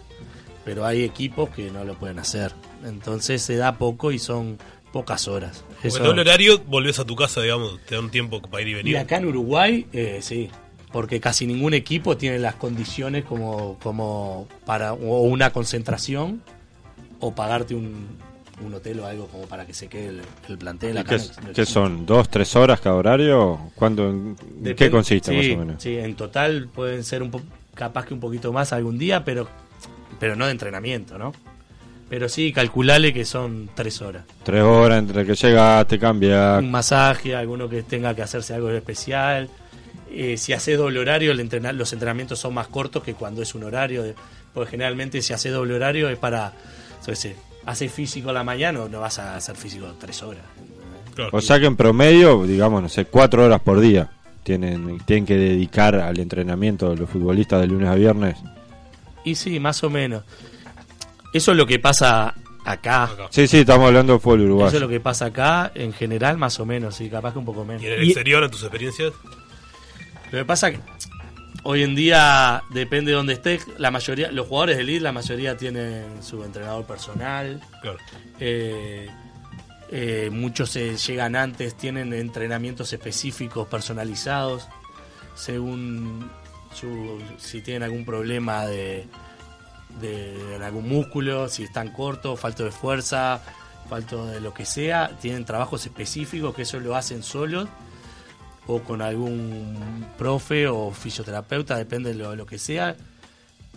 [0.64, 2.52] Pero hay equipos que no lo pueden hacer.
[2.84, 4.58] Entonces se da poco y son
[4.92, 5.64] pocas horas.
[5.68, 8.60] Porque Eso- en doble horario volvés a tu casa, digamos, te da un tiempo para
[8.62, 8.92] ir y venir.
[8.92, 10.50] y acá en Uruguay, eh, sí,
[10.92, 16.42] porque casi ningún equipo tiene las condiciones como, como para o una concentración
[17.20, 18.18] o pagarte un,
[18.64, 20.96] un hotel o algo como para que se quede el, el plantel.
[20.96, 21.16] ¿Y Acá
[21.54, 22.04] ¿Qué, son?
[22.06, 23.58] ¿Dos, tres horas cada horario?
[23.74, 25.82] ¿Cuándo, ¿En Depende- qué consiste sí, más o menos?
[25.82, 27.40] Sí, en total pueden ser un po-
[27.74, 29.48] capaz que un poquito más algún día, pero,
[30.18, 31.32] pero no de entrenamiento, ¿no?
[32.08, 34.24] Pero sí, calculale que son tres horas.
[34.42, 36.58] Tres horas entre que llegaste, cambias.
[36.60, 39.48] un masaje, alguno que tenga que hacerse algo especial.
[40.12, 43.54] Eh, si hace doble horario, el entrenar, los entrenamientos son más cortos que cuando es
[43.54, 44.02] un horario.
[44.02, 44.14] de-
[44.52, 46.52] porque generalmente si hace doble horario es para.
[47.00, 47.36] yo qué sé,
[47.66, 50.42] hace físico a la mañana, no vas a hacer físico tres horas.
[51.32, 54.10] O sea que en promedio, digamos, no sé, cuatro horas por día
[54.42, 58.36] tienen, tienen que dedicar al entrenamiento de los futbolistas de lunes a viernes.
[59.24, 60.24] Y sí, más o menos.
[61.32, 62.34] Eso es lo que pasa
[62.64, 63.10] acá.
[63.30, 64.76] Sí, sí, estamos hablando de fútbol Eso uruguayo.
[64.76, 67.64] es lo que pasa acá, en general, más o menos, sí, capaz que un poco
[67.64, 67.82] menos.
[67.82, 69.12] ¿Y en el exterior, en tus experiencias?
[70.32, 70.78] Lo que pasa que
[71.62, 75.56] hoy en día depende de donde estés, la mayoría, los jugadores de elite, la mayoría
[75.56, 77.60] tienen su entrenador personal.
[77.82, 77.98] Claro.
[78.38, 79.08] Eh,
[79.92, 84.68] eh, muchos se llegan antes, tienen entrenamientos específicos personalizados
[85.34, 86.30] según
[86.74, 89.06] su- si tienen algún problema de,
[90.00, 93.40] de en algún músculo, si están cortos, falto de fuerza,
[93.88, 97.68] falto de lo que sea, tienen trabajos específicos que eso lo hacen solos
[98.66, 102.96] o con algún profe o fisioterapeuta, depende de lo, lo que sea,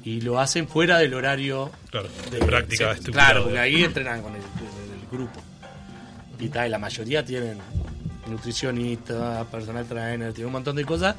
[0.03, 3.29] y lo hacen fuera del horario Claro, de práctica sí, estructurada.
[3.31, 4.41] Claro, porque ahí entrenan con el,
[5.11, 5.41] grupo.
[6.39, 7.59] Y, tal, y la mayoría tienen
[8.27, 11.15] nutricionista, personal trainer, tienen un montón de cosas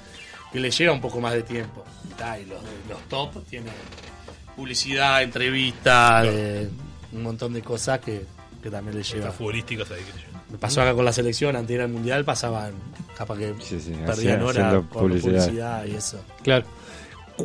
[0.52, 1.84] que les lleva un poco más de tiempo.
[2.10, 3.72] Y, tal, y los, los top tienen
[4.56, 6.68] publicidad, entrevistas, eh,
[7.12, 8.26] un montón de cosas que,
[8.62, 9.26] que también les lleva.
[9.26, 10.00] Estas futbolísticas ahí.
[10.00, 12.74] que Me pasó acá con la selección, antes de ir al mundial pasaban,
[13.18, 13.54] capaz que
[14.06, 15.46] perdían horas haciendo por publicidad.
[15.46, 16.24] publicidad y eso.
[16.44, 16.64] Claro.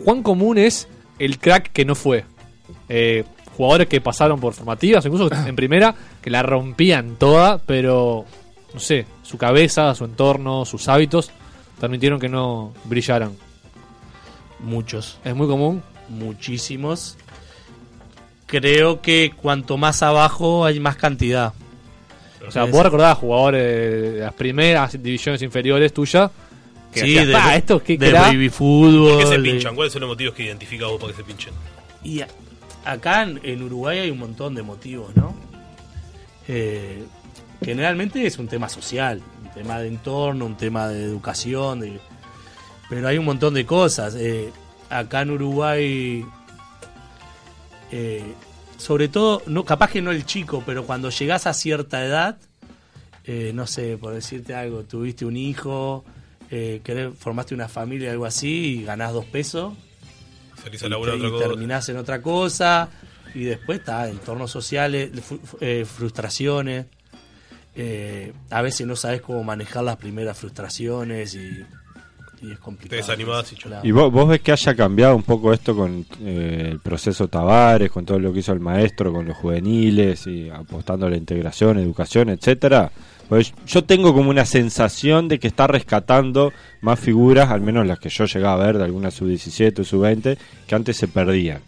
[0.04, 0.88] ¿Cuán común es
[1.18, 2.24] el crack que no fue?
[2.88, 3.24] Eh,
[3.58, 8.26] jugadores que pasaron por formativas, incluso en primera, que la rompían toda, pero
[8.76, 11.32] no sé, su cabeza, su entorno, sus hábitos
[11.82, 13.32] permitieron que no brillaran.
[14.60, 15.18] Muchos.
[15.24, 15.82] Es muy común.
[16.10, 17.18] Muchísimos.
[18.46, 21.54] Creo que cuanto más abajo hay más cantidad.
[22.48, 26.32] O sea, vos recordás jugadores de las primeras divisiones inferiores tuyas
[26.94, 28.28] que Sí, decías, de- "Pa, esto qué de crack".
[28.28, 29.10] baby fútbol.
[29.14, 29.76] ¿Por qué se de- pinchan?
[29.76, 31.54] ¿Cuáles son los motivos que identificas vos para que se pinchen?
[32.04, 32.28] Y a-
[32.86, 35.36] acá en, en Uruguay hay un montón de motivos, ¿no?
[36.48, 37.04] Eh,
[37.64, 42.00] generalmente es un tema social, un tema de entorno, un tema de educación, de-
[42.90, 44.16] pero hay un montón de cosas.
[44.18, 44.50] Eh,
[44.90, 46.26] acá en Uruguay,
[47.92, 48.24] eh,
[48.80, 52.38] sobre todo, no, capaz que no el chico, pero cuando llegás a cierta edad,
[53.26, 56.04] eh, no sé, por decirte algo, tuviste un hijo
[56.52, 59.74] eh, querés- formaste una familia, algo así, y ganás dos pesos.
[60.64, 61.48] Salís y a laburar te- otra y cosa.
[61.48, 62.90] terminás en otra cosa.
[63.36, 65.12] Y después está entornos sociales,
[65.62, 66.88] eh, frustraciones.
[67.76, 71.64] eh, a veces no sabes cómo manejar las primeras frustraciones y,
[72.42, 73.02] y es complicado.
[73.02, 73.88] Te desanimás y Claro.
[73.88, 77.92] ¿Y vos, vos ves que haya cambiado un poco esto con eh, el proceso Tavares,
[77.92, 81.78] con todo lo que hizo el maestro, con los juveniles y apostando a la integración,
[81.80, 82.92] educación, etcétera?
[83.28, 88.00] Pues yo tengo como una sensación de que está rescatando más figuras, al menos las
[88.00, 91.62] que yo llegaba a ver de alguna sub-17 o sub-20, que antes se perdían.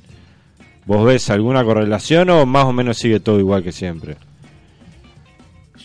[0.86, 4.18] ¿Vos ves alguna correlación o más o menos sigue todo igual que siempre?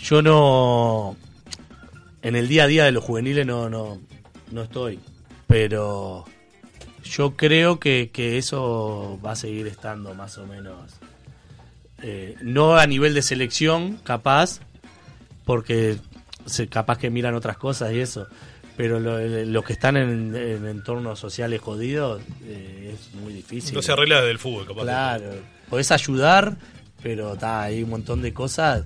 [0.03, 1.17] Yo no.
[2.23, 3.99] En el día a día de los juveniles no, no,
[4.51, 4.99] no estoy.
[5.47, 6.25] Pero
[7.05, 10.93] yo creo que, que eso va a seguir estando más o menos.
[12.03, 14.61] eh, no a nivel de selección, capaz,
[15.45, 15.97] porque
[16.45, 18.27] se, capaz que miran otras cosas y eso.
[18.77, 23.75] Pero lo- los que están en, en entornos sociales jodidos eh, es muy difícil.
[23.75, 24.83] No se arregla desde el fútbol, capaz.
[24.83, 25.25] Claro,
[25.71, 26.57] podés ayudar,
[27.03, 28.85] pero está hay un montón de cosas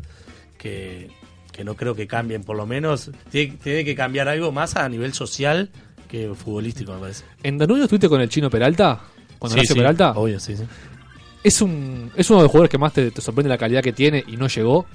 [0.59, 1.11] que,
[1.53, 4.89] que no creo que cambien, por lo menos tiene, tiene que cambiar algo más a
[4.89, 5.71] nivel social
[6.09, 7.25] que futbolístico, me parece.
[7.43, 9.01] ¿En Danubio estuviste con el chino Peralta?
[9.39, 10.13] Cuando Sí, Peralta.
[10.13, 10.65] obvio, sí, sí.
[11.43, 13.93] Es, un, es uno de los jugadores que más te, te sorprende la calidad que
[13.93, 14.87] tiene y no llegó.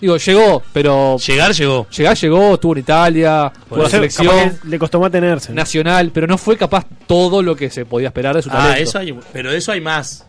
[0.00, 1.16] Digo, llegó, pero.
[1.18, 1.86] Llegar llegó.
[1.90, 4.58] Llegar llegó, estuvo en Italia, en la selección.
[4.64, 5.52] le costó mantenerse.
[5.52, 8.82] Nacional, pero no fue capaz todo lo que se podía esperar de su Ah, talento.
[8.82, 10.26] eso hay, pero de eso hay más.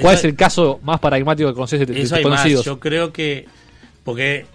[0.00, 2.40] ¿Cuál Eso es el caso más paradigmático que conoces de, Eso tus hay más.
[2.40, 2.64] conocidos?
[2.64, 3.46] Yo creo que.
[4.06, 4.46] Porque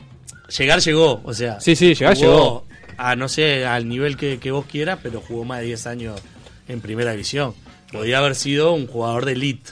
[0.57, 1.59] llegar llegó, o sea.
[1.59, 2.65] Sí, sí, llegar jugó llegó.
[2.97, 6.21] A no sé, al nivel que, que vos quieras, pero jugó más de 10 años
[6.69, 7.53] en primera división.
[7.91, 9.71] Podía haber sido un jugador de elite,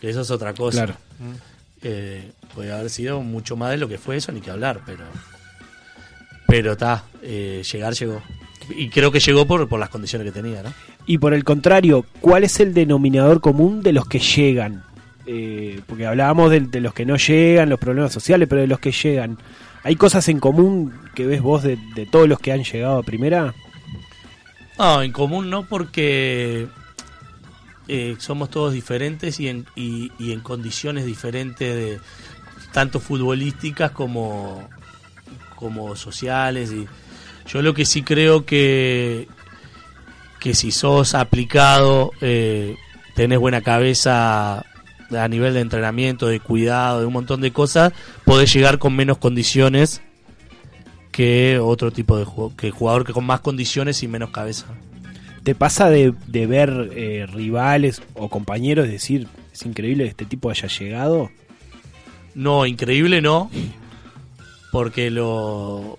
[0.00, 0.86] que eso es otra cosa.
[0.86, 0.94] Claro.
[1.82, 5.04] Eh, podía haber sido mucho más de lo que fue eso, ni que hablar, pero.
[6.46, 8.22] Pero está, llegar llegó.
[8.74, 10.72] Y creo que llegó por, por las condiciones que tenía, ¿no?
[11.04, 14.84] Y por el contrario, ¿cuál es el denominador común de los que llegan?
[15.26, 18.92] Eh, porque hablábamos de, los que no llegan, los problemas sociales, pero de los que
[18.92, 19.38] llegan.
[19.84, 21.76] ¿Hay cosas en común que ves vos de,
[22.10, 23.54] todos los que han llegado a primera?
[24.78, 26.66] No, en común no, porque
[27.88, 31.98] eh, somos todos diferentes y en, y en condiciones diferentes, de
[32.72, 34.68] tanto futbolísticas como,
[35.54, 36.72] como sociales.
[36.72, 36.86] Y
[37.46, 39.28] yo lo que sí creo que,
[40.40, 42.76] que si sos aplicado, eh,
[43.14, 44.64] tenés buena cabeza
[45.16, 47.92] a nivel de entrenamiento, de cuidado, de un montón de cosas,
[48.24, 50.02] podés llegar con menos condiciones
[51.10, 54.66] que otro tipo de jugador, que jugador que con más condiciones y menos cabeza.
[55.42, 60.50] ¿Te pasa de, de ver eh, rivales o compañeros decir, es increíble que este tipo
[60.50, 61.30] haya llegado?
[62.34, 63.50] No, increíble no,
[64.70, 65.98] porque lo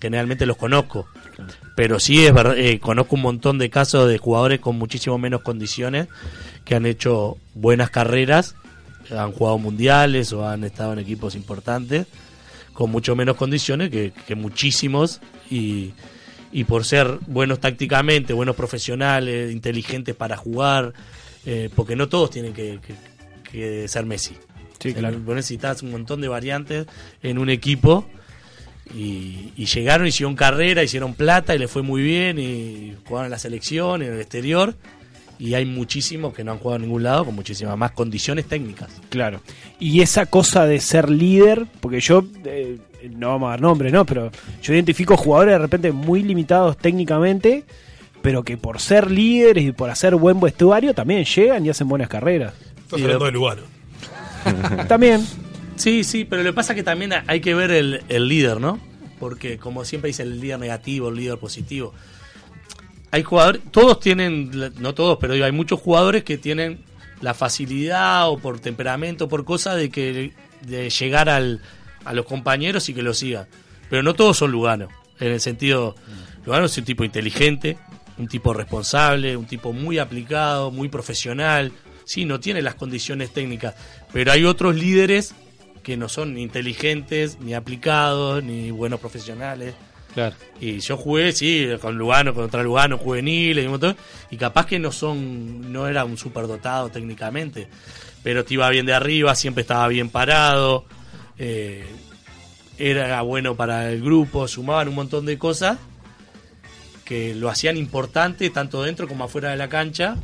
[0.00, 1.06] generalmente los conozco.
[1.76, 5.42] Pero sí es verdad, eh, conozco un montón de casos de jugadores con muchísimo menos
[5.42, 6.08] condiciones
[6.68, 8.54] que han hecho buenas carreras,
[9.10, 12.06] han jugado mundiales o han estado en equipos importantes
[12.74, 15.92] con mucho menos condiciones que, que muchísimos y,
[16.52, 20.92] y por ser buenos tácticamente, buenos profesionales, inteligentes para jugar,
[21.46, 23.08] eh, porque no todos tienen que, que-
[23.50, 24.34] que ser Messi.
[24.78, 25.18] Sí, O sea, claro.
[25.24, 26.86] vos necesitas un montón de variantes
[27.22, 28.06] en un equipo
[28.94, 33.30] y, y llegaron, hicieron carrera, hicieron plata y le fue muy bien y jugaron en
[33.32, 34.74] la selección, en el exterior
[35.38, 38.90] y hay muchísimos que no han jugado en ningún lado con muchísimas más condiciones técnicas.
[39.08, 39.40] Claro.
[39.78, 42.78] Y esa cosa de ser líder, porque yo, eh,
[43.10, 44.04] no vamos a dar nombre, ¿no?
[44.04, 44.30] Pero
[44.62, 47.64] yo identifico jugadores de repente muy limitados técnicamente,
[48.20, 52.08] pero que por ser líderes y por hacer buen vestuario también llegan y hacen buenas
[52.08, 52.54] carreras.
[52.76, 53.62] Estás hablando de Lugano.
[54.88, 55.24] también.
[55.76, 58.60] Sí, sí, pero lo que pasa es que también hay que ver el, el líder,
[58.60, 58.80] ¿no?
[59.20, 61.94] Porque como siempre dice el líder negativo, el líder positivo.
[63.10, 66.84] Hay jugadores, todos tienen, no todos, pero digo, hay muchos jugadores que tienen
[67.20, 70.32] la facilidad o por temperamento, por cosa de que
[70.62, 71.60] de llegar al,
[72.04, 73.46] a los compañeros y que lo sigan.
[73.90, 74.88] Pero no todos son Lugano.
[75.20, 75.96] En el sentido,
[76.44, 77.78] Lugano es un tipo inteligente,
[78.18, 81.72] un tipo responsable, un tipo muy aplicado, muy profesional.
[82.04, 83.74] Sí, no tiene las condiciones técnicas,
[84.12, 85.34] pero hay otros líderes
[85.82, 89.74] que no son ni inteligentes, ni aplicados, ni buenos profesionales.
[90.18, 90.34] Claro.
[90.60, 93.96] Y yo jugué, sí, con Lugano, contra Lugano, juveniles y un montón.
[94.32, 97.68] Y capaz que no son, no era un superdotado técnicamente.
[98.24, 100.86] Pero te iba bien de arriba, siempre estaba bien parado.
[101.38, 101.86] eh,
[102.78, 105.78] era bueno para el grupo, sumaban un montón de cosas
[107.04, 110.16] que lo hacían importante tanto dentro como afuera de la cancha.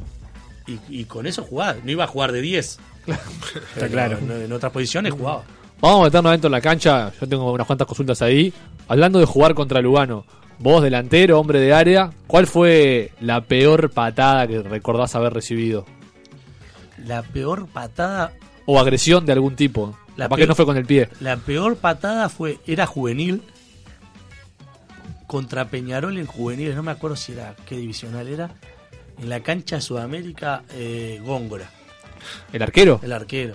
[0.66, 1.76] Y, y con eso jugaba.
[1.84, 2.78] No iba a jugar de 10.
[3.74, 4.18] Pero claro.
[4.18, 5.45] En, en otras posiciones jugaba.
[5.80, 7.12] Vamos a meternos adentro en la cancha.
[7.20, 8.53] Yo tengo unas cuantas consultas ahí.
[8.89, 10.24] Hablando de jugar contra Lugano,
[10.59, 15.85] Vos, delantero, hombre de área, ¿cuál fue la peor patada que recordás haber recibido?
[17.05, 18.32] La peor patada.
[18.64, 19.99] O agresión de algún tipo.
[20.16, 21.09] La peor- que no fue con el pie.
[21.20, 22.61] La peor patada fue.
[22.66, 23.43] Era juvenil.
[25.26, 26.76] Contra Peñarol en juveniles.
[26.76, 27.57] No me acuerdo si era.
[27.66, 28.51] ¿Qué divisional era?
[29.20, 31.68] En la cancha de Sudamérica, eh, Góngora.
[32.53, 33.01] ¿El arquero?
[33.03, 33.55] El arquero.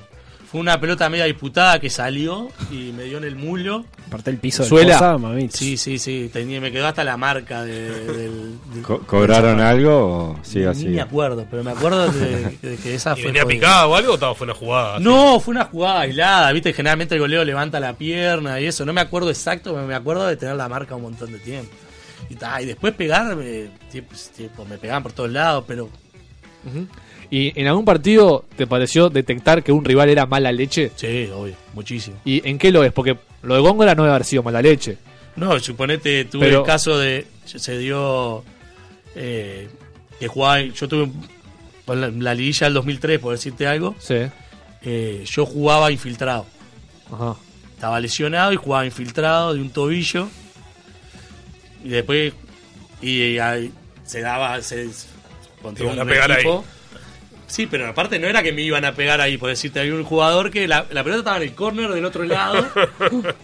[0.51, 3.85] Fue una pelota media disputada que salió y me dio en el mulo.
[4.07, 4.97] Aparte el piso de Suela.
[4.97, 5.17] cosa.
[5.51, 6.27] Sí, sí, sí.
[6.33, 8.57] Tenía, me quedó hasta la marca de- del.
[8.73, 10.87] del- Co- del ¿Cobraron algo o sigue Ni así?
[10.87, 13.25] me acuerdo, pero me acuerdo de, de que esa ¿Y fue.
[13.31, 14.95] venía picada o algo o estaba- fue una jugada?
[14.95, 15.03] así?
[15.03, 18.91] No, fue una jugada aislada, viste, generalmente el goleo levanta la pierna y eso, no
[18.93, 21.71] me acuerdo exacto, pero me acuerdo de tener la marca un montón de tiempo.
[22.27, 25.89] Y, ta, y después pegar, eh, tipo, tipo, me pegaban por todos lados, pero
[27.31, 30.91] ¿Y en algún partido te pareció detectar que un rival era mala leche?
[30.95, 32.17] sí, obvio, muchísimo.
[32.25, 32.91] ¿Y en qué lo es?
[32.91, 34.97] Porque lo de Góngora no debe haber sido mala leche.
[35.35, 38.43] No, suponete, tuve Pero- el caso de, se dio,
[39.15, 39.69] eh,
[40.19, 41.11] que jugaba, yo tuve
[41.85, 44.15] con la, la liguilla del 2003, por decirte algo, Sí.
[44.81, 46.45] eh, yo jugaba infiltrado.
[47.11, 47.35] Ajá.
[47.75, 50.27] Estaba lesionado y jugaba infiltrado de un tobillo.
[51.83, 52.33] Y después.
[53.01, 53.71] Y, ahí
[54.03, 54.61] se daba.
[54.61, 54.89] Se,
[55.61, 56.65] contra un a pegar equipo.
[57.49, 59.37] Sí, pero aparte no era que me iban a pegar ahí.
[59.37, 62.23] Por decirte, había un jugador que la, la pelota estaba en el córner del otro
[62.23, 62.65] lado.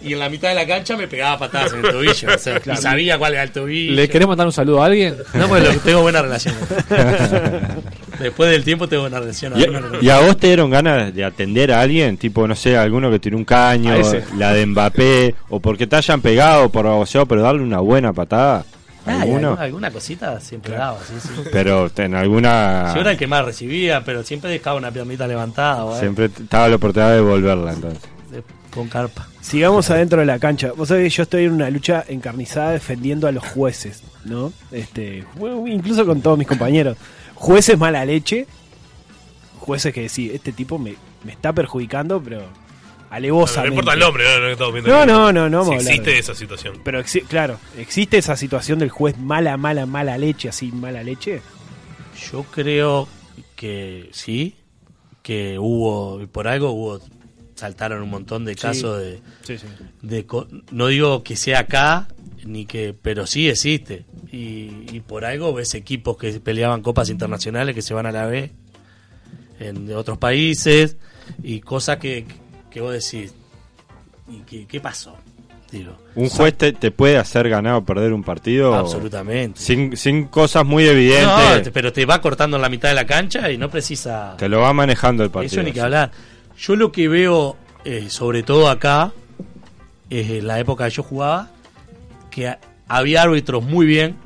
[0.02, 2.30] y en la mitad de la cancha me pegaba patadas en el tobillo.
[2.34, 3.94] O sea, Y sabía cuál era el tobillo.
[3.94, 5.16] ¿Le querés mandar un saludo a alguien?
[5.34, 6.56] No, pues lo- tengo buena relación.
[8.20, 9.54] Después del tiempo tengo buena relación.
[10.02, 12.18] ¿Y, a vos te dieron ganas de atender a alguien?
[12.18, 13.94] Tipo, no sé, alguno que tiró un caño,
[14.38, 18.64] la de Mbappé, o porque te hayan pegado por baboseado, pero darle una buena patada.
[19.06, 21.30] Ah, alguna, alguna cosita siempre daba, sí, sí.
[21.52, 22.92] Pero en alguna.
[22.96, 25.86] Yo era el que más recibía, pero siempre dejaba una piernita levantada.
[25.86, 28.02] o Siempre estaba la oportunidad de devolverla entonces.
[28.72, 29.28] con carpa.
[29.42, 30.72] Sigamos adentro de la cancha.
[30.76, 34.52] Vos sabés que yo estoy en una lucha encarnizada defendiendo a los jueces, ¿no?
[34.72, 35.24] Este,
[35.68, 36.98] incluso con todos mis compañeros.
[37.36, 38.48] Jueces mala leche.
[39.60, 42.44] Jueces que sí, este tipo me, me está perjudicando, pero
[43.16, 43.70] No, no alevosamente.
[43.76, 46.36] importa el nombre, no, no, estamos viendo No, no, no, no Si existe de- esa
[46.36, 46.82] situación.
[46.84, 51.42] Pero exi- claro, existe esa situación del juez mala, mala, mala leche, así, mala leche.
[52.32, 53.08] Yo creo
[53.56, 54.56] que sí,
[55.24, 57.00] que hubo, y por algo hubo,
[57.56, 59.66] saltaron un montón de casos de, Sí, sí.
[60.02, 62.08] de co- no digo que sea acá,
[62.46, 64.06] ni que, pero sí existe.
[64.32, 68.26] Y, y por algo ves equipos que peleaban copas internacionales que se van a la
[68.28, 68.52] B
[69.60, 70.98] en otros países
[71.42, 72.26] y cosas que,
[72.76, 73.34] que vos decís,
[74.28, 75.16] ¿y qué, qué pasó?
[75.72, 78.76] Digo, ¿Un juez te, te puede hacer ganar o perder un partido?
[78.76, 79.62] Absolutamente.
[79.62, 81.68] Sin, sin cosas muy evidentes.
[81.68, 84.36] No, pero te va cortando en la mitad de la cancha y no precisa.
[84.38, 85.62] Te lo va manejando el partido.
[85.62, 86.12] Eso ni que hablar.
[86.58, 87.56] Yo lo que veo,
[87.86, 89.14] eh, sobre todo acá,
[90.10, 91.52] es en la época que yo jugaba,
[92.30, 92.58] que
[92.90, 94.18] había árbitros muy bien,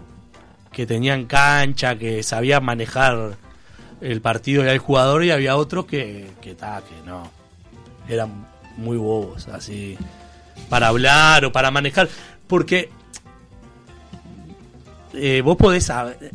[0.72, 3.38] que tenían cancha, que sabían manejar
[4.02, 7.38] el partido y al jugador, y había otros que, que, ta, que no.
[8.10, 8.46] Eran
[8.76, 9.98] muy bobos, así,
[10.68, 12.10] para hablar o para manejar.
[12.48, 12.90] Porque
[15.14, 16.32] eh, vos podés saber,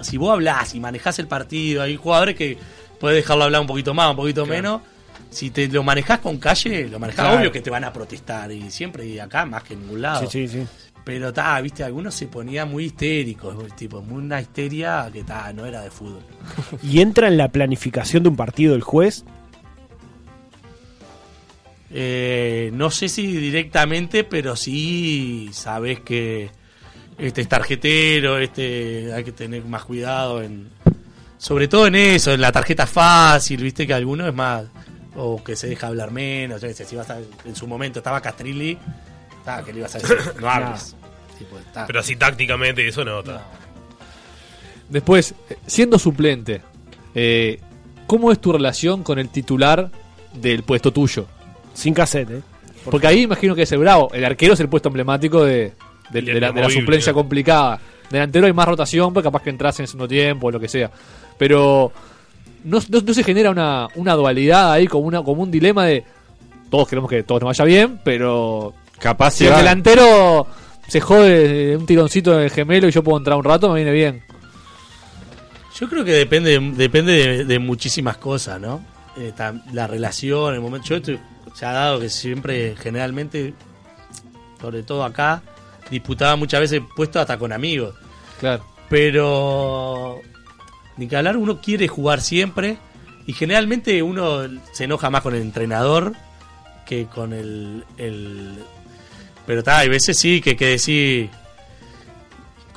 [0.00, 2.58] si vos hablás y manejás el partido, hay jugadores que
[3.00, 4.82] podés dejarlo hablar un poquito más, un poquito menos.
[5.30, 7.40] Si te lo manejás con calle, lo manejás, Claro.
[7.40, 8.50] obvio que te van a protestar.
[8.50, 10.26] Y siempre, y acá más que en ningún lado.
[10.26, 10.66] Sí, sí, sí.
[11.04, 15.66] Pero ta, viste, algunos se ponían muy histéricos, tipo, muy una histeria que ta, no
[15.66, 16.22] era de fútbol.
[16.82, 19.24] ¿Y entra en la planificación de un partido el juez?
[21.90, 26.50] Eh, no sé si directamente, pero sí sabes que
[27.16, 30.68] este es tarjetero, este hay que tener más cuidado en
[31.38, 34.64] sobre todo en eso, en la tarjeta fácil, viste que alguno es más
[35.16, 38.00] o que se deja hablar menos, yo qué sé, si vas a- en su momento
[38.00, 38.76] estaba Castrilli,
[39.44, 40.94] ta, que le ibas a decir, no hables.
[41.86, 43.46] Pero así tácticamente, eso no está.
[44.88, 45.34] Después,
[45.66, 46.60] siendo suplente,
[47.14, 47.60] eh,
[48.06, 49.90] ¿cómo es tu relación con el titular
[50.34, 51.26] del puesto tuyo?
[51.74, 52.42] Sin cassette, ¿eh?
[52.90, 54.10] Porque ahí imagino que es el bravo.
[54.12, 55.72] El arquero es el puesto emblemático de,
[56.10, 57.78] de- el la, de la inamovible, suplencia complicada.
[58.10, 60.68] Delantero hay más rotación, pues capaz que entras en el segundo tiempo o lo que
[60.68, 60.90] sea.
[61.36, 61.92] Pero
[62.64, 66.04] no, no- no se genera una, una dualidad ahí, como, una, como un dilema de
[66.70, 70.46] todos queremos que todo nos vaya bien, pero Capaz si el va- delantero
[70.86, 73.92] se jode de un tironcito de gemelo y yo puedo entrar un rato, me viene
[73.92, 74.22] bien.
[75.78, 78.80] Yo creo que depende, depende de, de muchísimas cosas, ¿no?
[79.16, 79.32] Eh,
[79.72, 80.88] la relación, el momento.
[80.88, 81.18] Yo estoy,
[81.54, 83.54] se ha dado que siempre, generalmente,
[84.60, 85.42] sobre todo acá,
[85.90, 87.94] disputaba muchas veces puestos hasta con amigos.
[88.40, 88.64] Claro.
[88.88, 90.20] Pero,
[90.96, 92.78] ni que hablar, uno quiere jugar siempre
[93.26, 94.40] y generalmente uno
[94.72, 96.14] se enoja más con el entrenador
[96.86, 97.84] que con el.
[97.98, 98.64] el
[99.46, 101.28] pero está, hay veces sí que que decir.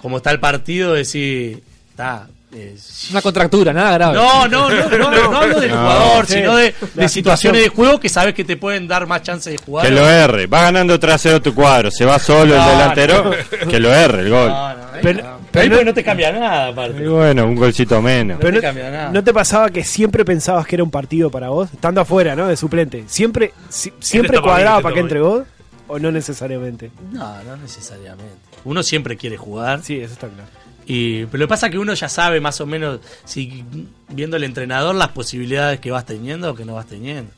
[0.01, 2.27] como está el partido, decir, está.
[2.53, 2.75] Eh,
[3.11, 4.15] Una contractura, nada grave.
[4.15, 6.33] no, no, no, no, no, no hablo del No, jugador, sí.
[6.33, 9.57] sino de, de situaciones de juego que sabes que te pueden dar más chance de
[9.57, 9.85] jugar.
[9.85, 10.47] Que lo erre.
[10.47, 11.89] Va ganando trasero tu cuadro.
[11.91, 13.31] Se va solo No, el delantero.
[13.69, 14.49] Que lo erre el gol.
[14.49, 15.39] No, no, ahí Pero- no.
[15.51, 17.03] pero Ahí no- no te cambia nada, aparte.
[17.03, 18.37] Y bueno, un golcito menos.
[18.37, 19.09] No Pero te no, cambia nada.
[19.11, 21.69] ¿no te pasaba que siempre pensabas que era un partido para vos?
[21.73, 22.47] Estando afuera, ¿no?
[22.47, 23.05] De suplente.
[23.07, 25.43] ¿Siempre, si- siempre para mí, cuadraba este para que está entre vos?
[25.87, 26.91] ¿O no necesariamente?
[27.11, 28.35] No, no necesariamente.
[28.63, 29.81] Uno siempre quiere jugar.
[29.83, 30.49] Sí, eso está claro.
[30.85, 33.63] Y, pero lo que pasa es que uno ya sabe más o menos, si
[34.09, 37.31] viendo el entrenador, las posibilidades que vas teniendo o que no vas teniendo.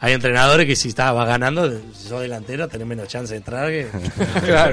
[0.00, 3.68] Hay entrenadores que si estás, vas ganando, si sos delantero, tenés menos chance de entrar
[3.68, 3.88] que.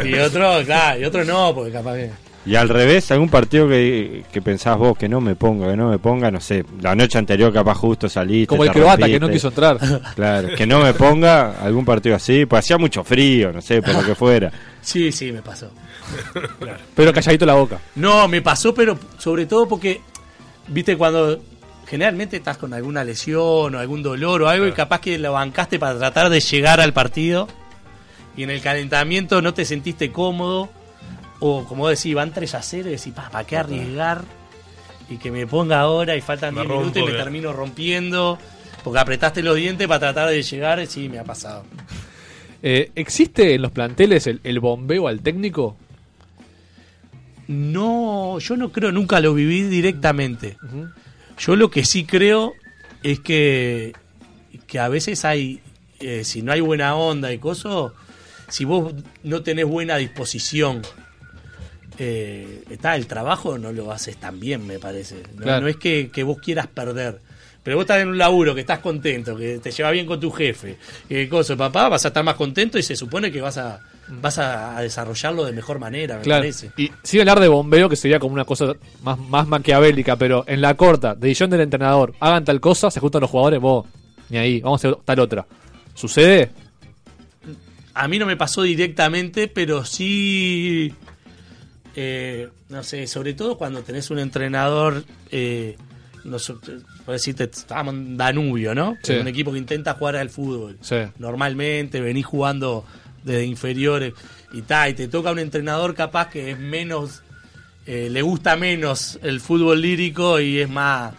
[0.09, 2.11] Y otro, claro, y otro no, porque capaz que.
[2.43, 5.89] Y al revés, algún partido que, que pensás vos que no me ponga, que no
[5.89, 8.47] me ponga, no sé, la noche anterior capaz justo saliste.
[8.47, 9.77] Como el croata que no quiso entrar.
[10.15, 13.93] Claro, que no me ponga algún partido así, pues hacía mucho frío, no sé, por
[13.93, 14.51] lo que fuera.
[14.81, 15.71] Sí, sí, me pasó.
[16.95, 17.79] Pero calladito la boca.
[17.95, 20.01] No, me pasó, pero sobre todo porque,
[20.67, 21.41] viste, cuando
[21.87, 25.77] generalmente estás con alguna lesión o algún dolor o algo y capaz que lo bancaste
[25.77, 27.49] para tratar de llegar al partido
[28.37, 30.69] y en el calentamiento no te sentiste cómodo
[31.39, 34.23] o como decís, van 3 a 0 y decís, "Pa, ¿para qué arriesgar?
[35.09, 38.37] Y que me ponga ahora y faltan Me 10 minutos y me termino rompiendo
[38.83, 41.63] porque apretaste los dientes para tratar de llegar, sí, me ha pasado.
[42.63, 45.75] Eh, ¿Existe en los planteles el, el bombeo al técnico?
[47.51, 50.57] No, yo no creo, nunca lo viví directamente.
[51.37, 52.53] Yo lo que sí creo
[53.03, 53.93] es que,
[54.67, 55.59] que a veces hay,
[55.99, 57.91] eh, si no hay buena onda y cosas,
[58.47, 58.93] si vos
[59.23, 60.81] no tenés buena disposición,
[61.97, 65.23] eh, está el trabajo no lo haces tan bien, me parece.
[65.35, 65.61] No, Claro.
[65.61, 67.19] no es que, que vos quieras perder.
[67.63, 70.31] Pero vos estás en un laburo, que estás contento, que te lleva bien con tu
[70.31, 70.77] jefe,
[71.07, 73.79] que cosa, papá, vas a estar más contento y se supone que vas a,
[74.21, 76.41] vas a, a desarrollarlo de mejor manera, me Claro.
[76.41, 76.71] parece.
[76.77, 80.61] Y sin hablar de bombeo, que sería como una cosa más, más maquiavélica, pero en
[80.61, 83.85] la corta, decisión del entrenador, hagan tal cosa, se juntan los jugadores, vos,
[84.29, 85.45] ni ahí, vamos a hacer tal otra.
[85.93, 86.49] ¿Sucede?
[87.93, 90.93] A mí no me pasó directamente, pero sí,
[91.95, 95.75] eh, no sé, sobre todo cuando tenés un entrenador, eh,
[96.23, 96.53] no sé,
[97.05, 98.95] por decirte, estábamos en Danubio, ¿no?
[99.03, 99.13] Sí.
[99.15, 100.77] Un equipo que intenta jugar al fútbol.
[100.81, 100.95] Sí.
[101.19, 102.85] Normalmente venís jugando
[103.23, 104.13] desde inferiores
[104.53, 107.21] y tal, y te toca un entrenador capaz que es menos,
[107.85, 111.13] eh, le gusta menos el fútbol lírico y es más,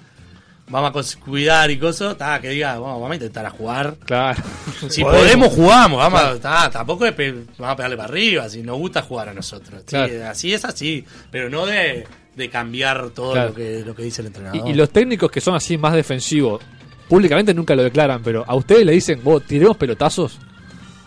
[0.68, 3.96] vamos a cuidar y cosas, ta, que diga, "Bueno, vamos a intentar a jugar.
[4.06, 4.42] Claro.
[4.88, 8.62] Si podemos, jugamos, vamos a- ta, tampoco es pe- vamos a pegarle para arriba, si
[8.62, 9.82] nos gusta jugar a nosotros.
[9.82, 10.26] Sí, Claro.
[10.28, 13.48] así es así, pero no de, de cambiar todo Claro.
[13.50, 14.66] lo, que, lo que dice el entrenador.
[14.66, 16.62] Y, y los técnicos que son así más defensivos,
[17.08, 20.38] públicamente nunca lo declaran, pero a ustedes le dicen, vos, tiremos pelotazos.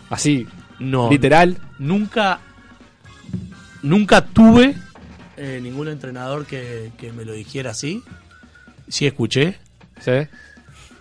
[0.08, 0.46] Así,
[0.78, 1.58] no, literal.
[1.78, 2.40] Nunca,
[3.82, 4.74] nunca tuve
[5.36, 8.02] eh, ningún entrenador que, que me lo dijera así.
[8.88, 9.58] Sí escuché.
[10.00, 10.12] ¿Sí?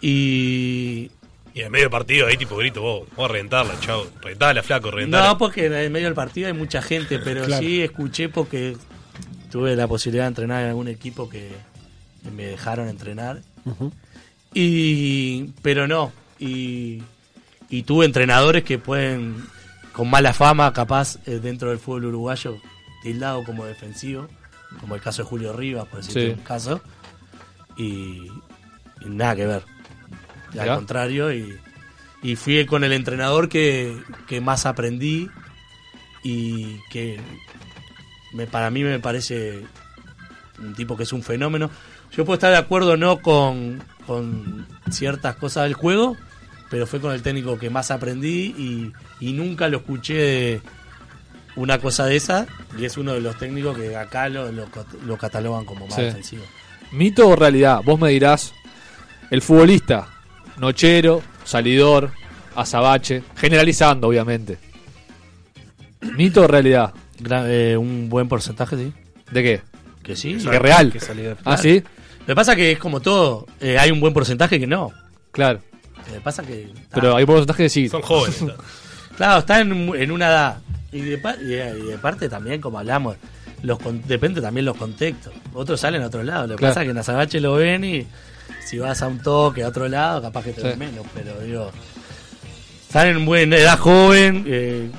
[0.02, 1.12] Y
[1.54, 4.08] Y en medio del partido ahí tipo grito, vos, vamos a reventarla, chao.
[4.22, 5.28] Reventala, flaco, reventala.
[5.30, 7.62] No, porque en medio del partido hay mucha gente, pero Claro.
[7.62, 8.76] sí escuché porque
[9.52, 11.50] tuve la posibilidad de entrenar en algún equipo que
[12.24, 13.42] que me dejaron entrenar.
[14.54, 17.04] Y pero no, y,
[17.70, 19.44] y tuve entrenadores que pueden
[19.96, 22.58] con mala fama capaz eh, dentro del fútbol uruguayo
[23.02, 24.28] tildado como defensivo,
[24.82, 26.34] como el caso de Julio Rivas, por decirte Sí.
[26.38, 26.82] un caso.
[27.78, 28.28] Y,
[29.02, 29.64] y nada que ver.
[30.60, 31.58] Al contrario, y,
[32.24, 33.96] y fui con el entrenador que,
[34.28, 35.30] que más aprendí
[36.24, 37.20] y que
[38.34, 39.62] me, para mí me parece
[40.60, 41.70] un tipo que es un fenómeno.
[42.12, 46.16] Yo puedo estar de acuerdo no con, con ciertas cosas del juego,
[46.70, 50.62] pero fue con el técnico que más aprendí y, y nunca lo escuché de
[51.56, 52.48] una cosa de esa
[52.78, 54.68] y es uno de los técnicos que acá lo, lo,
[55.06, 56.02] lo catalogan como más Sí.
[56.02, 56.44] defensivo.
[56.92, 57.82] ¿Mito o realidad?
[57.84, 58.54] Vos me dirás,
[59.32, 60.08] el futbolista,
[60.58, 62.12] nochero, salidor,
[62.56, 64.58] azabache, generalizando, obviamente.
[66.02, 66.94] ¿Mito o realidad?
[67.20, 68.94] Gra- eh, un buen porcentaje, sí.
[69.32, 69.62] ¿De qué?
[70.04, 70.36] Que sí.
[70.38, 70.92] Que real.
[70.92, 71.38] Que salidor.
[71.40, 71.62] Ah, Claro.
[71.62, 71.84] sí.
[72.20, 74.92] Lo que pasa es que es como todo, eh, hay un buen porcentaje que no.
[75.32, 75.62] Claro.
[76.08, 76.70] Lo que pasa que...
[76.94, 77.90] Pero hay porcentaje de sí.
[77.90, 78.42] Son jóvenes.
[78.42, 78.54] ¿no?
[79.18, 80.58] Claro, está en, en una edad.
[80.92, 83.16] Y de, pa- y de- y de parte también, como hablamos,
[83.64, 85.32] los con- depende también los contextos.
[85.54, 86.48] Otros salen a otro lado.
[86.48, 86.72] Lo que Claro.
[86.74, 88.06] pasa es que en Azabache lo ven y
[88.66, 90.68] si vas a un toque a otro lado, capaz que te Sí.
[90.68, 91.06] ven menos.
[91.14, 91.72] Pero digo,
[92.88, 94.90] están en buena edad joven eh,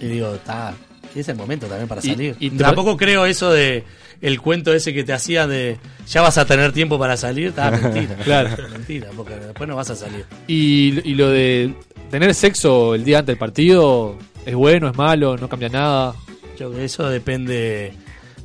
[0.00, 0.74] y digo, está.
[1.14, 2.36] Es el momento también para salir.
[2.38, 3.84] y Tampoco creo eso de
[4.20, 7.48] el cuento ese que te hacía de ya vas a tener tiempo para salir.
[7.48, 8.16] Está mentira.
[8.24, 8.50] Claro.
[8.70, 10.24] Mentira, porque después no vas a salir.
[10.46, 11.74] Y, y lo de
[12.10, 16.14] tener sexo el día antes del partido, ¿es bueno, es malo, no cambia nada?
[16.58, 17.92] Yo creo que eso depende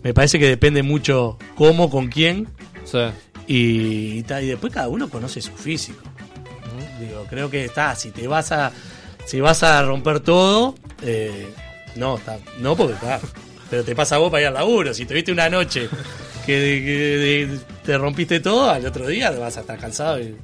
[0.04, 2.48] Me parece que depende mucho cómo, con quién.
[2.86, 3.00] Sí.
[3.48, 6.04] Y, y después cada uno conoce su físico.
[7.00, 8.72] Digo, creo que está, si te vas a
[9.26, 11.48] si vas a romper todo, eh,
[11.96, 13.20] no, está, no porque está.
[13.74, 14.94] Pero te pasa a vos para ir al laburo.
[14.94, 15.90] Si tuviste una noche
[16.46, 20.20] que, te rompiste todo, al otro día vas a estar cansado.
[20.20, 20.36] y-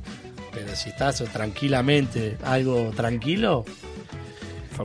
[0.52, 3.66] pero si estás tranquilamente, algo tranquilo,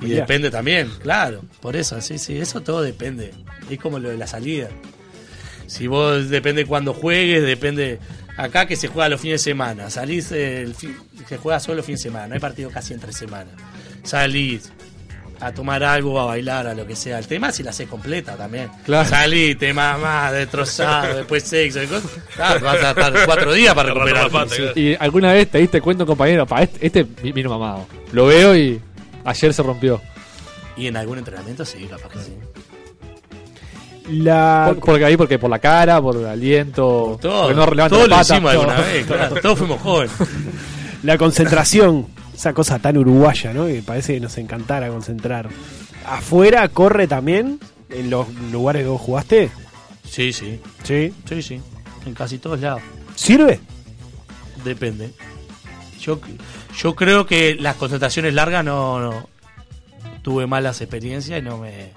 [0.03, 1.41] y depende también, claro.
[1.63, 3.31] Por eso, sí, sí, eso todo depende.
[3.71, 4.69] Es como lo de la salida.
[5.67, 7.99] Si vos depende cuando juegues, depende.
[8.37, 11.87] Acá que se juega los fines de semana, salís, el fin- se juega solo los
[11.87, 13.53] fines de semana, no hay partido casi entre semana.
[14.03, 14.71] Salís
[15.47, 17.19] a tomar algo, a bailar, a lo que sea.
[17.19, 18.71] El tema si la haces completa también.
[18.85, 19.09] Claro.
[19.09, 22.11] Salís, te mamás, destrozado, después sexo, y cosas.
[22.35, 24.25] Claro, vas a estar cuatro días para recuperar.
[24.25, 24.73] la pata, claro.
[24.75, 26.47] ¿Y alguna vez te diste cuenta, compañero?
[26.47, 27.87] Pa, este, este vi- vino mamado.
[28.13, 28.81] Lo veo y
[29.25, 30.01] ayer se rompió.
[30.77, 32.33] Y en algún entrenamiento sí, capaz que sí.
[34.11, 37.19] La, Por, porque ahí, porque por la cara, por el aliento.
[37.21, 38.63] Todo, porque no todo lo pata, hicimos todo.
[38.63, 39.35] alguna vez, claro.
[39.41, 40.13] Todos fuimos jóvenes.
[41.03, 43.67] la concentración, esa cosa tan uruguaya, ¿no?
[43.67, 45.49] Que parece que nos encantara concentrar.
[46.07, 47.61] ¿Afuera corre también
[47.91, 49.51] en los lugares que vos jugaste?
[50.05, 50.61] Sí, sí.
[50.83, 51.13] Sí.
[51.29, 51.61] Sí, sí.
[52.07, 52.83] En casi todos lados.
[53.15, 53.61] ¿Sirve?
[54.65, 55.13] Depende.
[56.01, 56.21] Yo,
[56.77, 59.29] yo creo que las concentraciones largas no, no-
[60.23, 61.91] tuve malas experiencias y no me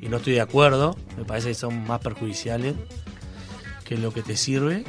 [0.00, 0.96] y no estoy de acuerdo.
[1.18, 2.74] Me parece que son más perjudiciales
[3.84, 4.84] que lo que te sirve.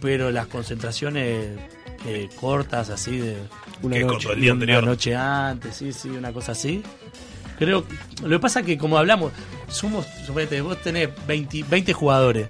[0.00, 1.58] Pero las concentraciones
[2.06, 3.36] eh, cortas, así de
[3.82, 4.32] Una noche.
[4.32, 6.82] el día una noche antes, sí, sí, una cosa así.
[7.58, 7.84] Creo
[8.22, 9.32] lo que pasa es que como hablamos,
[9.68, 12.48] somos, suponete, vos tenés 20, 20 jugadores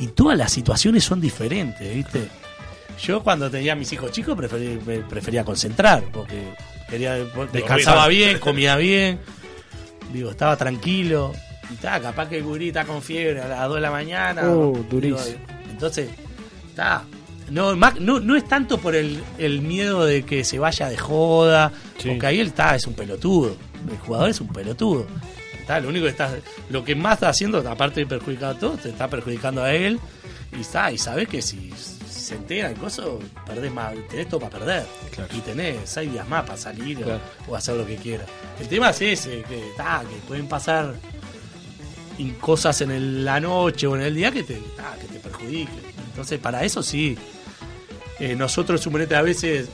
[0.00, 2.28] y todas las situaciones son diferentes, ¿viste?
[3.00, 6.42] Yo cuando tenía a mis hijos chicos preferí- me prefería concentrar porque
[6.90, 7.14] quería
[7.52, 9.20] descansaba bien, comía bien,
[10.12, 11.32] digo, estaba tranquilo
[11.70, 14.42] y está, capaz que el gurí está con fiebre a las 2 de la mañana.
[14.50, 15.38] Oh, digo, durísimo.
[15.70, 16.08] entonces,
[16.68, 17.04] está.
[17.50, 20.96] No, más- no, no es tanto por el, el miedo de que se vaya de
[20.98, 22.08] joda, Sí.
[22.10, 23.56] porque ahí él está, es un pelotudo.
[23.90, 25.06] El jugador es un pelotudo.
[25.58, 26.34] Está, lo único que está,
[26.70, 29.98] lo que más está haciendo, aparte de perjudicar a todos, te está perjudicando a él.
[30.56, 31.70] Y está, y sabes que si
[32.10, 34.86] se entera el coso, perdés más, tenés todo para perder.
[35.36, 37.20] Y tenés seis días más para salir o- Claro.
[37.48, 38.26] o, hacer lo que quieras.
[38.60, 40.94] El tema es ese, que, está, que pueden pasar
[42.40, 45.80] cosas en el- la noche o en el día que te, ah, que te perjudiquen.
[46.10, 47.16] Entonces, para eso sí.
[48.20, 49.68] Eh, nosotros, suponete, a veces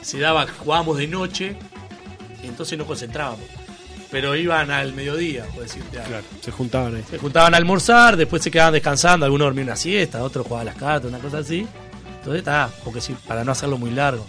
[0.00, 1.56] se daba, jugábamos de noche,
[2.42, 3.46] y entonces no concentrábamos.
[4.10, 6.18] Pero iban al mediodía, por decirte algo.
[6.42, 7.04] Se juntaban ahí.
[7.08, 10.76] Se juntaban a almorzar, después se quedaban descansando, algunos dormían una siesta, otros jugaban las
[10.76, 11.66] cartas, una cosa así.
[12.18, 14.26] Entonces está, porque sí, para no hacerlo muy largo.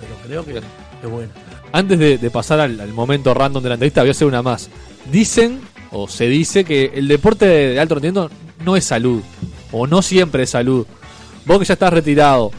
[0.00, 1.30] Pero creo que es bueno.
[1.72, 4.40] Antes de, de pasar al, al momento random de la entrevista, voy a hacer una
[4.40, 4.70] más.
[5.12, 5.60] Dicen,
[5.90, 8.30] o se dice, que el deporte de, de alto rendimiento
[8.64, 9.22] no es salud.
[9.72, 10.86] O no siempre es salud.
[11.44, 12.50] Vos que ya estás retirado,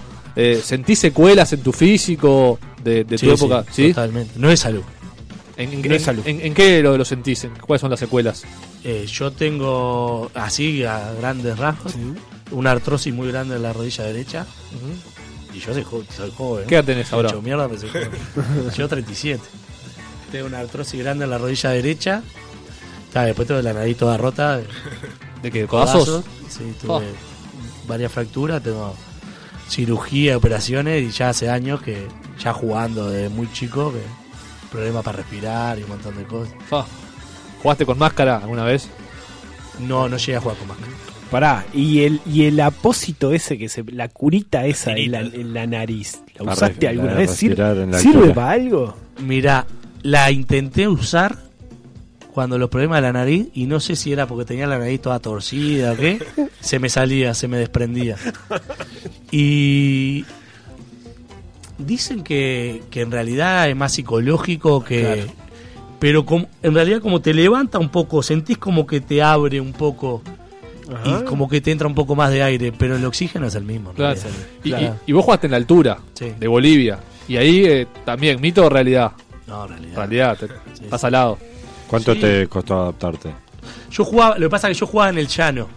[0.42, 3.64] eh, ¿sentís secuelas en tu físico de, de tu época?
[3.72, 3.90] sí, ¿Sí?
[3.90, 4.34] totalmente.
[4.38, 4.84] No es salud.
[5.58, 6.24] ¿En, en- No es salud.
[6.26, 7.44] en- en qué lo, lo sentís?
[7.44, 8.44] ¿En ¿Cuáles son las secuelas?
[8.84, 11.94] Eh, yo tengo, así a grandes rasgos,
[12.52, 14.46] una artrosis muy grande en la rodilla derecha.
[15.54, 16.66] Y yo soy, jo- soy joven.
[16.68, 17.30] ¿Qué edad tenés ahora?
[17.30, 18.10] Hecho mierda, pero soy joven.
[18.78, 19.44] yo 37.
[20.32, 22.22] Tengo una artrosis grande en la rodilla derecha.
[23.14, 24.58] Después tengo la nariz toda rota.
[24.58, 24.68] de-
[25.42, 25.66] ¿De qué?
[25.66, 26.24] ¿Codazos?
[26.50, 27.02] Sí, tuve Oh.
[27.88, 28.62] varias fracturas.
[28.64, 28.94] Tengo
[29.70, 32.08] cirugía, operaciones y ya hace años que
[32.44, 34.02] ya jugando desde muy chico que
[34.72, 36.54] problemas para respirar y un montón de cosas.
[37.62, 38.90] ¿Jugaste con máscara alguna vez?
[39.80, 40.92] No, no llegué a jugar con máscara.
[41.32, 43.84] Pará, y el, y el apósito ese que se.
[43.92, 46.22] La curita esa en la, en la nariz.
[46.36, 47.30] ¿La usaste alguna vez?
[47.32, 48.34] ¿Sir- respirar en la ¿Sirve altura.
[48.34, 48.98] para algo?
[49.20, 49.66] Mira,
[50.02, 51.38] la intenté usar
[52.40, 55.02] cuando los problemas de la nariz y no sé si era porque tenía la nariz
[55.02, 56.24] toda torcida o qué,
[56.62, 58.16] se me salía, se me desprendía.
[59.30, 60.24] Y
[61.78, 65.02] dicen que, que en realidad es más psicológico que...
[65.02, 65.22] Claro.
[66.00, 69.74] Pero como, en realidad como te levanta un poco, sentís como que te abre un
[69.74, 70.22] poco
[70.90, 71.20] Ajá.
[71.22, 73.66] y como que te entra un poco más de aire, pero el oxígeno es el
[73.66, 73.92] mismo.
[73.92, 74.18] Claro.
[74.64, 74.96] Y, Claro.
[75.06, 76.32] y- y vos jugaste en la altura Sí.
[76.40, 77.00] de Bolivia.
[77.28, 79.12] Y ahí eh, también, mito o realidad.
[79.46, 79.96] No, realidad.
[79.98, 81.38] Realidad, te- estás al lado.
[81.90, 82.20] ¿Cuánto Sí.
[82.22, 83.34] te costó adaptarte?
[83.92, 85.68] Yo jugaba, lo que pasa es que yo jugaba en el llano.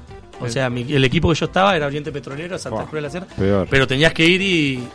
[0.40, 3.10] O sea, mi- el equipo que yo estaba era Oriente Petrolero, Santa Cruz de la
[3.10, 3.26] Sierra.
[3.36, 3.66] peor.
[3.70, 4.88] Pero tenías que ir y,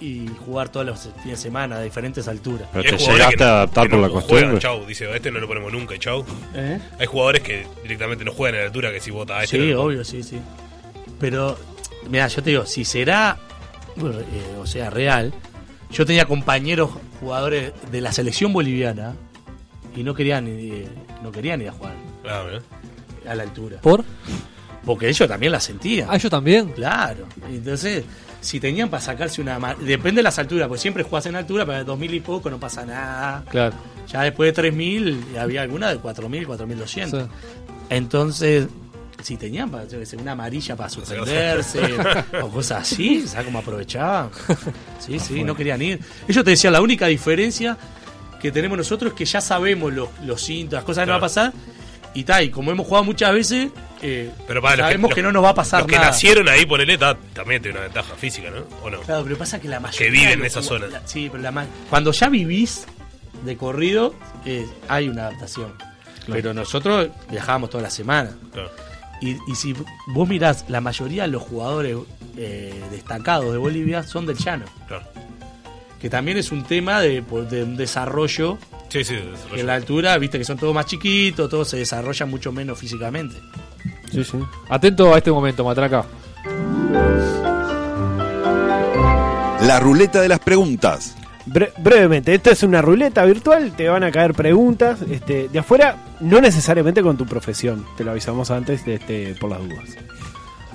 [0.00, 2.68] y jugar todos los fines de semana a diferentes alturas.
[2.72, 4.58] Pero te llegaste no- a adaptar por no la juegan, costumbre.
[4.60, 6.24] chau, dice, este no lo ponemos nunca, chau.
[6.54, 6.78] ¿Eh?
[6.98, 9.56] Hay jugadores que directamente no juegan a la altura que si vota a este.
[9.58, 10.38] Sí, no obvio, sí, sí.
[11.18, 11.58] Pero,
[12.08, 13.36] mira, yo te digo, si será,
[13.96, 14.24] bueno, eh,
[14.60, 15.32] o sea, real,
[15.90, 16.90] yo tenía compañeros
[17.20, 19.14] jugadores de la selección boliviana
[19.96, 20.84] y no querían, ni-
[21.22, 21.94] no querían ir a jugar.
[22.28, 22.62] Ah, mirá.
[23.30, 23.78] a la altura.
[23.80, 24.04] ¿Por?
[24.84, 26.08] Porque ellos también la sentían.
[26.10, 26.68] Ah, ellos también.
[26.72, 27.26] Claro.
[27.48, 28.04] Entonces,
[28.40, 29.58] si tenían para sacarse una.
[29.80, 32.60] Depende de las alturas, porque siempre jugás en altura, pero de 2000 y poco no
[32.60, 33.42] pasa nada.
[33.50, 33.74] Claro.
[34.12, 37.22] Ya después de 3000 había alguna de 4000, 4200.
[37.22, 37.28] Sí.
[37.88, 38.66] Entonces,
[39.22, 41.80] si tenían para, yo qué sé, una amarilla para suspenderse
[42.42, 44.30] o cosas así, ¿sabes cómo aprovechaban?
[44.98, 46.00] Sí, sí, no querían ir.
[46.28, 47.76] Ellos te decían, la única diferencia
[48.44, 51.20] que tenemos nosotros que ya sabemos los, los síntomas, las cosas que nos va a
[51.20, 51.52] pasar.
[52.12, 53.70] Y tal, y como hemos jugado muchas veces,
[54.02, 56.08] eh, Pero para los sabemos que, los- no nos va a pasar Los que nada.
[56.08, 58.64] nacieron ahí, ponele, ta- también tiene una ventaja física, ¿no?
[58.82, 59.00] ¿O no?
[59.00, 60.06] Claro, pero pasa que la mayoría.
[60.06, 60.86] Que viven en esa como- zona.
[60.88, 62.84] la- sí, pero la cuando ya vivís
[63.46, 64.14] de corrido,
[64.44, 65.72] eh, hay una adaptación.
[66.28, 68.30] Pero nosotros viajábamos toda la semana.
[69.22, 69.74] Y, y si
[70.08, 71.96] vos mirás, la mayoría de los jugadores
[72.36, 74.66] eh, destacados de Bolivia son del llano.
[76.04, 78.58] Que también es un tema de, por- de un desarrollo.
[78.90, 79.58] Sí, sí, de desarrollo.
[79.62, 83.36] En la altura, viste que son todos más chiquitos, todos se desarrollan mucho menos físicamente.
[84.12, 84.36] Sí, sí.
[84.68, 86.04] Atento a este momento, Matraca.
[89.62, 91.16] La ruleta de las preguntas.
[91.46, 95.96] Bre- brevemente, esta es una ruleta virtual, te van a caer preguntas este, de afuera,
[96.20, 99.88] no necesariamente con tu profesión, te lo avisamos antes este, por las dudas.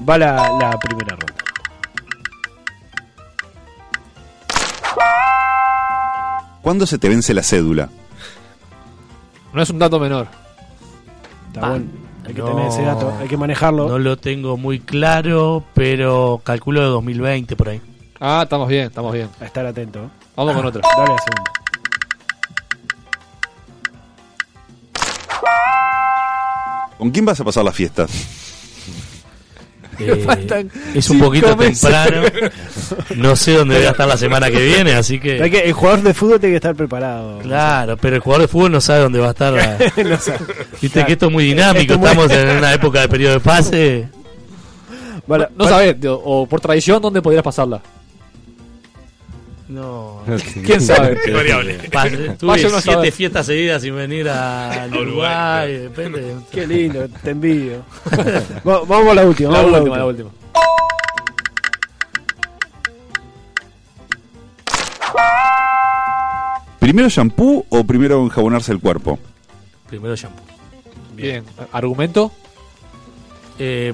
[0.09, 1.35] Va la, la primera ronda.
[6.69, 7.89] ¿Cuándo se te vence la cédula?
[9.53, 10.27] No es un dato menor.
[11.47, 11.85] Está bueno,
[12.27, 13.87] hay que tener ese dato, hay que manejarlo.
[13.87, 17.81] No lo tengo muy claro, pero calculo de 2020 por ahí.
[18.19, 19.29] Ah, estamos bien, estamos bien.
[19.41, 20.11] A estar atento.
[20.35, 20.83] Vamos con otra.
[20.95, 21.51] Dale la segunda.
[26.99, 28.11] ¿Con quién vas a pasar las fiestas?
[30.09, 31.81] Eh, es un poquito meses.
[31.81, 32.27] temprano.
[33.15, 35.41] No sé dónde voy a estar la semana que viene, así que.
[35.43, 37.39] Hay que- el jugador de fútbol tiene que estar preparado.
[37.39, 39.53] Claro, pero el jugador de fútbol no sabe dónde va a estar.
[39.53, 40.39] la- No sabe.
[40.81, 41.07] Viste Claro.
[41.07, 43.39] que esto es muy dinámico, Esto es muy- estamos en una época de periodo de
[43.41, 44.07] pase.
[45.27, 47.81] Vale, no sabes, o por tradición, ¿dónde podrías pasarla?
[49.69, 50.23] No.
[50.65, 51.17] ¿Quién sabe?
[51.25, 51.75] Es variable.
[52.37, 53.11] Tuve Vaya siete saber.
[53.13, 56.35] fiestas seguidas sin venir a, Uruguay, Uruguay, depende.
[56.51, 57.83] Qué lindo, te envidio.
[58.67, 59.51] Va- vamos a la última.
[59.51, 60.29] La vamos a última, la última.
[66.79, 69.19] ¿Primero shampoo o primero enjabonarse el cuerpo?
[69.87, 70.43] Primero shampoo.
[71.15, 71.43] Bien.
[71.71, 72.31] ¿Argumento?
[73.59, 73.93] Eh,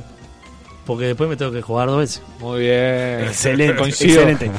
[0.86, 2.22] porque después me tengo que jugar dos veces.
[2.40, 3.22] Muy bien.
[3.26, 4.22] Excelente, Coincido.
[4.22, 4.52] excelente.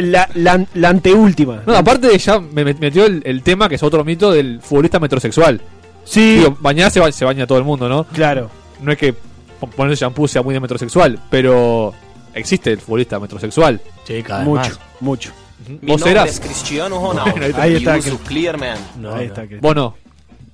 [0.00, 1.62] La, la, la anteúltima.
[1.66, 4.98] No, aparte ya me met- metió el, el tema que es otro mito del futbolista
[4.98, 5.60] metrosexual.
[6.04, 8.04] Sí, Digo, bañarse ba- se baña todo el mundo, ¿no?
[8.04, 8.50] claro.
[8.80, 11.94] No es que po- ponerse shampoo sea muy de metrosexual, pero
[12.34, 13.80] existe el futbolista metrosexual.
[14.04, 14.78] Sí, cada vez Mucho, más.
[15.00, 15.30] mucho.
[15.68, 16.30] Mi ¿Vos nombre eras?
[16.30, 17.56] es Cristiano Ronaldo.
[17.56, 18.78] Ahí está, y uso que- Clearman.
[18.98, 19.46] No, Ahí está.
[19.46, 19.58] Que...
[19.58, 19.94] Vos no.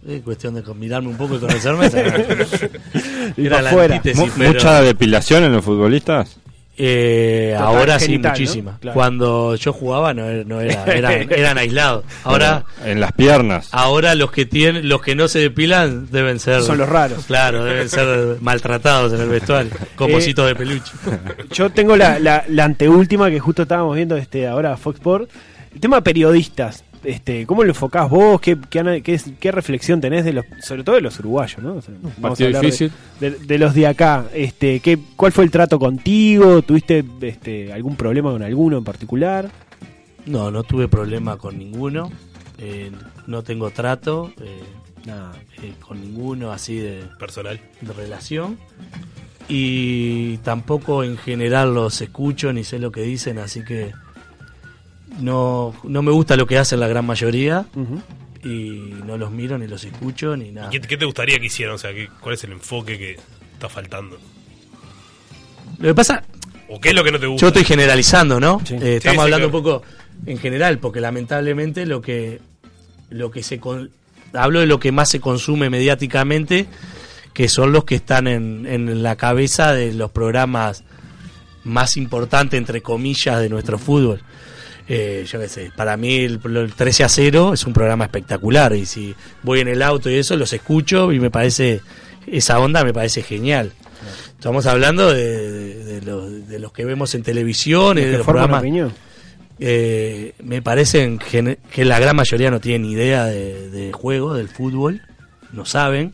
[0.07, 1.87] Es cuestión de mirarme un poco y conocerme.
[3.37, 3.97] Era la afuera.
[3.97, 6.37] antítesis, pero- ¿Mucha depilación en los futbolistas?
[6.81, 8.29] Eh, Total, ahora sí, ¿no?
[8.29, 8.79] muchísima.
[8.81, 8.95] Claro.
[8.95, 12.05] Cuando yo jugaba no, era- no era, eran, eran aislados.
[12.23, 13.69] Ahora, En las piernas.
[13.73, 16.63] ahora los que tienen, los que no se depilan deben ser.
[16.63, 17.25] Son los raros.
[17.27, 20.93] Claro, deben ser maltratados en el vestuario, con Eh, mositos de peluche.
[21.53, 25.29] Yo tengo la, la, la anteúltima que justo estábamos viendo este ahora Fox Sport.
[25.75, 26.85] El tema periodistas.
[27.09, 28.39] Este, ¿Cómo lo enfocás vos?
[28.41, 31.63] ¿Qué, qué, ana- qué es- qué reflexión tenés de los, sobre todo de los uruguayos,
[31.63, 31.77] ¿no?
[31.77, 32.93] O sea, vamos a partido hablar de- difícil.
[33.19, 34.27] De, de los de acá.
[34.35, 36.61] Este, ¿qué, ¿Cuál fue el trato contigo?
[36.63, 39.51] ¿Tuviste este, algún problema con alguno en particular?
[40.27, 42.11] No, no tuve problema con ninguno.
[42.59, 42.91] Eh,
[43.27, 44.61] no tengo trato eh,
[45.07, 45.33] Nada.
[45.63, 47.59] eh, con ninguno así de, Personal.
[47.81, 48.59] de relación.
[49.49, 53.93] Y tampoco en general los escucho ni sé lo que dicen, así que
[55.19, 57.67] no, no me gusta lo que hacen la gran mayoría
[58.45, 60.71] y no los miro ni los escucho ni nada.
[60.71, 61.75] ¿Qué, qué te gustaría que hicieran?
[61.75, 63.19] O sea, ¿qué- ¿cuál es el enfoque que
[63.53, 64.19] está faltando?
[65.79, 66.23] Lo que pasa,
[66.69, 67.41] ¿O qué es lo que no te gusta?
[67.43, 68.61] yo estoy generalizando, ¿no?
[68.65, 68.75] Sí.
[68.75, 69.59] Eh, Sí, estamos sí, hablando claro.
[69.59, 69.83] un poco
[70.27, 72.41] en general, porque lamentablemente lo que,
[73.11, 73.59] lo que se...
[73.59, 73.91] con-
[74.35, 76.67] hablo de lo que más se consume mediáticamente,
[77.33, 80.85] que son los que están en, en la cabeza de los programas
[81.65, 84.21] más importantes, entre comillas, de nuestro fútbol.
[84.91, 88.75] Eh, yo qué sé, para mí el, el 13 a 0 es un programa espectacular
[88.75, 91.83] y si voy en el auto y eso los escucho y me parece,
[92.27, 93.73] esa onda me parece genial.
[94.39, 98.27] Estamos hablando de, de- de los, de los que vemos en televisión de ¿Que los
[98.27, 98.63] programas.
[99.61, 101.19] Eh, me parece
[101.73, 105.03] que la gran mayoría no tienen idea de, de juego, del fútbol,
[105.53, 106.13] no saben,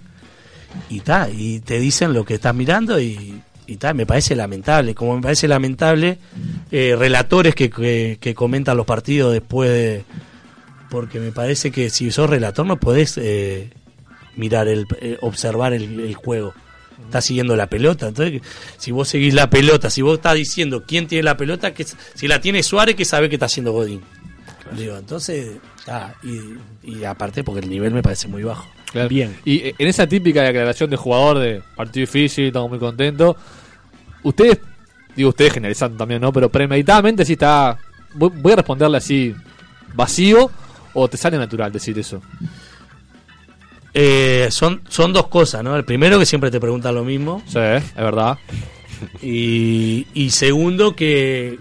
[0.88, 4.94] y ta, y te dicen lo que estás mirando y, y ta, me parece lamentable.
[4.94, 6.18] Como me parece lamentable,
[6.70, 10.04] eh, relatores que, que, que comentan los partidos después de.
[10.90, 13.70] Porque me parece que si sos relator no podés eh,
[14.36, 16.54] mirar, el, eh, observar el, el juego.
[17.06, 18.08] Estás siguiendo la pelota.
[18.08, 18.42] Entonces,
[18.78, 22.28] si vos seguís la pelota, si vos estás diciendo quién tiene la pelota, que si
[22.28, 24.02] la tiene Suárez, que sabe que está haciendo Godín.
[24.76, 25.56] Digo, entonces,
[25.88, 28.66] ah, y, y aparte porque el nivel me parece muy bajo.
[28.94, 29.08] Claro.
[29.08, 29.36] Bien.
[29.44, 33.34] Y eh, en esa típica declaración de jugador de partido difícil, estamos muy contentos.
[34.22, 34.60] Ustedes,
[35.16, 36.32] digo ustedes generalizando también, ¿no?
[36.32, 37.76] Pero premeditadamente sí está.
[38.14, 39.34] Voy, voy a responderle así,
[39.94, 40.48] vacío,
[40.92, 42.22] o te sale natural decir eso.
[43.92, 45.74] Eh, son, son dos cosas, ¿no?
[45.74, 47.42] El primero que siempre te preguntan lo mismo.
[47.46, 48.38] Sí, es verdad.
[49.20, 51.58] Y, y segundo que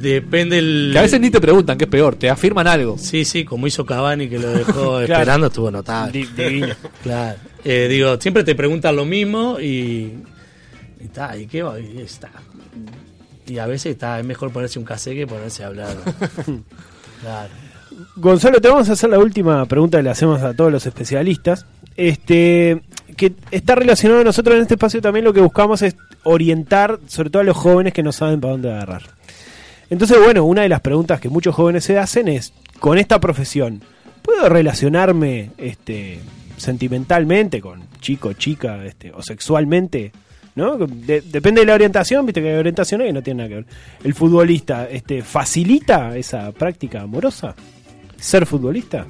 [0.00, 0.90] depende el...
[0.92, 2.96] Que a veces ni te preguntan, que es peor, te afirman algo.
[2.98, 5.02] Sí, sí, como hizo Cavani que lo dejó Claro.
[5.02, 6.12] esperando, estuvo notable.
[6.12, 6.74] Di- divino.
[7.02, 7.38] claro.
[7.64, 10.12] Eh, digo, siempre te preguntan lo mismo y...
[11.00, 11.78] Y está, ¿y qué va?
[11.78, 12.30] Y está.
[13.46, 15.94] Y a veces está, es mejor ponerse un cassette que ponerse a hablar.
[17.20, 17.50] claro.
[18.16, 21.64] Gonzalo, te vamos a hacer la última pregunta que le hacemos a todos los especialistas.
[21.96, 22.82] Este,
[23.16, 27.30] que está relacionado a nosotros en este espacio también lo que buscamos es orientar, sobre
[27.30, 29.02] todo a los jóvenes que no saben para dónde agarrar.
[29.90, 33.82] Entonces, bueno, una de las preguntas que muchos jóvenes se hacen es, con esta profesión,
[34.22, 36.18] ¿puedo relacionarme este,
[36.56, 40.12] sentimentalmente con chico, chica, este, o sexualmente?
[40.56, 40.76] ¿No?
[40.78, 43.66] De- depende de la orientación, viste que hay orientaciones que no tienen nada que ver.
[44.02, 47.54] ¿El futbolista este, facilita esa práctica amorosa?
[48.18, 49.06] ¿Ser futbolista?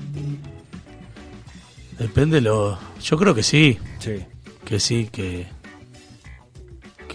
[1.99, 2.79] Depende lo...
[3.01, 3.79] Yo creo que sí.
[4.01, 4.17] Sí.
[4.65, 5.47] Que sí, que...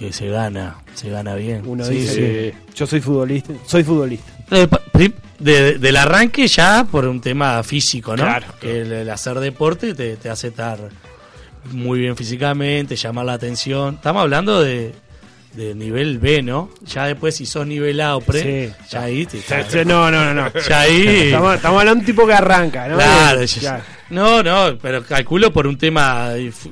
[0.02, 1.62] Que se gana, se gana bien.
[1.64, 2.74] Uno Sí, dice, sí.
[2.76, 4.32] yo soy futbolista, soy futbolista.
[4.50, 4.68] Eh,
[5.38, 8.24] de- del arranque ya por un tema físico, ¿no?
[8.24, 8.48] Claro.
[8.60, 10.80] Que el, el hacer deporte te, te hace estar
[11.72, 13.96] muy bien físicamente, llamar la atención.
[13.96, 14.92] Estamos hablando de,
[15.54, 16.72] de nivel B, ¿no?
[16.88, 18.74] Ya después si sos nivel A o pre, Sí.
[18.90, 20.52] ya ahí te no, no, no, no.
[20.68, 21.06] Ya ahí...
[21.26, 22.96] Estamos, estamos hablando de un tipo que arranca, ¿no?
[22.96, 23.86] Claro, Ya.
[24.10, 26.72] no, no, pero calculo por un tema, de f-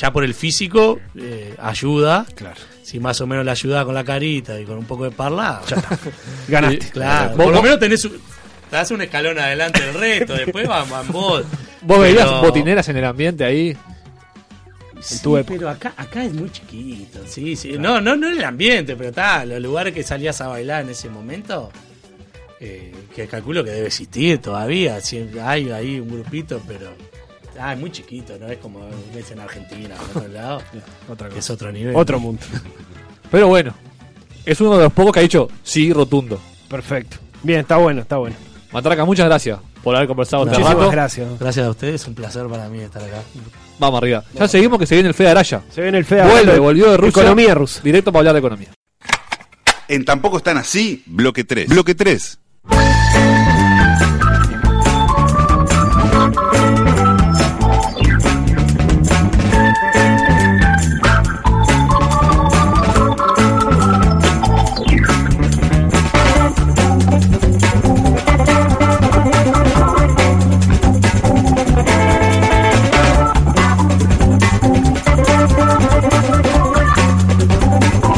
[0.00, 2.24] ya por el físico, eh, ayuda.
[2.34, 2.56] Claro.
[2.82, 5.60] Si más o menos le ayuda con la carita y con un poco de parla,
[5.68, 5.98] ya está.
[6.48, 6.88] Ganaste.
[6.90, 10.88] Claro, por lo menos tenés un, te das un escalón adelante del resto, después van,
[10.88, 11.44] van vos.
[11.82, 13.76] ¿Vos veías Pero- botineras en el ambiente ahí?
[15.00, 17.72] Sí, pero acá, acá es muy chiquito, sí, sí.
[17.78, 20.90] No, no, no en el ambiente, pero está, los lugares que salías a bailar en
[20.90, 21.70] ese momento,
[22.58, 25.00] eh, que calculo que debe existir todavía.
[25.00, 26.92] Siempre hay ahí un grupito, pero
[27.58, 28.80] ah, es muy chiquito, no es como
[29.14, 30.62] ves en Argentina o en otro lado.
[31.08, 31.38] Otra cosa.
[31.38, 31.96] es otro nivel.
[31.96, 32.42] Otro mundo.
[33.30, 33.74] Pero bueno,
[34.44, 36.40] es uno de los pocos que ha dicho sí rotundo.
[36.68, 37.16] Perfecto.
[37.42, 38.36] Bien, está bueno, está bueno.
[38.72, 40.90] Matraca, muchas gracias por haber conversado este Muchísimas rato.
[40.90, 41.38] gracias.
[41.38, 43.22] Gracias a ustedes, un placer para mí estar acá.
[43.78, 44.22] Vamos arriba.
[44.34, 45.62] Ya seguimos que se viene el Fede Araya.
[45.70, 46.26] Se viene el FEA.
[46.26, 47.22] Vuelve, volvió de Rusia.
[47.22, 47.80] Economía rusa.
[47.82, 48.68] Directo para hablar de economía.
[49.88, 51.68] En Tampoco están así, bloque 3.
[51.68, 52.38] Bloque 3.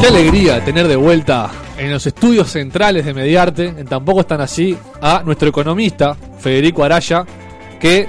[0.02, 1.48] Qué alegría tener de vuelta
[1.78, 7.24] en los estudios centrales de Mediarte, en tampoco están así, a nuestro economista, Federico Araya,
[7.78, 8.08] que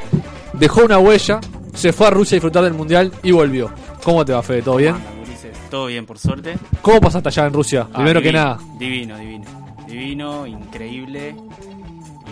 [0.54, 1.40] dejó una huella,
[1.76, 3.70] se fue a Rusia a disfrutar del Mundial y volvió.
[4.04, 4.64] ¿Cómo te va, Fede?
[4.64, 4.96] ¿Todo bien?
[5.70, 6.56] Todo bien, por suerte.
[6.82, 7.88] ¿Cómo pasaste allá en Rusia?
[7.94, 8.58] Ah, Primero que nada.
[8.80, 9.46] Divino, divino.
[9.88, 11.36] Divino, increíble,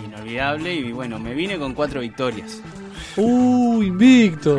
[0.04, 0.74] inolvidable.
[0.74, 2.64] Y bueno, me vine con cuatro victorias.
[3.16, 4.58] Uh, invicto.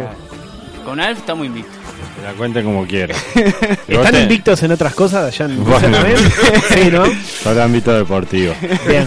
[0.84, 1.81] Con Alf estamos invictos.
[2.16, 3.14] Que la cuente como quiera.
[3.88, 5.98] ¿Están invictos en otras cosas allá en Bueno.
[6.68, 7.04] sí, ¿no?
[7.42, 8.54] Todo el ámbito deportivo.
[8.86, 9.06] Bien,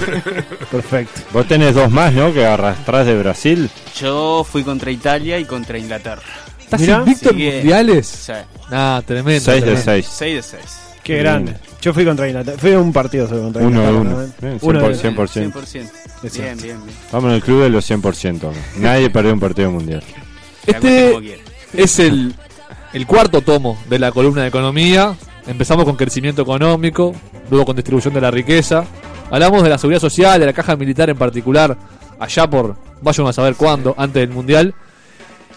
[0.72, 1.22] perfecto.
[1.32, 2.34] Vos tenés dos más, ¿no?
[2.34, 3.70] Que arrastrás de Brasil.
[4.00, 6.22] Yo fui contra Italia y contra Inglaterra.
[6.60, 6.98] ¿Estás Mirá.
[6.98, 8.08] invicto en Así que- mundiales?
[8.08, 8.34] Sí.
[8.72, 9.40] Nah, tremendo.
[9.42, 9.84] Seis de tremendo.
[9.86, 10.08] seis.
[10.12, 10.62] 6 de 6.
[11.04, 11.54] Qué Qué grande.
[11.82, 12.58] Yo fui contra Inglaterra.
[12.60, 14.16] Fui a un partido solo contra Uno de Inglaterra.
[14.16, 14.34] uno.
[14.42, 15.16] Bien, Uno de 100%.
[15.16, 15.52] 100%.
[15.54, 15.66] 100%.
[15.76, 15.82] Es
[16.22, 16.64] Bien, cierto.
[16.64, 16.98] bien, bien.
[17.12, 18.52] Vamos en el club de los 100%.
[18.78, 20.02] Nadie perdió un partido mundial.
[20.66, 21.84] La cuente como Este quiera.
[21.84, 22.36] es el,
[22.96, 25.18] el cuarto tomo de la columna de economía.
[25.48, 27.14] Empezamos con crecimiento económico,
[27.50, 28.86] luego con distribución de la riqueza.
[29.30, 31.78] Hablamos de la seguridad social, de la caja militar en particular,
[32.18, 34.74] allá por, vayan a saber cuándo, antes del Mundial.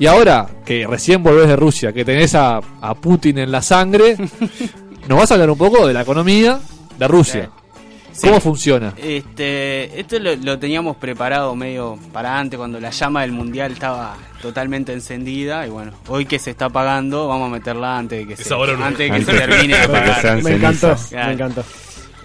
[0.01, 4.17] Y ahora que recién volvés de Rusia, que tenés a, a Putin en la sangre,
[5.09, 6.59] nos vas a hablar un poco de la economía
[6.99, 7.51] de Rusia.
[8.19, 8.27] Sí.
[8.27, 8.95] ¿Cómo funciona?
[8.97, 14.17] Este, esto lo, lo teníamos preparado medio para antes, cuando la llama del mundial estaba
[14.43, 15.67] totalmente encendida.
[15.67, 18.73] Y bueno, hoy que se está apagando, vamos a meterla antes de que, se, ahora
[18.73, 18.89] o nunca.
[18.89, 20.43] antes de que Antes- se termine de apagar.
[20.43, 20.97] Me encantó.
[21.09, 21.27] Claro.
[21.29, 21.65] me encantó.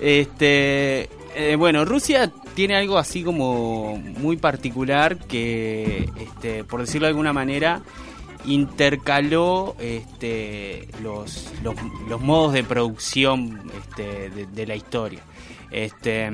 [0.02, 7.10] Este, eh, bueno, Rusia tiene algo así como muy particular que, este, por decirlo de
[7.12, 7.82] alguna manera,
[8.46, 11.76] intercaló este, los, los,
[12.10, 15.22] los modos de producción este, de, de la historia.
[15.74, 16.30] Este,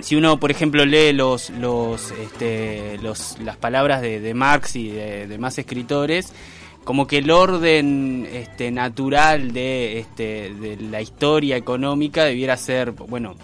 [0.00, 5.56] si uno, por ejemplo, lee los, los, este, las palabras de, Marx y de, más
[5.58, 6.32] escritores,
[6.82, 13.36] como que el orden este, natural de, de la historia económica debiera ser, bueno,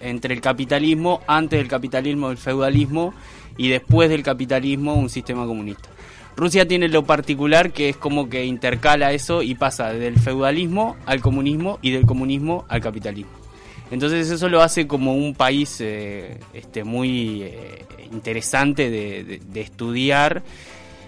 [0.00, 3.14] entre el capitalismo, antes del capitalismo el feudalismo
[3.56, 5.88] y después del capitalismo un sistema comunista.
[6.36, 11.20] Rusia tiene lo particular que es como que intercala eso y pasa del feudalismo al
[11.20, 13.45] comunismo y del comunismo al capitalismo.
[13.90, 20.42] Entonces eso lo hace como un país eh, este, muy eh, interesante de, estudiar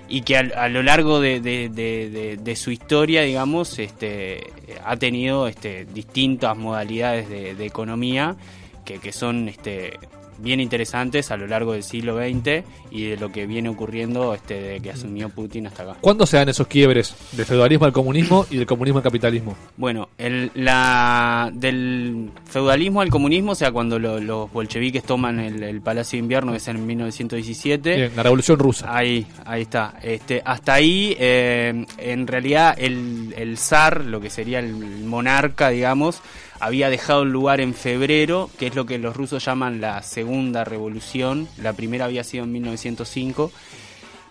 [0.09, 4.53] y que a, lo largo de, su historia, digamos, este,
[4.85, 8.37] ha tenido este, distintas modalidades de, de economía
[8.85, 9.99] que, que son este,
[10.39, 14.55] bien interesantes a lo largo del siglo XX y de lo que viene ocurriendo este,
[14.61, 15.97] desde que asumió Putin hasta acá.
[16.01, 19.57] ¿Cuándo se dan esos quiebres del feudalismo al comunismo y del comunismo al capitalismo?
[19.77, 25.63] Bueno, el, la, del feudalismo al comunismo, o sea, cuando lo- los bolcheviques toman el,
[25.63, 27.97] el Palacio de Invierno, que es en 1917.
[27.97, 28.97] Bien, la Revolución Rusa.
[28.97, 29.95] Ahí, ahí está.
[30.03, 34.73] Este, hasta ahí, eh, en realidad, el, el zar, lo que sería el
[35.05, 36.21] monarca, digamos,
[36.61, 40.65] había dejado el lugar en febrero, que es lo que los rusos llaman la segunda
[40.65, 41.49] revolución.
[41.61, 43.53] La primera había sido en 1905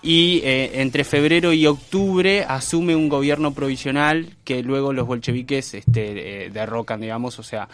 [0.02, 6.46] y eh, entre febrero y octubre asume un gobierno provisional que luego los bolcheviques este,
[6.46, 7.68] eh, derrocan, digamos, o sea,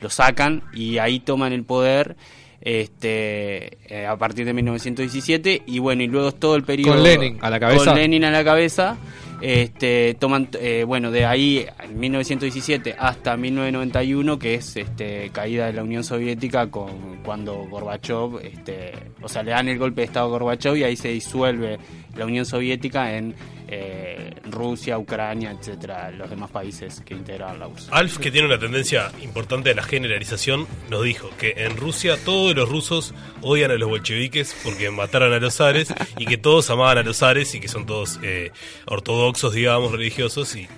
[0.00, 2.16] lo sacan y ahí toman el poder
[2.60, 7.04] este eh, a partir de 1917 y bueno y luego es todo el periodo Con
[7.04, 7.84] Lenin a la cabeza.
[7.84, 8.96] con Lenin a la cabeza
[9.40, 15.74] este toman eh, bueno de ahí en 1917 hasta 1991 que es este caída de
[15.74, 20.26] la Unión Soviética con cuando Gorbachev este o sea le dan el golpe de estado
[20.26, 21.78] a Gorbachev y ahí se disuelve
[22.16, 23.34] la Unión Soviética en
[23.68, 28.58] eh, Rusia Ucrania etcétera los demás países que integraban la URSS Alf, que tiene una
[28.58, 33.74] tendencia importante a la generalización, nos dijo que en Rusia todos los rusos odian a
[33.74, 37.60] los bolcheviques porque mataron a los zares y que todos amaban a los zares y
[37.60, 38.52] que son todos eh,
[38.86, 40.68] ortodoxos, digamos, religiosos y,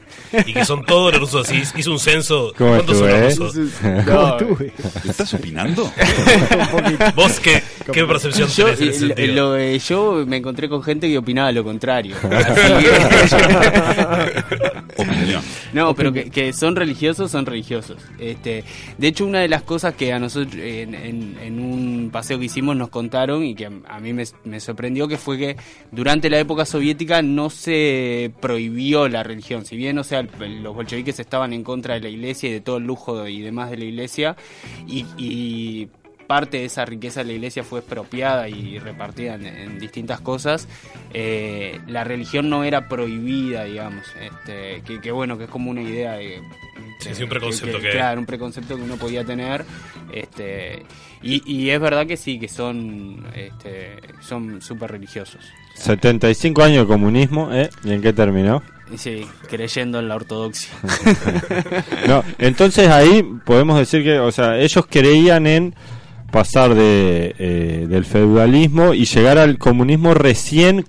[0.46, 1.62] y que son todos los rusos así.
[1.78, 2.52] Hizo un censo.
[2.56, 3.72] ¿Cómo ¿Cuántos son los rusos?
[4.06, 4.72] ¿Cómo estuve?
[5.08, 5.92] ¿Estás opinando?
[7.14, 7.62] ¿Vos qué,
[7.92, 9.34] qué percepción Yo, tenés en ese sentido?
[9.34, 12.16] lo- eh, yo me encontré con gente que opinaba lo contrario.
[14.96, 15.42] Opinión.
[15.72, 17.96] No, pero que, que son religiosos, son religiosos.
[18.18, 18.64] Este,
[18.96, 22.46] de hecho, una de las cosas que a nosotros en, en- en un paseo que
[22.46, 25.56] hicimos nos contaron y que a, a mí me, me sorprendió que fue que
[25.92, 29.64] durante la época soviética no se prohibió la religión.
[29.64, 32.78] Si bien, o sea, los bolcheviques estaban en contra de la iglesia y de todo
[32.78, 34.36] el lujo y demás de la iglesia
[34.86, 35.88] y, y
[36.28, 40.68] parte de esa riqueza de la iglesia fue expropiada y repartida en, en distintas cosas,
[41.12, 45.82] eh, la religión no era prohibida, digamos, este, que, que bueno, que es como una
[45.82, 46.40] idea de...
[47.00, 47.92] Sí, sí, un preconcepto que hay.
[47.94, 49.64] Claro, un preconcepto que uno podía tener,
[50.12, 50.84] este,
[51.22, 55.44] y, y es verdad que sí, que son este, son súper religiosos.
[55.74, 57.70] 75 años de comunismo, ¿eh?
[57.84, 58.62] ¿Y en qué terminó?
[58.96, 60.72] Sí, creyendo en la ortodoxia.
[62.08, 65.74] No, entonces ahí podemos decir que, o sea, ellos creían en
[66.30, 70.84] pasar de, eh, del feudalismo y llegar al comunismo recién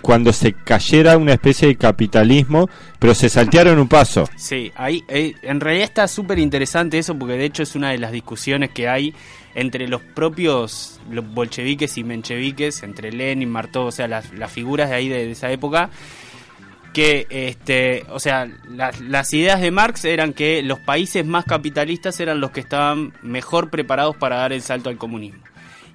[0.00, 4.28] cuando se cayera una especie de capitalismo, pero se saltearon un paso.
[4.36, 7.98] Sí, ahí eh, en realidad está súper interesante eso porque de hecho es una de
[7.98, 9.14] las discusiones que hay
[9.54, 14.90] entre los propios los bolcheviques y mencheviques, entre Lenin, Martov, o sea, las, las figuras
[14.90, 15.90] de ahí de esa época,
[16.98, 22.40] que, este, o sea, las, ideas de Marx eran que los países más capitalistas eran
[22.40, 25.40] los que estaban mejor preparados para dar el salto al comunismo.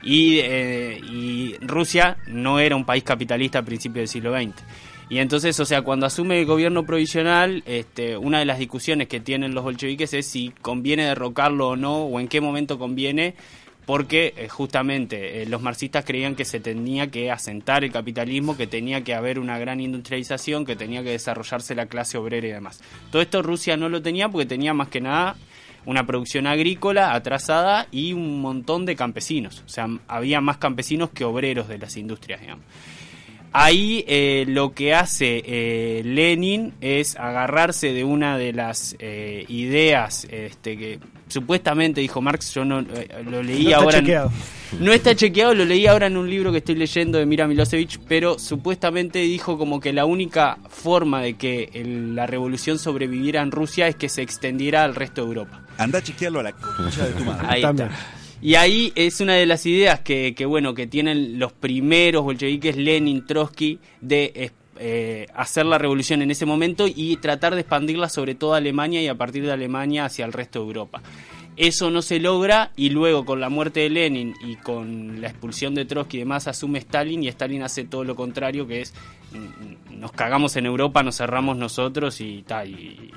[0.01, 4.63] Y, eh, Rusia no era un país capitalista a principios del siglo XX.
[5.09, 9.19] Y entonces, o sea, cuando asume el gobierno provisional, este, una de las discusiones que
[9.19, 13.35] tienen los bolcheviques es si conviene derrocarlo o no, o en qué momento conviene,
[13.85, 18.67] porque eh, justamente eh, los marxistas creían que se tenía que asentar el capitalismo, que
[18.67, 22.81] tenía que haber una gran industrialización, que tenía que desarrollarse la clase obrera y demás.
[23.11, 25.35] Todo esto Rusia no lo tenía porque tenía más que nada
[25.85, 29.63] una producción agrícola atrasada y un montón de campesinos.
[29.65, 32.65] O sea, había más campesinos que obreros de las industrias, digamos.
[33.55, 40.99] Ahí eh, lo que hace Lenin es agarrarse de una de las ideas este, que
[41.33, 43.97] supuestamente dijo Marx, yo no eh, lo leí No está ahora.
[43.97, 44.31] en- chequeado.
[44.79, 47.99] no está chequeado, lo leí ahora en un libro que estoy leyendo de Mira Milosevic,
[48.07, 53.51] pero supuestamente dijo como que la única forma de que el- la revolución sobreviviera en
[53.51, 55.65] Rusia es que se extendiera al resto de Europa.
[55.77, 57.47] Anda a chequearlo a la concha de tu madre.
[57.49, 57.89] Ahí está.
[58.41, 62.75] Y ahí es una de las ideas que, que, bueno, que tienen los primeros bolcheviques,
[62.75, 64.31] Lenin, Trotsky, de
[64.79, 69.01] eh, hacer la revolución en ese momento y tratar de expandirla sobre todo a Alemania
[69.01, 71.01] y a partir de Alemania hacia el resto de Europa.
[71.55, 75.75] Eso no se logra y luego con la muerte de Lenin y con la expulsión
[75.75, 78.93] de Trotsky y demás asume Stalin y Stalin hace todo lo contrario que es
[79.91, 83.11] nos cagamos en Europa, nos cerramos nosotros y tal y,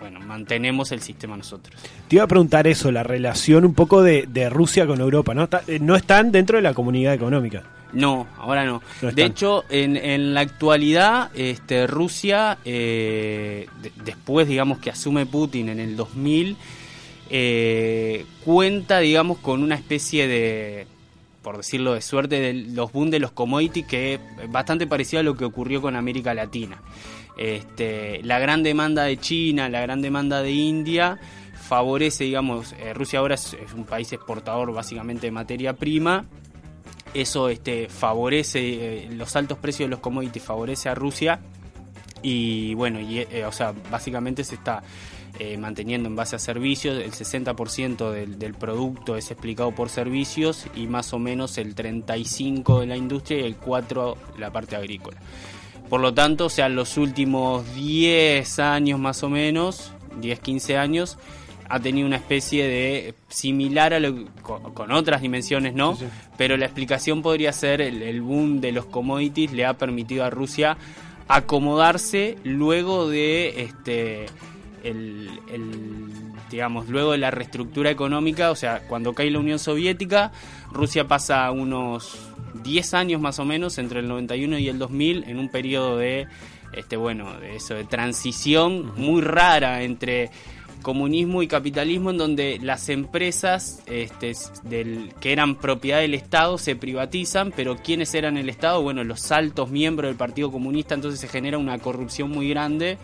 [0.00, 1.80] bueno, mantenemos el sistema nosotros.
[2.08, 5.44] Te iba a preguntar eso, la relación un poco de, de Rusia con Europa, ¿no?
[5.44, 7.62] Está- eh, no están dentro de la comunidad económica.
[7.92, 8.80] No, ahora no.
[9.02, 15.26] No de hecho, en, en la actualidad, este, Rusia, eh, de- después, digamos, que asume
[15.26, 16.56] Putin en el 2000,
[17.30, 20.86] eh, cuenta, digamos, con una especie de,
[21.42, 24.20] por decirlo de suerte, de los boom de los commodities, que es
[24.50, 26.80] bastante parecido a lo que ocurrió con América Latina.
[27.40, 31.18] Este, la gran demanda de China, la gran demanda de India
[31.54, 36.26] favorece, digamos, eh, Rusia ahora es, un país exportador básicamente de materia prima,
[37.14, 41.40] eso este, favorece, eh, los altos precios de los commodities favorece a Rusia
[42.22, 44.82] y bueno, eh, o sea, básicamente se está
[45.58, 50.86] manteniendo en base a servicios, el 60% del, del producto es explicado por servicios y
[50.86, 55.18] más o menos el 35% de la industria y el 4% la parte agrícola.
[55.90, 61.18] Por lo tanto, o sea, los últimos 10 años más o menos, 10, 15 años,
[61.68, 65.98] ha tenido una especie de similar a lo con, con otras dimensiones, ¿no?
[66.36, 70.30] Pero la explicación podría ser el, el boom de los commodities le ha permitido a
[70.30, 70.78] Rusia
[71.26, 74.26] acomodarse luego de este
[74.82, 76.10] el, el,
[76.50, 80.32] digamos luego de la reestructura económica, o sea, cuando cae la Unión Soviética,
[80.72, 85.38] Rusia pasa unos 10 años más o menos entre el 91 y el 2000 en
[85.38, 86.26] un periodo de
[86.72, 90.30] este bueno, de eso de transición muy rara entre
[90.82, 94.32] comunismo y capitalismo en donde las empresas este,
[94.64, 98.82] del, que eran propiedad del Estado se privatizan, pero ¿quiénes eran el Estado?
[98.82, 102.98] Bueno, los altos miembros del Partido Comunista, entonces se genera una corrupción muy grande.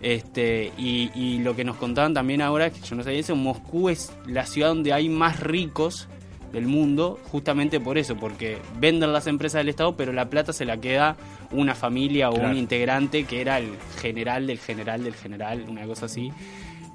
[0.00, 3.88] Este, y, y lo que nos contaban también ahora, que yo no sabía eso, Moscú
[3.88, 6.08] es la ciudad donde hay más ricos
[6.52, 10.64] del mundo, justamente por eso, porque venden las empresas del Estado, pero la plata se
[10.64, 11.16] la queda
[11.50, 12.50] una familia o Claro.
[12.50, 13.70] un integrante que era el
[14.00, 16.30] general del general del general, una cosa así.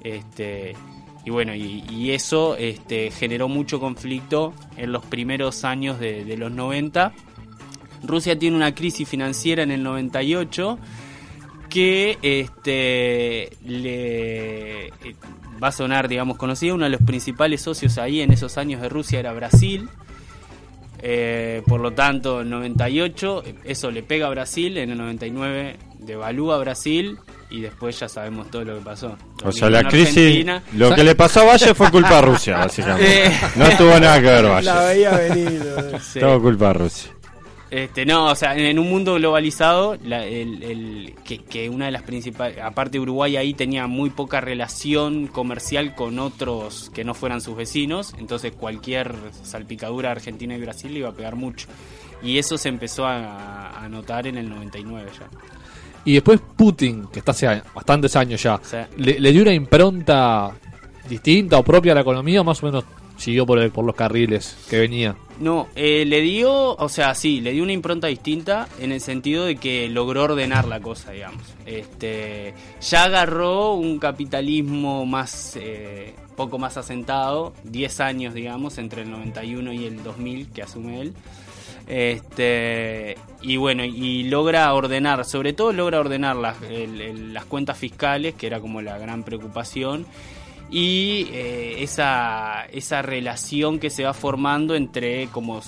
[0.02, 0.74] Este,
[1.24, 6.36] y bueno, y, y eso este, generó mucho conflicto en los primeros años de, de
[6.36, 7.12] los 90.
[8.04, 10.78] Rusia tiene una crisis financiera en el 98
[11.68, 14.90] que este, le
[15.62, 16.74] va a sonar, digamos, conocida.
[16.74, 19.88] Uno de los principales socios ahí en esos años de Rusia era Brasil.
[21.00, 26.56] Eh, por lo tanto, en 98 eso le pega a Brasil, en el 99 devalúa
[26.56, 27.18] a Brasil
[27.50, 29.16] y después ya sabemos todo lo que pasó.
[29.42, 30.62] Lo O sea, la crisis, Argentina.
[30.74, 33.26] lo que le pasó a Valle fue culpa de Rusia, básicamente.
[33.26, 33.32] Eh.
[33.56, 34.66] No tuvo nada que ver Valle.
[34.66, 35.62] La veía venir.
[36.02, 36.20] Sí.
[36.20, 37.10] Todo culpa de Rusia.
[37.70, 41.90] Este, no, o sea, en, un mundo globalizado, la- el, el- que, que una de
[41.90, 47.42] las principales, aparte Uruguay ahí tenía muy poca relación comercial con otros que no fueran
[47.42, 51.66] sus vecinos, entonces cualquier salpicadura Argentina y Brasil le iba a pegar mucho.
[52.22, 55.28] Y eso se empezó a, a notar en el 99 ya.
[56.06, 58.78] Y después Putin, que está hace bastantes años ya, Sí.
[58.96, 60.52] le, le dio una impronta
[61.06, 62.84] distinta o propia a la economía, más o menos
[63.18, 65.14] siguió por, el- por los carriles que venía.
[65.38, 69.44] No, eh, le dio, o sea, sí, le dio una impronta distinta en el sentido
[69.44, 71.42] de que logró ordenar la cosa, digamos.
[71.66, 79.10] Este, ya agarró un capitalismo más, eh, poco más asentado, 10 años, digamos, entre el
[79.12, 81.12] 91 y el 2000 que asume él.
[81.86, 88.46] Este, y bueno, y logra ordenar, sobre todo logra ordenar las, las cuentas fiscales, que
[88.46, 90.06] era como la gran preocupación,
[90.70, 95.60] y eh, esa, esa relación que se va formando entre como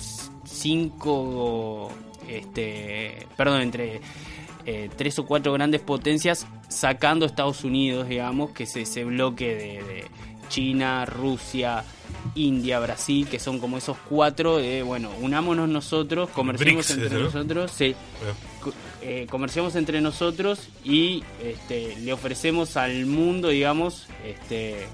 [0.45, 1.91] cinco,
[2.27, 4.01] este, perdón, entre
[4.65, 9.47] eh, tres o cuatro grandes potencias sacando a Estados Unidos, digamos, que es ese bloque
[9.55, 10.05] de, de
[10.49, 11.83] China, Rusia,
[12.35, 17.23] India, Brasil, que son como esos cuatro, de, bueno, unámonos nosotros, comerciemos BRICS, entre ¿no?
[17.25, 17.95] nosotros, sí,
[18.61, 24.87] co- eh, comerciamos entre nosotros y este, le ofrecemos al mundo, digamos, este,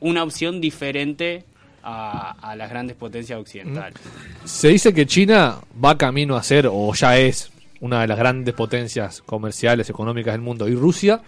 [0.00, 1.44] una opción diferente
[1.82, 3.98] a, a las grandes potencias occidentales.
[4.44, 8.54] Se dice que China va camino a ser, o ya es, una de las grandes
[8.54, 10.68] potencias comerciales, económicas del mundo.
[10.68, 11.20] Y Rusia,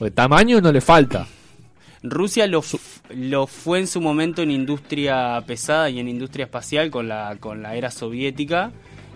[0.00, 1.26] de tamaño no le falta.
[2.02, 2.64] Rusia lo,
[3.10, 7.62] lo fue en su momento en industria pesada y en industria espacial con la, con
[7.62, 8.72] la era soviética.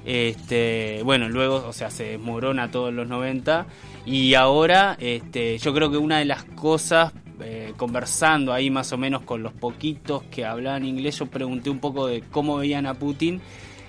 [0.07, 3.67] Este, bueno, luego, o sea, se desmorona todos los 90
[4.07, 8.99] y ahora este, yo creo que una de las cosas eh, conversando ahí más o
[8.99, 12.95] menos con los poquitos que hablaban inglés, yo pregunté un poco de cómo veían a
[12.95, 13.41] Putin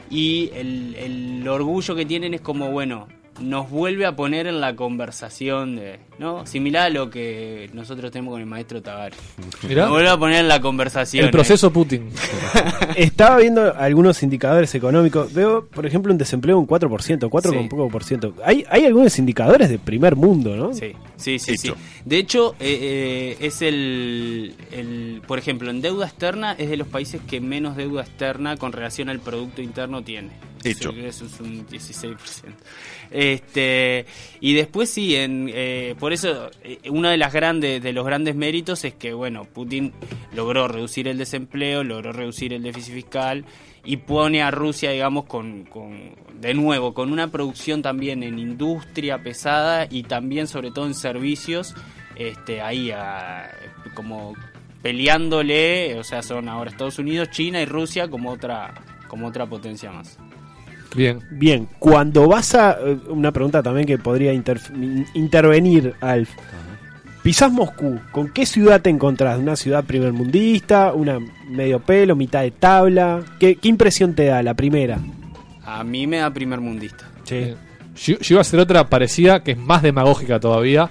[0.09, 3.07] y el, el orgullo que tienen es como, bueno,
[3.39, 6.45] nos vuelve a poner en la conversación, de, ¿no?
[6.45, 9.17] Similar a lo que nosotros tenemos con el maestro Tavares.
[9.67, 9.83] Mirá.
[9.83, 11.25] Nos vuelve a poner en la conversación.
[11.25, 12.09] El proceso Putin.
[12.95, 15.33] Estaba viendo algunos indicadores económicos.
[15.33, 17.57] Veo, por ejemplo, un desempleo un 4%, 4 Sí.
[17.57, 18.33] con poco por ciento.
[18.43, 20.73] Hay, hay algunos indicadores de primer mundo, ¿no?
[20.73, 21.73] Sí, sí, sí, sí.
[22.05, 26.87] De hecho, eh, eh, es el, el, por ejemplo, en deuda externa es de los
[26.87, 30.31] países que menos deuda externa con relación al Producto Interno tiene.
[30.63, 30.89] Hecho.
[30.91, 32.15] Eso es un 16%.
[33.11, 34.05] Este,
[34.41, 38.35] y después sí, en, eh, por eso eh, una de las grandes, de los grandes
[38.35, 39.93] méritos es que, bueno, Putin
[40.33, 43.45] logró reducir el desempleo, logró reducir el déficit fiscal
[43.85, 49.17] y pone a Rusia, digamos, con, con de nuevo, con una producción también en industria
[49.23, 51.73] pesada y también sobre todo en servicios,
[52.15, 53.49] este, ahí a-
[53.95, 54.33] como
[54.81, 58.73] peleándole, o sea, son ahora Estados Unidos, China y Rusia como otra,
[59.07, 60.17] como otra potencia más.
[60.95, 61.19] Bien.
[61.31, 62.77] Bien, cuando vas a.
[62.79, 64.33] eh, Una pregunta también que podría
[65.13, 66.29] intervenir, Alf.
[67.23, 69.37] Pisás Moscú, ¿con qué ciudad te encontrás?
[69.37, 70.93] ¿Una ciudad primermundista?
[70.93, 71.19] ¿Una
[71.49, 73.21] medio pelo, mitad de tabla?
[73.37, 74.97] ¿Qué, qué impresión te da la primera?
[75.65, 77.05] A mí me da primer mundista.
[77.29, 77.35] Yo,
[77.95, 80.89] yo iba a hacer otra parecida que es más demagógica todavía.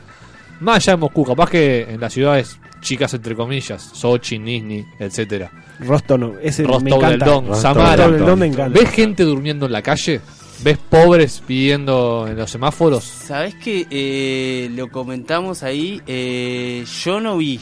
[0.61, 5.51] Más allá de Moscú, capaz que en las ciudades chicas, entre comillas, Sochi, Nizhny, etcétera.
[5.81, 7.09] Rostov, ese me Rostov encanta.
[7.11, 8.09] del Don, Rostov Samara.
[8.09, 8.79] del Don me encanta.
[8.79, 10.21] ¿Ves gente durmiendo en la calle?
[10.63, 13.05] ¿Ves pobres pidiendo en los semáforos?
[13.05, 16.01] ¿Sabes que eh, lo comentamos ahí?
[16.07, 17.61] Eh, yo no vi.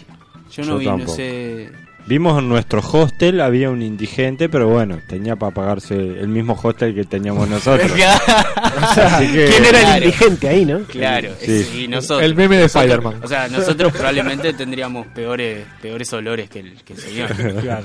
[0.52, 1.16] Yo no Yo vi, no tampoco.
[1.16, 1.70] sé.
[2.06, 6.94] Vimos en nuestro hostel, había un indigente, pero bueno, tenía para pagarse el mismo hostel
[6.94, 7.90] que teníamos nosotros.
[8.56, 10.80] Así que- ¿Quién era el indigente ahí, no?
[10.80, 11.52] Claro, Sí.
[11.52, 12.22] es- y nosotros.
[12.22, 13.20] El meme de Spider-Man.
[13.22, 17.30] O sea, nosotros probablemente tendríamos peores, peores olores que el, que el señor.
[17.62, 17.84] Claro.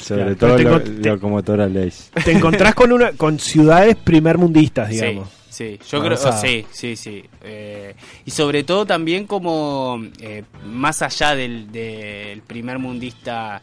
[0.00, 2.10] Sobre Claro, todo pero lo, te te- locomotora Lace.
[2.24, 5.28] Te encontrás con una con ciudades primermundistas, digamos.
[5.28, 6.38] Sí, sí, yo creo, Avanzada.
[6.40, 7.22] sí, sí, sí.
[7.42, 13.60] Eh, y sobre todo también como eh, más allá del, del primer mundista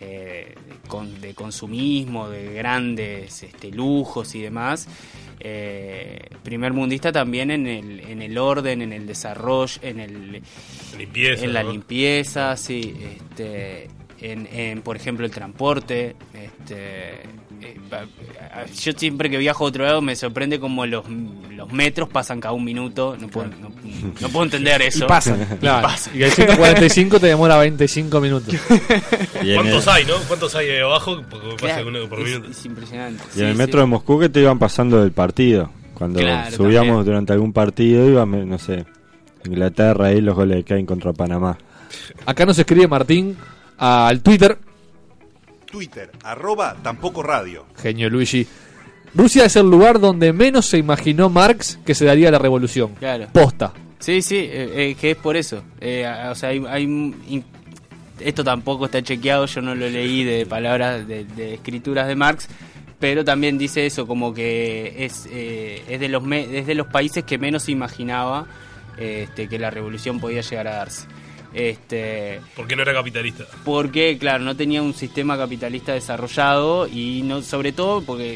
[0.00, 0.54] eh,
[0.88, 4.88] con- de consumismo, de grandes este, lujos y demás,
[5.40, 10.42] eh, primer mundista también en el, en el orden, en el desarrollo, en el
[10.98, 11.72] Limpieza, en la ¿no?
[11.72, 13.88] limpieza, sí, este,
[14.20, 17.20] en, en, por ejemplo el transporte, este,
[18.82, 21.04] yo siempre que viajo a otro lado me sorprende como los,
[21.54, 23.70] los metros pasan cada un minuto, no puedo, no,
[24.20, 25.04] no puedo entender eso.
[25.04, 25.42] Y pasan.
[25.42, 25.86] Y Claro.
[25.88, 26.16] pasan.
[26.18, 28.54] Y el 145 te demora 25 minutos.
[29.42, 30.14] Y ¿Cuántos hay, no?
[30.26, 31.22] ¿Cuántos hay ahí abajo?
[31.30, 32.50] Porque pasa Claro, uno por es- minuto.
[32.50, 33.22] es impresionante.
[33.36, 33.80] Y en el sí, metro sí.
[33.80, 35.70] de Moscú que te iban pasando del partido.
[35.94, 37.04] Cuando Claro, subíamos también.
[37.04, 38.84] durante algún partido, íbamos, no sé,
[39.44, 41.56] Inglaterra ahí los goles que hay contra Panamá.
[42.26, 43.36] Acá nos escribe Martín
[43.78, 44.58] al Twitter,
[45.66, 47.66] Twitter, arroba tampoco radio.
[47.76, 48.46] genio Luigi.
[49.14, 52.94] Rusia es el lugar donde menos se imaginó Marx que se daría la revolución.
[52.98, 53.26] Claro.
[53.32, 53.72] Posta.
[53.98, 55.62] Sí, sí, eh, eh, que es por eso.
[55.80, 57.44] Eh, o sea, hay, hay in-
[58.20, 62.48] esto tampoco está chequeado, yo no lo leí de palabras, de, de escrituras de Marx,
[62.98, 66.86] pero también dice eso, como que es, eh, es, de, los me- es de los
[66.88, 68.46] países que menos se imaginaba
[68.98, 71.06] este, que la revolución podía llegar a darse.
[71.56, 73.44] Este, Porque no era capitalista.
[73.64, 78.34] porque, claro, no tenía un sistema capitalista desarrollado y no, sobre todo porque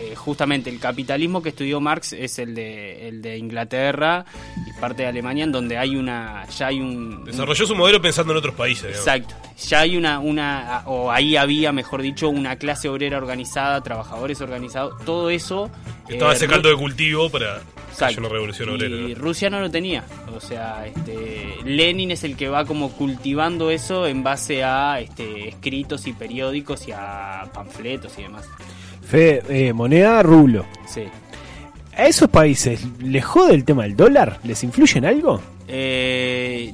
[0.00, 4.24] eh, justamente el capitalismo que estudió Marx es el de, el de Inglaterra
[4.66, 7.24] y parte de Alemania, en donde hay una, ya hay un...
[7.26, 8.84] Desarrolló su modelo pensando en otros países.
[8.84, 9.06] digamos.
[9.06, 9.34] Exacto.
[9.68, 14.94] Ya hay una, una, o ahí había, mejor dicho, una clase obrera organizada, trabajadores organizados,
[15.04, 15.70] todo eso...
[16.08, 17.60] Estaba eh, ese caldo de cultivo para
[18.08, 18.20] Exacto.
[18.20, 18.96] una revolución obrera.
[18.96, 19.14] Y ¿no?
[19.14, 20.04] Rusia no lo tenía.
[20.34, 25.48] O sea, este, Lenin es el que va como cultivando eso en base a este,
[25.48, 28.48] escritos y periódicos y a panfletos y demás.
[29.02, 30.64] Fe, eh, moneda rublo.
[30.86, 31.02] Sí.
[31.96, 34.40] ¿A esos países les jode el tema del dólar?
[34.44, 35.42] ¿Les influye en algo?
[35.68, 36.72] Eh,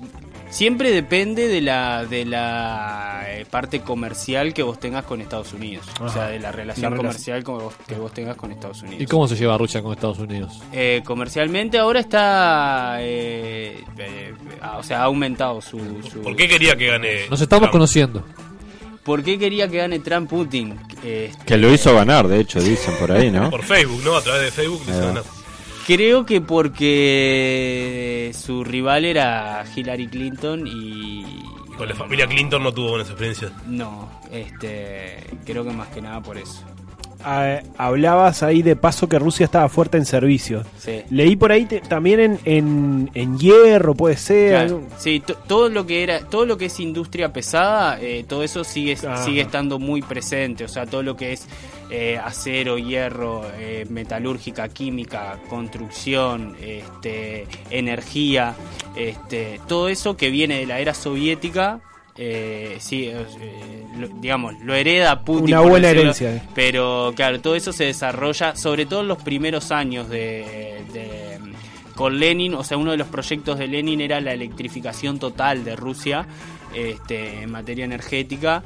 [0.58, 5.86] siempre depende de la de la eh, parte comercial que vos tengas con Estados Unidos.
[6.00, 6.96] O sea, de la relación La relación.
[7.12, 9.00] comercial que vos, que vos tengas con Estados Unidos.
[9.00, 10.60] ¿Y cómo se lleva Rusia con Estados Unidos?
[10.72, 14.34] Eh, comercialmente ahora está, eh, eh,
[14.76, 15.78] o sea, ha aumentado su,
[16.10, 17.28] su- ¿Por qué quería que gane?
[17.30, 17.72] Nos estamos Trump?
[17.72, 18.24] conociendo.
[19.04, 20.76] ¿Por qué quería que gane Trump Putin?
[21.04, 23.48] Eh, Que lo hizo ganar, de hecho, dicen por ahí, ¿no?
[23.50, 24.16] Por Facebook, ¿no?
[24.16, 25.06] A través de Facebook le hizo Ah.
[25.06, 25.24] ganar.
[25.88, 31.24] Creo que porque su rival era Hillary Clinton y
[31.78, 33.50] Con la familia Clinton no tuvo buenas experiencias.
[33.66, 36.62] no, este, creo que más que nada por eso.
[37.24, 40.66] Hablabas ahí de paso que Rusia estaba fuerte en servicios.
[40.78, 41.02] Sí.
[41.10, 44.50] Leí por ahí te- también en, en, en hierro, puede ser.
[44.66, 48.42] Claro, sí, to- todo lo que era, todo lo que es industria pesada, eh, todo
[48.42, 50.64] eso sigue sigue estando muy presente.
[50.64, 51.46] O sea, todo lo que es
[51.90, 58.54] eh, acero, hierro, eh, metalúrgica, química, construcción, este, energía,
[58.96, 61.80] este, todo eso que viene de la era soviética.
[62.20, 63.24] Eh, sí, eh,
[63.96, 65.44] lo- digamos, lo hereda Putin.
[65.54, 66.48] Una buena decirlo, herencia.
[66.54, 71.38] Pero claro, todo eso se desarrolla, sobre todo en los primeros años de, de-
[71.94, 75.74] con Lenin, o sea, uno de los proyectos de Lenin era la electrificación total de
[75.76, 76.26] Rusia
[76.74, 78.62] este, en materia energética.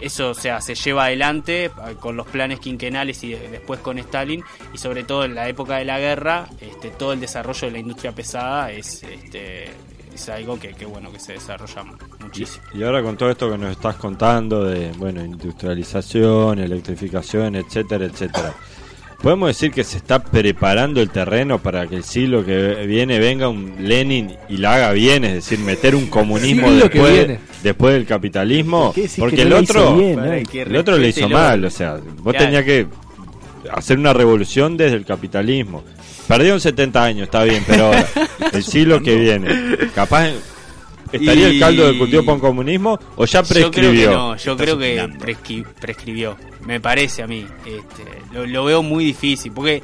[0.00, 1.70] Eso, o sea, se lleva adelante eh,
[2.00, 4.42] con los planes quinquenales y de- después con Stalin
[4.72, 7.78] y sobre todo en la época de la guerra, este, todo el desarrollo de la
[7.78, 9.70] industria pesada es, este,
[10.14, 11.84] es algo que, que, bueno que se desarrolla
[12.20, 12.64] muchísimo.
[12.74, 18.54] Y ahora con todo esto que nos estás contando de, bueno, industrialización, electrificación, etcétera, etcétera.
[19.22, 23.48] Podemos decir que se está preparando el terreno para que el siglo que viene venga
[23.48, 29.02] un Lenin y la haga bien, es decir, meter un comunismo después, del capitalismo, ¿Qué
[29.02, 30.42] decís porque que el otro, bien, eh?
[30.52, 32.38] el otro le hizo mal, o sea, vos Claro.
[32.44, 32.86] tenías que
[33.72, 35.82] hacer una revolución desde el capitalismo.
[36.28, 38.08] Perdieron 70 años, está bien, pero ahora,
[38.52, 40.30] el siglo que viene, capaz
[41.12, 44.08] estaría el caldo de cultivo para un comunismo o ya Yo creo prescribió.
[44.10, 45.08] que no, yo creo que
[45.80, 46.36] prescribió.
[46.66, 47.46] Me parece a mí.
[47.66, 49.52] Este, lo, lo veo muy difícil.
[49.52, 49.82] Porque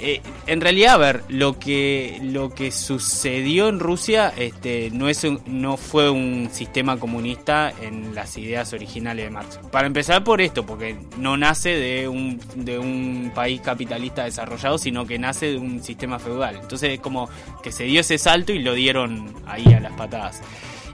[0.00, 5.24] eh, en realidad, a ver, lo que lo que sucedió en Rusia este, no, es
[5.24, 9.58] un- no fue un sistema comunista en las ideas originales de Marx.
[9.70, 15.06] Para empezar por esto, porque no nace de un, de un país capitalista desarrollado, sino
[15.06, 16.56] que nace de un sistema feudal.
[16.60, 17.28] Entonces es como
[17.62, 20.40] que se dio ese salto y lo dieron ahí a las patadas.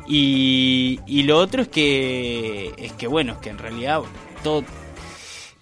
[0.06, 4.02] Y, y lo otro es que, es que bueno, es que en realidad
[4.42, 4.62] todo,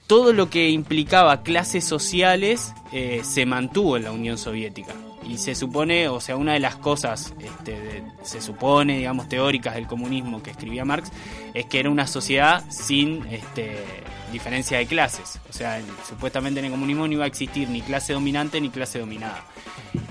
[0.06, 4.92] todo lo que implicaba clases sociales eh, se mantuvo en la Unión Soviética.
[5.28, 9.86] Y se supone, o sea, una de las cosas, este, se supone, digamos, teóricas del
[9.86, 11.10] comunismo que escribía Marx,
[11.54, 13.84] es que era una sociedad sin este,
[14.32, 15.38] diferencia de clases.
[15.48, 18.68] O sea, en- supuestamente en el comunismo no iba a existir ni clase dominante ni
[18.70, 19.44] clase dominada.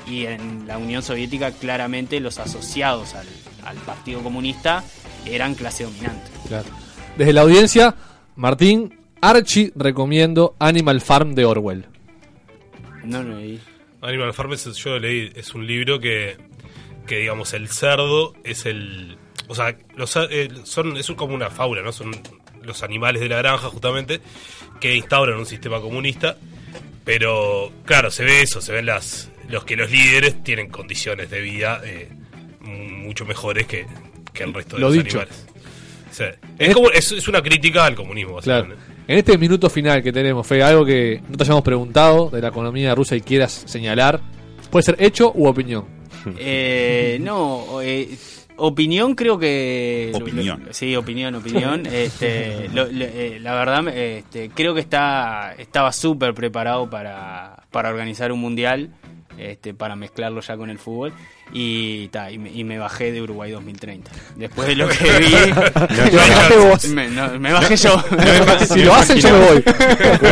[0.08, 4.82] Y en la Unión Soviética claramente los asociados al Partido Comunista
[5.26, 6.32] eran clase dominante.
[6.48, 6.70] Claro.
[7.18, 7.96] Desde la audiencia,
[8.38, 11.86] Martín, Archie recomiendo Animal Farm de Orwell.
[13.04, 13.60] No, no, y-
[14.02, 16.38] Animal Farm es, yo leí, es un libro que,
[17.08, 19.18] que digamos, el cerdo es el...
[19.48, 21.92] O sea, los, eh, son, es un- como una fábula, ¿no?
[21.92, 22.12] Son
[22.64, 24.22] los animales de la granja, justamente,
[24.80, 26.38] que instauran un sistema comunista.
[27.04, 31.42] Pero, claro, se ve eso, se ven las los que los líderes tienen condiciones de
[31.42, 32.10] vida eh,
[32.62, 33.86] mu- mucho mejores que,
[34.34, 35.20] que el resto de Lo los dicho.
[35.20, 35.46] animales.
[36.10, 38.76] O sea, es, como, es, es una crítica al comunismo, Claro.
[39.12, 42.48] En este minuto final que tenemos, Fe, algo que no te hayamos preguntado de la
[42.48, 44.22] economía rusa y quieras señalar,
[44.70, 45.84] puede ser hecho u opinión.
[46.40, 48.08] Eh, no, eh,
[48.56, 50.12] opinión creo que...
[50.14, 50.64] Opinión.
[50.66, 51.86] lo- sí, opinión, opinión.
[51.92, 57.64] este, lo- lo- eh, la verdad, me- este, creo que está estaba súper preparado para,
[57.70, 58.92] para organizar un mundial,
[59.38, 61.12] este, para mezclarlo ya con el fútbol.
[61.54, 64.10] Y, ta, y, me, y me bajé de Uruguay 2030.
[64.38, 65.52] Después de lo que vi...
[65.52, 66.86] Bajaste vos.
[66.88, 68.02] Me, no, me bajé yo.
[68.72, 69.64] Si lo hacen, yo me voy.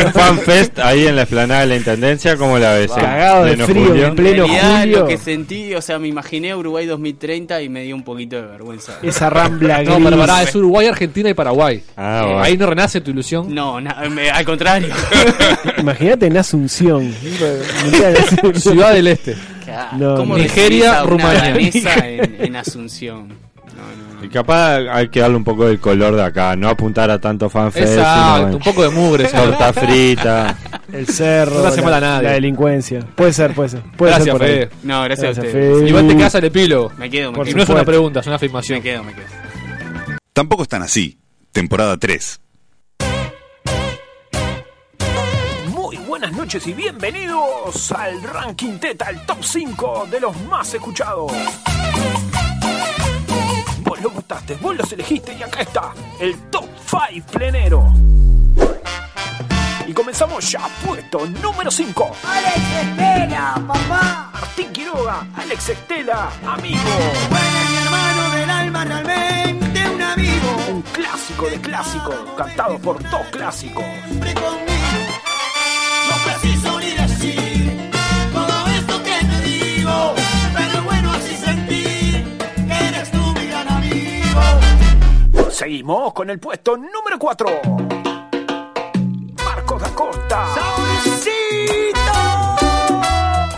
[0.06, 2.90] Un fanfest ahí en la explanada de la Intendencia, ¿cómo la ves?
[2.92, 4.06] en Cagado de pleno frío, julio?
[4.06, 4.98] en pleno En realidad, julio.
[5.00, 8.42] lo que sentí, o sea, me imaginé Uruguay 2030 y me dio un poquito de
[8.42, 8.98] vergüenza.
[9.02, 10.04] Esa rambla No, gris.
[10.06, 11.82] pero pará, es Uruguay, Argentina y Paraguay.
[11.96, 12.38] Ah, Eh.
[12.40, 13.54] Ahí no renace tu ilusión.
[13.54, 14.94] No, na- me- al contrario.
[15.78, 17.12] Imagínate en Asunción.
[18.54, 19.36] Ciudad del Este.
[19.96, 20.42] No, ¿Cómo no.
[20.42, 21.54] Nigeria, a Rumania.
[21.56, 23.28] en, en Asunción?
[23.28, 27.10] No, no, Y capaz hay que darle un poco del color de acá, no apuntar
[27.10, 29.24] a tanto fanfest, Exacto, un poco de mugre.
[29.28, 30.56] torta frita.
[30.92, 31.62] El cerro.
[31.62, 32.22] No la, mal a nadie.
[32.28, 33.00] la delincuencia.
[33.14, 33.82] Puede ser, puede ser.
[33.96, 34.46] Puede Gracias, ser.
[34.48, 34.70] Fede.
[34.82, 35.76] No, gracias, a Gracias, ustedes.
[35.78, 35.88] Fede.
[35.88, 36.92] Igual te quedas al epílogo.
[36.98, 37.56] Me quedo, me Por Y quedo.
[37.58, 38.78] no es una pregunta, es una afirmación.
[38.78, 39.26] Me quedo, me quedo.
[40.32, 41.18] Tampoco están así.
[41.52, 42.40] Temporada 3.
[46.20, 51.32] Buenas noches y bienvenidos al ranking Teta, el top 5 de los más escuchados.
[53.78, 57.90] Vos lo votaste, vos los elegiste y acá está, el top 5 plenero.
[59.86, 62.10] Y comenzamos ya, puesto número 5.
[62.22, 64.30] Alex Estela, papá.
[64.34, 66.80] Martín Quiroga, Alex Estela, amigo.
[67.30, 70.56] Bueno, mi hermano del alma, realmente un amigo.
[70.70, 73.84] Un clásico de clásicos, cantado por dos clásicos.
[85.50, 87.46] Seguimos con el puesto número 4.
[89.84, 90.46] Acosta.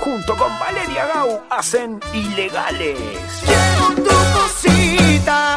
[0.01, 2.98] Junto con Valeria Gau hacen Ilegales.
[3.47, 5.55] Quiero tu cosita.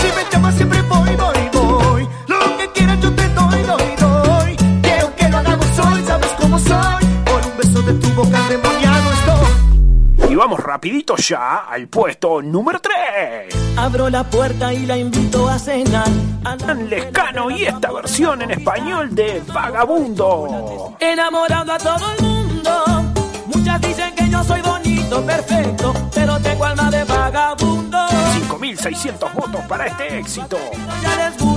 [0.00, 1.33] Si me llamas siempre voy, voy.
[7.86, 10.30] De tu boca endemoniado estoy.
[10.30, 13.76] Y vamos rapidito ya al puesto número 3.
[13.76, 16.08] Abro la puerta y la invito a cenar.
[16.58, 20.96] Tan Lescano y esta versión en español de Vagabundo.
[20.98, 22.84] Enamorando a todo el mundo.
[23.46, 25.92] Muchas dicen que yo soy bonito, perfecto.
[26.14, 27.98] Pero tengo alma de vagabundo.
[28.48, 30.58] 5.600 votos para este éxito.
[31.02, 31.53] Ya les gusta.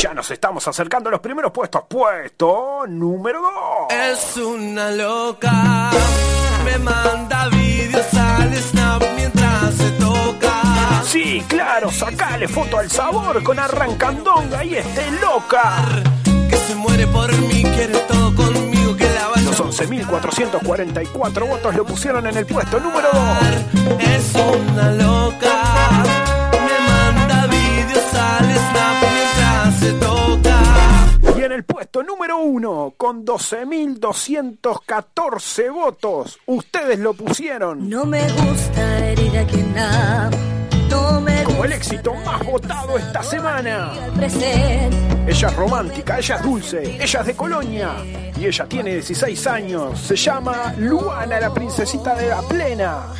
[0.00, 1.82] Ya nos estamos acercando a los primeros puestos.
[1.88, 3.40] Puesto número
[3.88, 3.92] 2.
[3.92, 5.90] Es una loca.
[6.64, 11.02] Me manda vídeos al snap mientras se toca.
[11.04, 15.86] Sí, claro, sacale foto al sabor con Arrancandonga y este loca.
[16.50, 22.26] Que se muere por mí, quiere todo conmigo, que la Los 11.444 votos lo pusieron
[22.26, 23.98] en el puesto número 2.
[24.00, 25.63] Es una loca.
[31.54, 39.46] El puesto número 1, con 12.214 votos, ustedes lo pusieron No me gusta herir a
[39.46, 39.72] quien.
[40.90, 43.92] No me como el éxito más votado esta semana.
[45.26, 47.92] Ella es romántica, ella es dulce, ella es de Colonia
[48.36, 50.00] y ella tiene 16 años.
[50.00, 53.12] Se llama Luana, la princesita de la plena.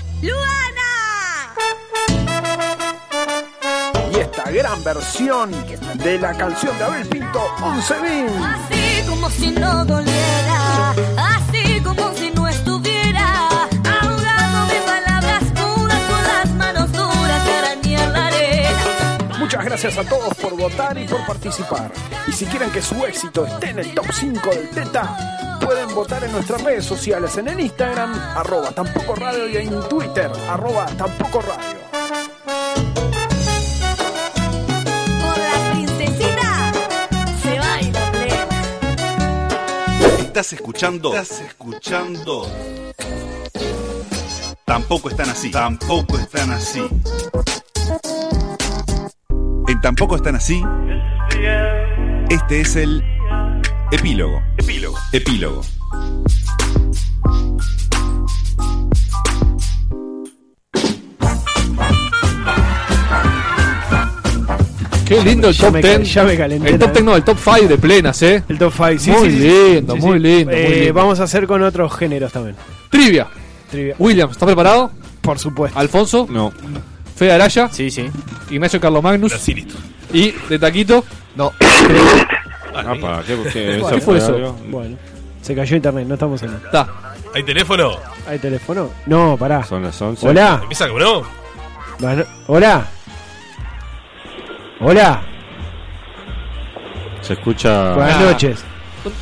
[4.15, 5.51] Y esta gran versión
[5.95, 8.29] de la canción de Abel Pinto, 11 Bin.
[8.45, 16.23] Así como si no doliera, así como si no estuviera ahogando mis palabras puras con
[16.23, 19.19] las manos duras que arañan la arena.
[19.39, 21.91] Muchas gracias a todos por votar y por participar.
[22.29, 26.23] Y si quieren que su éxito esté en el top 5 del Teta, pueden votar
[26.23, 31.41] en nuestras redes sociales, en el Instagram, arroba tampoco radio y en Twitter, arroba tampoco
[31.41, 31.94] radio.
[40.35, 41.15] Estás escuchando.
[41.15, 42.51] Estás escuchando.
[44.65, 45.53] Tampoco están así.
[45.53, 46.83] Tampoco están así.
[49.69, 50.61] En Tampoco están así.
[52.31, 53.05] Este es el
[53.93, 54.43] epílogo.
[54.59, 54.99] Epílogo.
[55.13, 55.61] Epílogo.
[65.07, 65.97] Qué lindo el Ya top me 10.
[65.99, 68.43] ca- ya me calenté El top la- 10 no, el top 5 de plenas, ¿eh?
[68.49, 69.11] El top 5, sí.
[69.11, 70.19] Muy sí, lindo, Sí, muy sí.
[70.25, 70.95] lindo, muy Eh, lindo.
[70.95, 72.57] Vamos a hacer con otros géneros también.
[72.91, 73.27] Trivia.
[73.71, 73.95] Trivia.
[73.99, 74.91] William, ¿estás preparado?
[75.21, 75.79] Por supuesto.
[75.79, 76.27] Alfonso.
[76.31, 76.53] No.
[77.17, 77.69] Fede Araya.
[77.71, 78.09] Sí, sí.
[78.51, 79.31] Ignacio Carlomagnus.
[79.33, 79.75] Brasilito.
[80.13, 81.05] Y de Taquito.
[81.37, 81.53] No.
[82.75, 84.35] Apa, ¿qué, qué- eso fue fue eso?
[84.35, 84.57] algo?
[84.69, 84.97] Bueno,
[85.43, 86.63] se cayó internet, no estamos en nada.
[86.65, 86.89] Está.
[87.35, 87.97] ¿Hay teléfono?
[88.29, 88.91] ¿Hay teléfono?
[89.07, 89.65] No, pará.
[89.65, 90.29] Son las 11.
[90.29, 90.59] Hola.
[90.63, 91.23] ¿Empieza como no?
[92.49, 92.87] Hola.
[94.81, 95.23] Hola.
[97.21, 97.95] Se escucha.
[97.95, 98.23] Buenas Ah.
[98.23, 98.65] noches.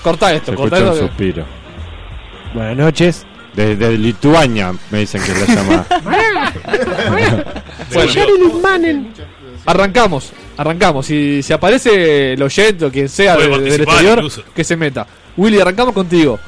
[0.03, 1.09] Corta esto, Se corta escucha un esto.
[1.09, 1.45] suspiro.
[2.55, 3.27] Buenas noches.
[3.55, 5.87] Desde Lituania me dicen que es la llamada.
[7.93, 9.05] Bueno,
[9.67, 11.07] arrancamos, arrancamos.
[11.07, 14.43] Si, si aparece el oyente o quien sea Puede de- del participar exterior, incluso.
[14.55, 15.07] que se meta.
[15.37, 16.39] Willy, arrancamos contigo.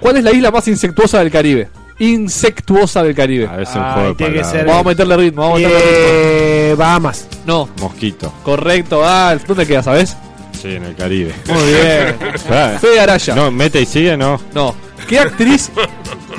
[0.00, 1.68] ¿Cuál es la isla más insectuosa del Caribe?
[1.98, 3.46] Insectuosa del Caribe.
[3.46, 4.60] A veces un Ay, juego de tiene que palabras.
[4.60, 6.53] ser- Vamos a meterle ritmo, vamos a meterle ritmo.
[6.74, 7.26] Eh, Bahamas.
[7.46, 8.32] No, Mosquito.
[8.42, 9.44] correcto, Alf.
[9.46, 10.16] ¿Dónde queda, sabes?
[10.60, 11.34] Sí, en el Caribe.
[11.46, 12.16] Muy bien.
[12.50, 13.34] Ah, Fede Araya.
[13.34, 14.40] No, mete y sigue, no.
[14.54, 14.74] No.
[15.08, 15.70] ¿Qué actriz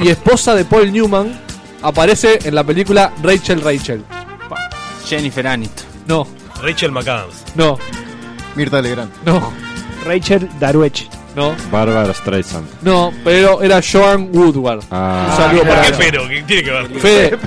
[0.02, 1.40] y esposa de Paul Newman
[1.82, 4.03] aparece en la película Rachel Rachel?
[5.06, 5.86] Jennifer Aniston.
[6.07, 6.28] No,
[6.62, 7.44] Rachel McAdams.
[7.56, 7.78] no,
[8.56, 9.12] Mirta Legrand.
[9.26, 9.52] no,
[10.06, 11.07] Rachel Daruech.
[11.36, 12.68] No, Bárbara Streisand.
[12.82, 14.84] no, pero era Joan Woodward.
[14.91, 15.28] Ah.
[15.30, 15.98] Un saludo ¿Por para qué ella.
[15.98, 16.28] pero?
[16.30, 16.99] ¿Qué tiene que ver?
[16.99, 17.38] Fede,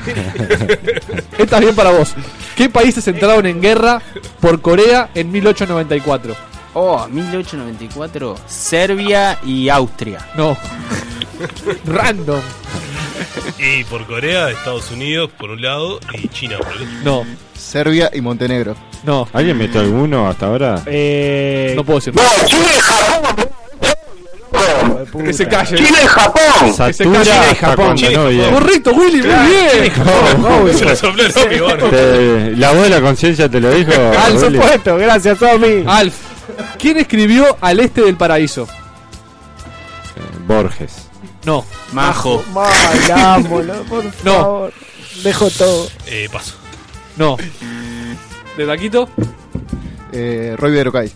[1.38, 2.14] esta es bien para vos.
[2.56, 4.02] ¿Qué países entraron en guerra
[4.40, 6.34] por Corea en 1894?
[6.74, 8.36] Oh, 1894.
[8.46, 10.18] Serbia y Austria.
[10.36, 10.56] No.
[11.86, 12.40] Random.
[13.58, 16.88] Y por Corea, Estados Unidos por un lado y China por el otro.
[17.04, 17.24] No,
[17.56, 18.76] Serbia y Montenegro.
[19.04, 19.26] no.
[19.32, 20.82] ¿Alguien metió alguno hasta ahora?
[20.86, 22.14] Eh, No puedo decir.
[25.10, 25.24] Puta.
[25.24, 25.76] Que se calle.
[25.76, 26.42] Chile y Japón.
[26.60, 27.24] Que se Satura
[27.60, 27.96] Japón.
[27.96, 28.30] Chile y no Japón.
[28.36, 28.50] viene.
[28.52, 30.78] Correcto, Willy, muy bien.
[30.78, 31.84] Se lo sopló el bueno.
[31.90, 33.90] Te- La voz de la conciencia te lo dijo.
[33.92, 34.56] Por Willy.
[34.56, 35.84] supuesto, gracias, Tommy.
[35.86, 36.14] Alf,
[36.78, 38.68] ¿quién escribió Al Este del Paraíso?
[40.16, 40.92] Eh, Borges.
[41.44, 42.44] No, Majo.
[42.52, 44.32] Vayámoslo, por No.
[44.34, 44.72] favor.
[45.22, 45.88] Dejo todo.
[46.06, 46.54] Eh, paso.
[47.16, 47.36] no.
[48.56, 49.08] ¿De Taquito?
[50.12, 51.12] Eh, Roy Verocay.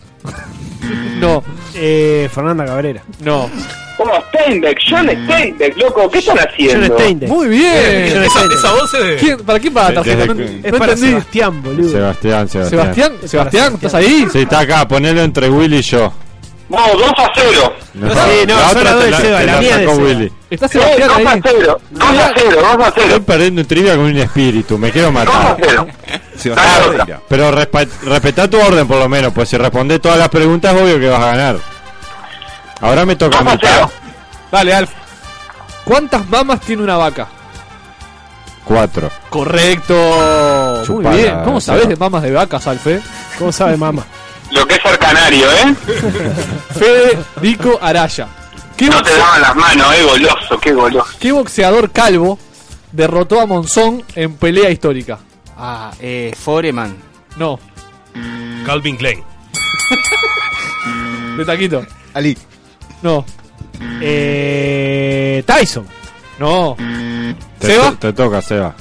[1.19, 1.43] No.
[1.75, 3.03] Eh, Fernanda Cabrera.
[3.21, 3.51] No.
[3.97, 4.13] ¿Cómo?
[4.29, 6.87] Steinbeck, John Steinbeck, loco, ¿qué están haciendo?
[6.89, 7.29] John Steinbeck.
[7.29, 8.11] Muy bien.
[8.13, 8.59] John Esa, Steinbeck.
[8.59, 9.17] esa voz es de...
[9.17, 10.27] ¿Quién- ¿Para quién va la tarjeta?
[10.27, 11.11] No, Desde no que- Es para entendí.
[11.13, 11.89] Sebastián, boludo.
[11.91, 12.71] Sebastián, Sebastián.
[12.71, 14.27] Sebastián, Sebastián, ¿estás ahí?
[14.33, 16.13] Sí, está acá, ponelo entre Willy y yo.
[16.69, 17.73] No, 2 a 0.
[17.95, 18.17] No, Sí,
[18.49, 20.09] no, la te de la, Seba, la la mía de sacó Seba.
[20.09, 20.33] Willy.
[20.49, 21.41] Está Eh, Sebastián 2 a ahí.
[21.43, 21.81] 0.
[21.91, 23.23] 2 a 0, 2 a Estoy 0.
[23.27, 25.57] perdiendo en trivia con un espíritu, me quiero 2 a matar.
[25.61, 25.87] 0.
[26.37, 27.21] Sebastián Dale, Pereira.
[27.29, 30.99] Pero respa- respetá tu orden por lo menos, pues si respondes todas las preguntas, obvio
[30.99, 31.57] que vas a ganar.
[32.83, 33.61] Ahora me toca a 2 a mí.
[33.63, 33.91] 0.
[34.51, 34.91] Dale, Alf.
[35.85, 37.29] ¿Cuántas mamas tiene una vaca?
[38.65, 39.11] Cuatro.
[39.31, 39.95] Correcto.
[40.89, 41.41] Muy bien.
[41.45, 43.01] ¿Cómo sabés de mamas de vacas, Alfe?
[43.39, 44.05] ¿Cómo sabe mamá?
[44.51, 45.75] Lo que es ser canario, ¿eh?
[46.75, 48.29] Federico Araya.
[48.77, 51.11] ¿Qué, No te daban las manos, eh, goloso, qué goloso.
[51.19, 52.39] qué boxeador calvo
[52.91, 55.19] derrotó a Monzón en pelea histórica?
[55.57, 56.97] Ah, eh, Foreman.
[57.37, 57.59] No,
[58.67, 59.23] Calvin Klein.
[61.37, 61.87] de taquito.
[62.15, 62.37] Ali.
[63.03, 63.25] No,
[64.01, 65.87] Eh, Tyson.
[66.39, 66.77] no.
[67.59, 67.91] Te, ¿Seba?
[67.91, 68.75] to- te toca, Seba.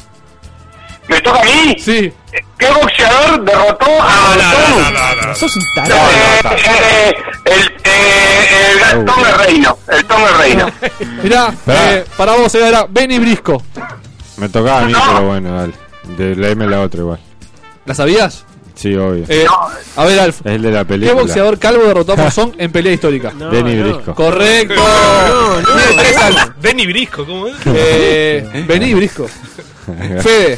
[1.07, 1.75] ¿Me toca a mí?
[1.79, 2.11] Sí.
[2.57, 5.35] ¿Qué boxeador derrotó a Monzón?
[5.35, 6.01] Sos un Eh, tarado.
[6.55, 7.13] eh,
[7.45, 10.67] el, eh, el Tom el Reino, el Tom el Reino.
[11.23, 13.61] Mirá, eh, para vos era Benny Brisco.
[14.37, 15.73] Me tocaba a mí, pero bueno, dale.
[16.17, 17.19] De, léeme la otra igual.
[17.85, 18.45] ¿La sabías?
[18.81, 19.25] Sí, obvio.
[19.27, 19.45] Eh,
[19.95, 20.39] a ver, Alf.
[20.43, 21.21] es el de la ¿Qué película.
[21.21, 23.31] boxeador calvo derrotó a Monzón en pelea histórica?
[23.37, 23.83] No, Denny no.
[23.93, 24.15] Brisco.
[24.15, 24.73] Correcto.
[25.65, 26.49] Tiene tres, Alf.
[26.59, 27.55] Benny Brisco, ¿cómo es?
[27.65, 29.27] Eh, Benny Brisco.
[30.21, 30.57] Fede,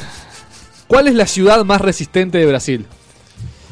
[0.87, 2.85] ¿cuál es la ciudad más resistente de Brasil?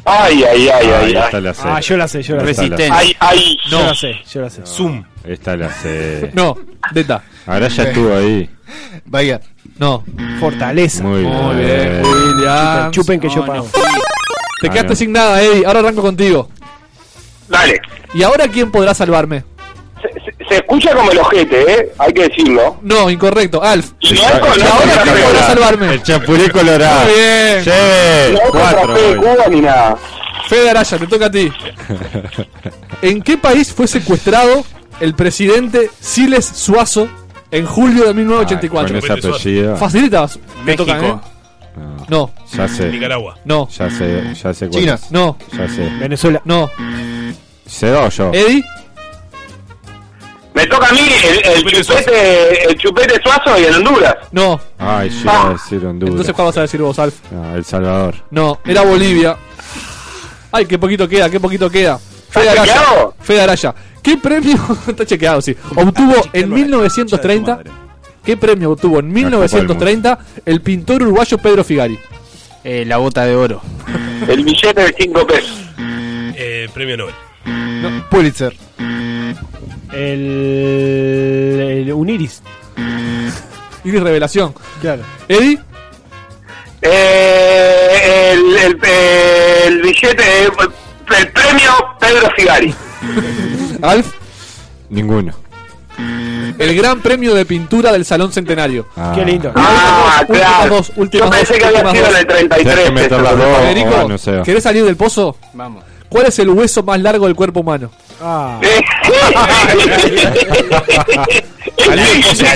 [0.04, 1.44] Ay, ay, ay, ay, esta ay.
[1.44, 1.62] la sé.
[1.64, 2.48] Ah, yo la sé, yo la sé.
[2.48, 2.90] Resistente.
[2.92, 3.58] Ay, ay.
[3.70, 3.86] Yo No.
[3.86, 4.62] la sé, yo la sé.
[4.66, 5.04] Zoom.
[5.24, 6.32] Esta la sé.
[6.34, 6.58] No,
[6.92, 7.24] Deta.
[7.46, 8.50] Ahora ya estuvo ahí.
[9.06, 9.40] Vaya.
[9.78, 10.04] No.
[10.40, 11.04] Fortaleza.
[11.04, 12.04] Muy Muy bien, bien.
[12.04, 12.92] William.
[12.92, 13.68] Chupen que yo No, pago.
[14.62, 15.66] Te Ah, quedaste sin nada, Eddie.
[15.66, 16.48] Ahora arranco contigo.
[17.50, 17.82] Dale.
[18.14, 19.44] ¿Y ahora quién podrá salvarme?
[20.02, 21.92] Se, se- se escucha como el ojete, ¿eh?
[21.98, 22.78] Hay que decirlo.
[22.82, 23.62] No, incorrecto.
[23.64, 23.92] Alf.
[24.00, 25.94] Y no es con ¿Y la ahora quién podrá salvarme?
[25.94, 27.02] El chapulí colorado.
[27.06, 27.64] Muy bien.
[27.64, 28.32] Lleve.
[28.34, 29.22] No es contra Cuatro.
[29.22, 29.98] Cuba ni nada.
[30.48, 31.52] Fede Araya, te toca a ti.
[33.02, 34.64] ¿En qué país fue secuestrado
[35.00, 37.08] el presidente Siles Suazo
[37.52, 39.00] en julio de Ay, 1984?
[39.00, 39.76] Con ese apellido.
[39.78, 40.38] Facilitas.
[40.60, 40.86] Me México.
[40.86, 41.16] tocan, ¿eh?
[42.10, 42.90] No, Ya sé.
[42.90, 43.38] Nicaragua.
[43.46, 44.34] no, Ya sé.
[44.34, 44.94] Ya sé cuál China.
[44.96, 45.12] es.
[45.12, 45.90] no, Ya sé.
[46.00, 46.42] Venezuela.
[46.46, 46.70] no.
[47.68, 48.32] ¿Cedo yo?
[48.34, 48.64] Eddie,
[50.54, 54.16] Me toca a mí el, el Chupete chupete, el chupete suazo y en Honduras.
[54.32, 54.60] no.
[54.78, 56.12] Ay, yo iba a decir Honduras.
[56.12, 57.16] Entonces, ¿cuál vas a decir vos, Alf?
[57.32, 58.16] No, El Salvador.
[58.32, 59.38] No, era Bolivia.
[60.52, 61.98] Ay, qué poquito queda, qué poquito queda.
[62.30, 62.74] Fede ¿Está Araya.
[62.82, 63.16] chequeado?
[63.22, 63.76] Fede Araya.
[64.04, 64.58] ¿Qué premio
[64.88, 65.56] está chequeado, sí?
[65.76, 67.60] Obtuvo en 1930.
[68.24, 72.00] ¿Qué premio obtuvo en 1930 el pintor uruguayo Pedro Figari?
[72.64, 73.62] Eh, la bota de oro.
[74.28, 75.62] El billete de 5 pesos.
[76.36, 77.16] Eh, premio Nobel.
[78.10, 78.56] Pulitzer.
[79.92, 82.42] El, el Uniris.
[83.84, 84.54] Y revelación.
[84.80, 85.02] Claro.
[85.28, 85.58] Eddie,
[86.84, 88.80] Eh, el, el,
[89.66, 92.74] el billete, el premio Pedro Figari.
[93.82, 94.14] Alf,
[94.90, 95.34] Ninguno.
[96.60, 98.88] el gran premio de pintura del Salón Centenario.
[98.96, 99.12] Ah.
[99.16, 99.52] Qué lindo.
[99.56, 100.76] Ah, Últimas claro.
[100.76, 102.76] dos, últimas Yo pensé dos, que había sido el 33.
[102.86, 103.16] Tenés que.
[103.62, 104.42] Federico, no sé.
[104.44, 105.38] ¿querés salir del pozo?
[105.54, 105.84] Vamos.
[106.10, 107.90] ¿Cuál es el hueso más largo del cuerpo humano?
[108.22, 108.60] Ah.
[111.78, 112.56] Tibia.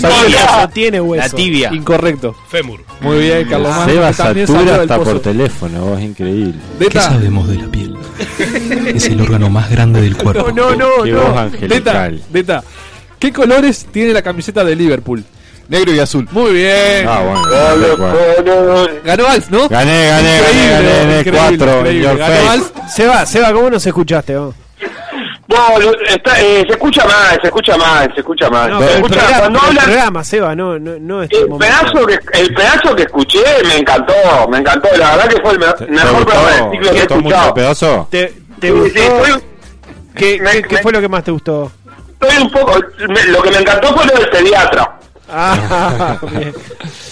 [0.61, 1.23] No tiene hueso.
[1.23, 1.73] La tibia.
[1.73, 2.35] Incorrecto.
[2.49, 2.81] Fémur.
[3.01, 6.55] Muy bien, Carlos Mano, Seba Satura hasta por teléfono, vos increíble.
[6.79, 7.95] ¿Qué Deta, sabemos de la piel?
[8.87, 10.51] Es el órgano más grande del cuerpo.
[10.55, 11.21] no, no, Qué no.
[11.21, 12.21] voz Deta, angelical.
[12.29, 12.63] Deta.
[13.19, 15.23] ¿Qué colores tiene la camiseta de Liverpool?
[15.67, 16.27] Negro y azul.
[16.31, 17.07] Muy bien.
[17.07, 18.87] Ah, bueno.
[19.03, 19.67] Ganó Alf, ¿no?
[19.67, 21.19] Gané, gané, Increíble, gané, gané.
[21.19, 21.71] increíble, Cuatro.
[21.71, 22.15] in increíble.
[22.17, 22.51] Ganó.
[22.51, 22.71] Alf.
[22.93, 24.55] Seba, Seba, ¿cómo nos escuchaste vos?
[25.47, 28.69] Bueno, está- eh, se escucha mal, se escucha mal, se escucha mal.
[28.71, 31.47] No, se el escucha, programa, cuando el hablan, programa, Seba, no, no, no este el
[31.57, 34.13] pedazo, que, el pedazo que escuché me encantó,
[34.49, 34.89] me encantó.
[34.97, 37.15] La verdad que fue el me- ¿Te mejor programa de ciclo ¿Te que he mucho
[37.15, 37.53] escuchado.
[37.53, 38.07] pedazo?
[38.11, 38.99] ¿Te, gustó?
[38.99, 39.43] sí,
[40.15, 41.71] ¿Qué, me- qué- qué me- fue lo que más te gustó?
[42.19, 42.79] Estoy un poco.
[43.09, 44.99] me- lo que me encantó fue lo del pediatra.
[45.29, 46.53] Ah, bien.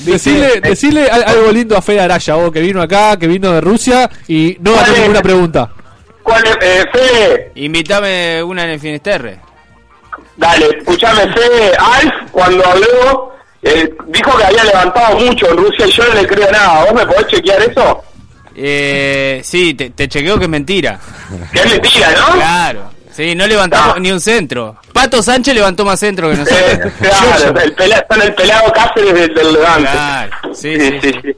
[0.02, 3.62] Decile, decile al- algo lindo a Fede Araya, vos, que vino acá, que vino de
[3.62, 5.70] Rusia y no ganó ninguna pregunta.
[6.22, 7.52] ¿Cuál es, eh, Fede?
[7.56, 9.40] Invítame una en el Finisterre.
[10.38, 11.72] Dale, escuchame, Fede.
[11.78, 16.28] Alf, cuando habló, eh, dijo que había levantado mucho en Rusia y yo no le
[16.28, 16.86] creo nada.
[16.86, 18.04] ¿Vos me podés chequear eso?
[18.56, 21.00] Eh, sí, te, te chequeo que es mentira.
[21.52, 22.36] Que es mentira, ¿no?
[22.36, 22.93] Claro.
[23.16, 24.76] Sí, no levantamos ni un centro.
[24.92, 26.94] Pato Sánchez levantó más centro que nosotros.
[27.00, 29.90] Claro, el pela, son el pelado Cáceres del, del Levante.
[29.92, 31.36] Claro, sí, sí, sí.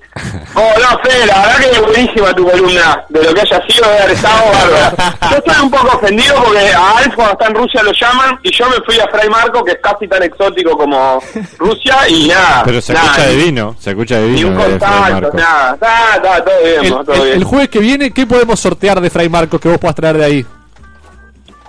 [0.53, 3.03] Oh, no, Fede, la verdad que es buenísima tu columna.
[3.10, 5.18] De lo que haya sido, de haber estado bárbara.
[5.31, 8.52] Yo estoy un poco ofendido porque a Alf cuando está en Rusia lo llaman y
[8.52, 11.22] yo me fui a Fray Marco, que es casi tan exótico como
[11.57, 12.64] Rusia, y nada.
[12.65, 14.47] Pero se nada, escucha divino, se escucha Ni divino.
[14.52, 15.73] un eh, Fray contacto, nada.
[15.73, 17.38] Está, todo bien, El, todo el- bien.
[17.38, 20.26] el jueves que viene, ¿qué podemos sortear de Fray Marcos que vos puedas traer de
[20.26, 20.45] ahí?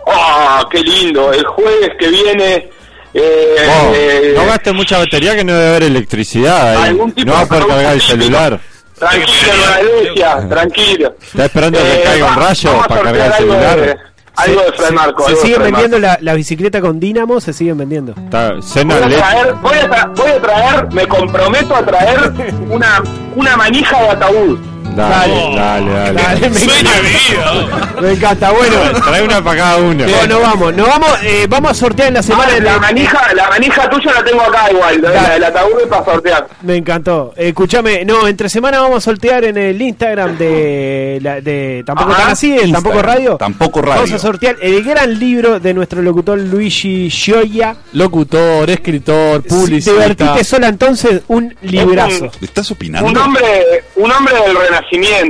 [0.07, 1.33] Oh, qué lindo.
[1.33, 2.71] El jueves que viene.
[3.13, 3.57] Eh,
[3.95, 6.89] eh, no gastes mucha batería que no debe haber electricidad ahí.
[6.91, 8.61] Algún tipo No va a de poder cargar el celular.
[8.99, 11.15] Tranquilo, Iglesia, tranquilo.
[11.23, 13.81] Está esperando que Eh, caiga un rayo para cargar el celular.
[13.81, 13.97] de-
[14.37, 15.29] Algo de Fray Marco.
[15.29, 18.13] Se Fray vendiendo la, la bicicleta con dínamo, se siguen vendiendo.
[18.13, 22.33] Está, Voy a, traer, voy, a tra- voy a traer, me comprometo a traer
[22.69, 23.03] una,
[23.35, 24.59] una manija de ataúd.
[24.97, 26.23] Dale, dale, dale.
[26.23, 28.01] Dale, me encanta.
[28.01, 28.77] Me encanta, bueno.
[29.05, 30.05] Trae una para cada uno.
[30.07, 32.51] No, no vamos, no vamos, eh, vamos a sortear en la semana.
[32.51, 35.87] Ah, de la manija, la manija tuya la tengo acá igual, la, la ataúd es
[35.89, 36.47] para sortear.
[36.63, 37.33] Me encantó.
[37.37, 42.13] Eh, escúchame, no, entre semana vamos a sortear en el Instagram de, la- de Tampoco
[42.13, 42.23] Ajá.
[42.23, 43.37] tan así, en Tampoco Radio.
[43.37, 43.95] Tampoco Radio.
[44.03, 47.77] Vamos a sortear el gran libro de nuestro locutor Luigi Gioia.
[47.93, 49.93] Locutor, escritor, publicista.
[49.93, 52.31] Divertite sola entonces, un librazo.
[52.41, 53.09] ¿Estás opinando?
[53.11, 54.86] Un hombre, un hombre del renacimiento,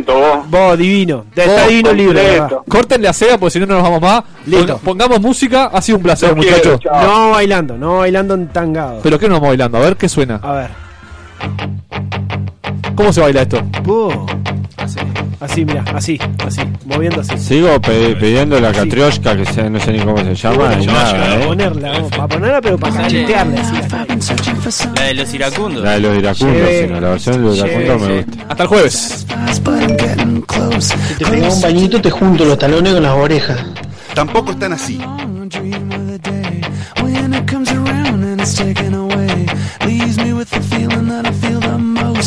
[0.07, 0.51] vos.
[0.51, 1.25] Vos, divino.
[1.35, 2.19] Está Vos, divino el libro.
[2.19, 2.43] de completo.
[2.57, 2.59] verdad.
[2.69, 4.23] Córtenle a Seba porque si no, no nos vamos más.
[4.47, 4.75] Listo.
[4.79, 5.71] Pon- Pongamos música.
[5.73, 6.81] Ha sido un placer, Los muchachos.
[6.85, 9.01] No bailando, no bailando en tangado.
[9.03, 9.79] ¿Pero qué nos vamos bailando?
[9.79, 10.41] A ver qué suena.
[10.43, 10.71] A ver.
[12.97, 13.63] ¿Cómo se baila esto?
[13.85, 14.15] Vos.
[15.39, 17.37] Así, mira, así, así, moviendo así.
[17.39, 21.35] Sigo pidiendo la catrioshka, que sea- no sé ni cómo se llama, ni nada, Para
[21.43, 21.47] ¿eh?
[21.47, 24.89] ponerla, vamos, para ponerla, pero para cachetearle así.
[24.95, 25.83] La de los iracundos.
[25.85, 26.83] La de los iracundos, Lleve.
[26.87, 28.47] sí, no, la versión de los Lleve, iracundos me gusta.
[28.49, 29.27] Hasta el jueves.
[30.79, 33.59] Si te pegas un bañito, te junto los talones con las orejas.
[34.15, 34.99] Tampoco están así.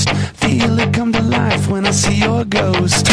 [0.07, 3.07] Feel it come to life when I see your ghost.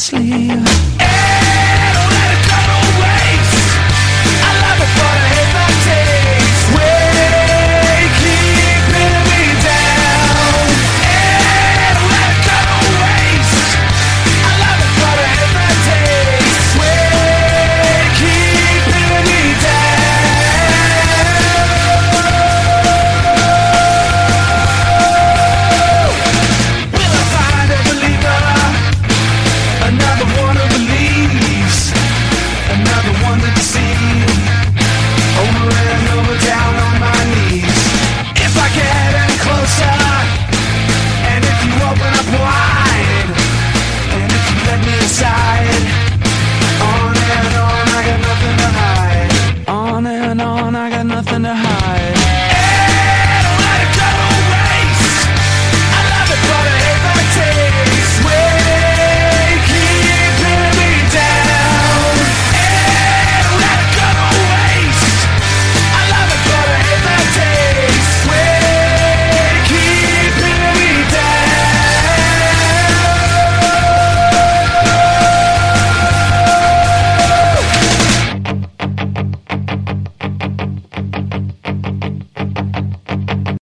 [0.00, 0.69] sleep.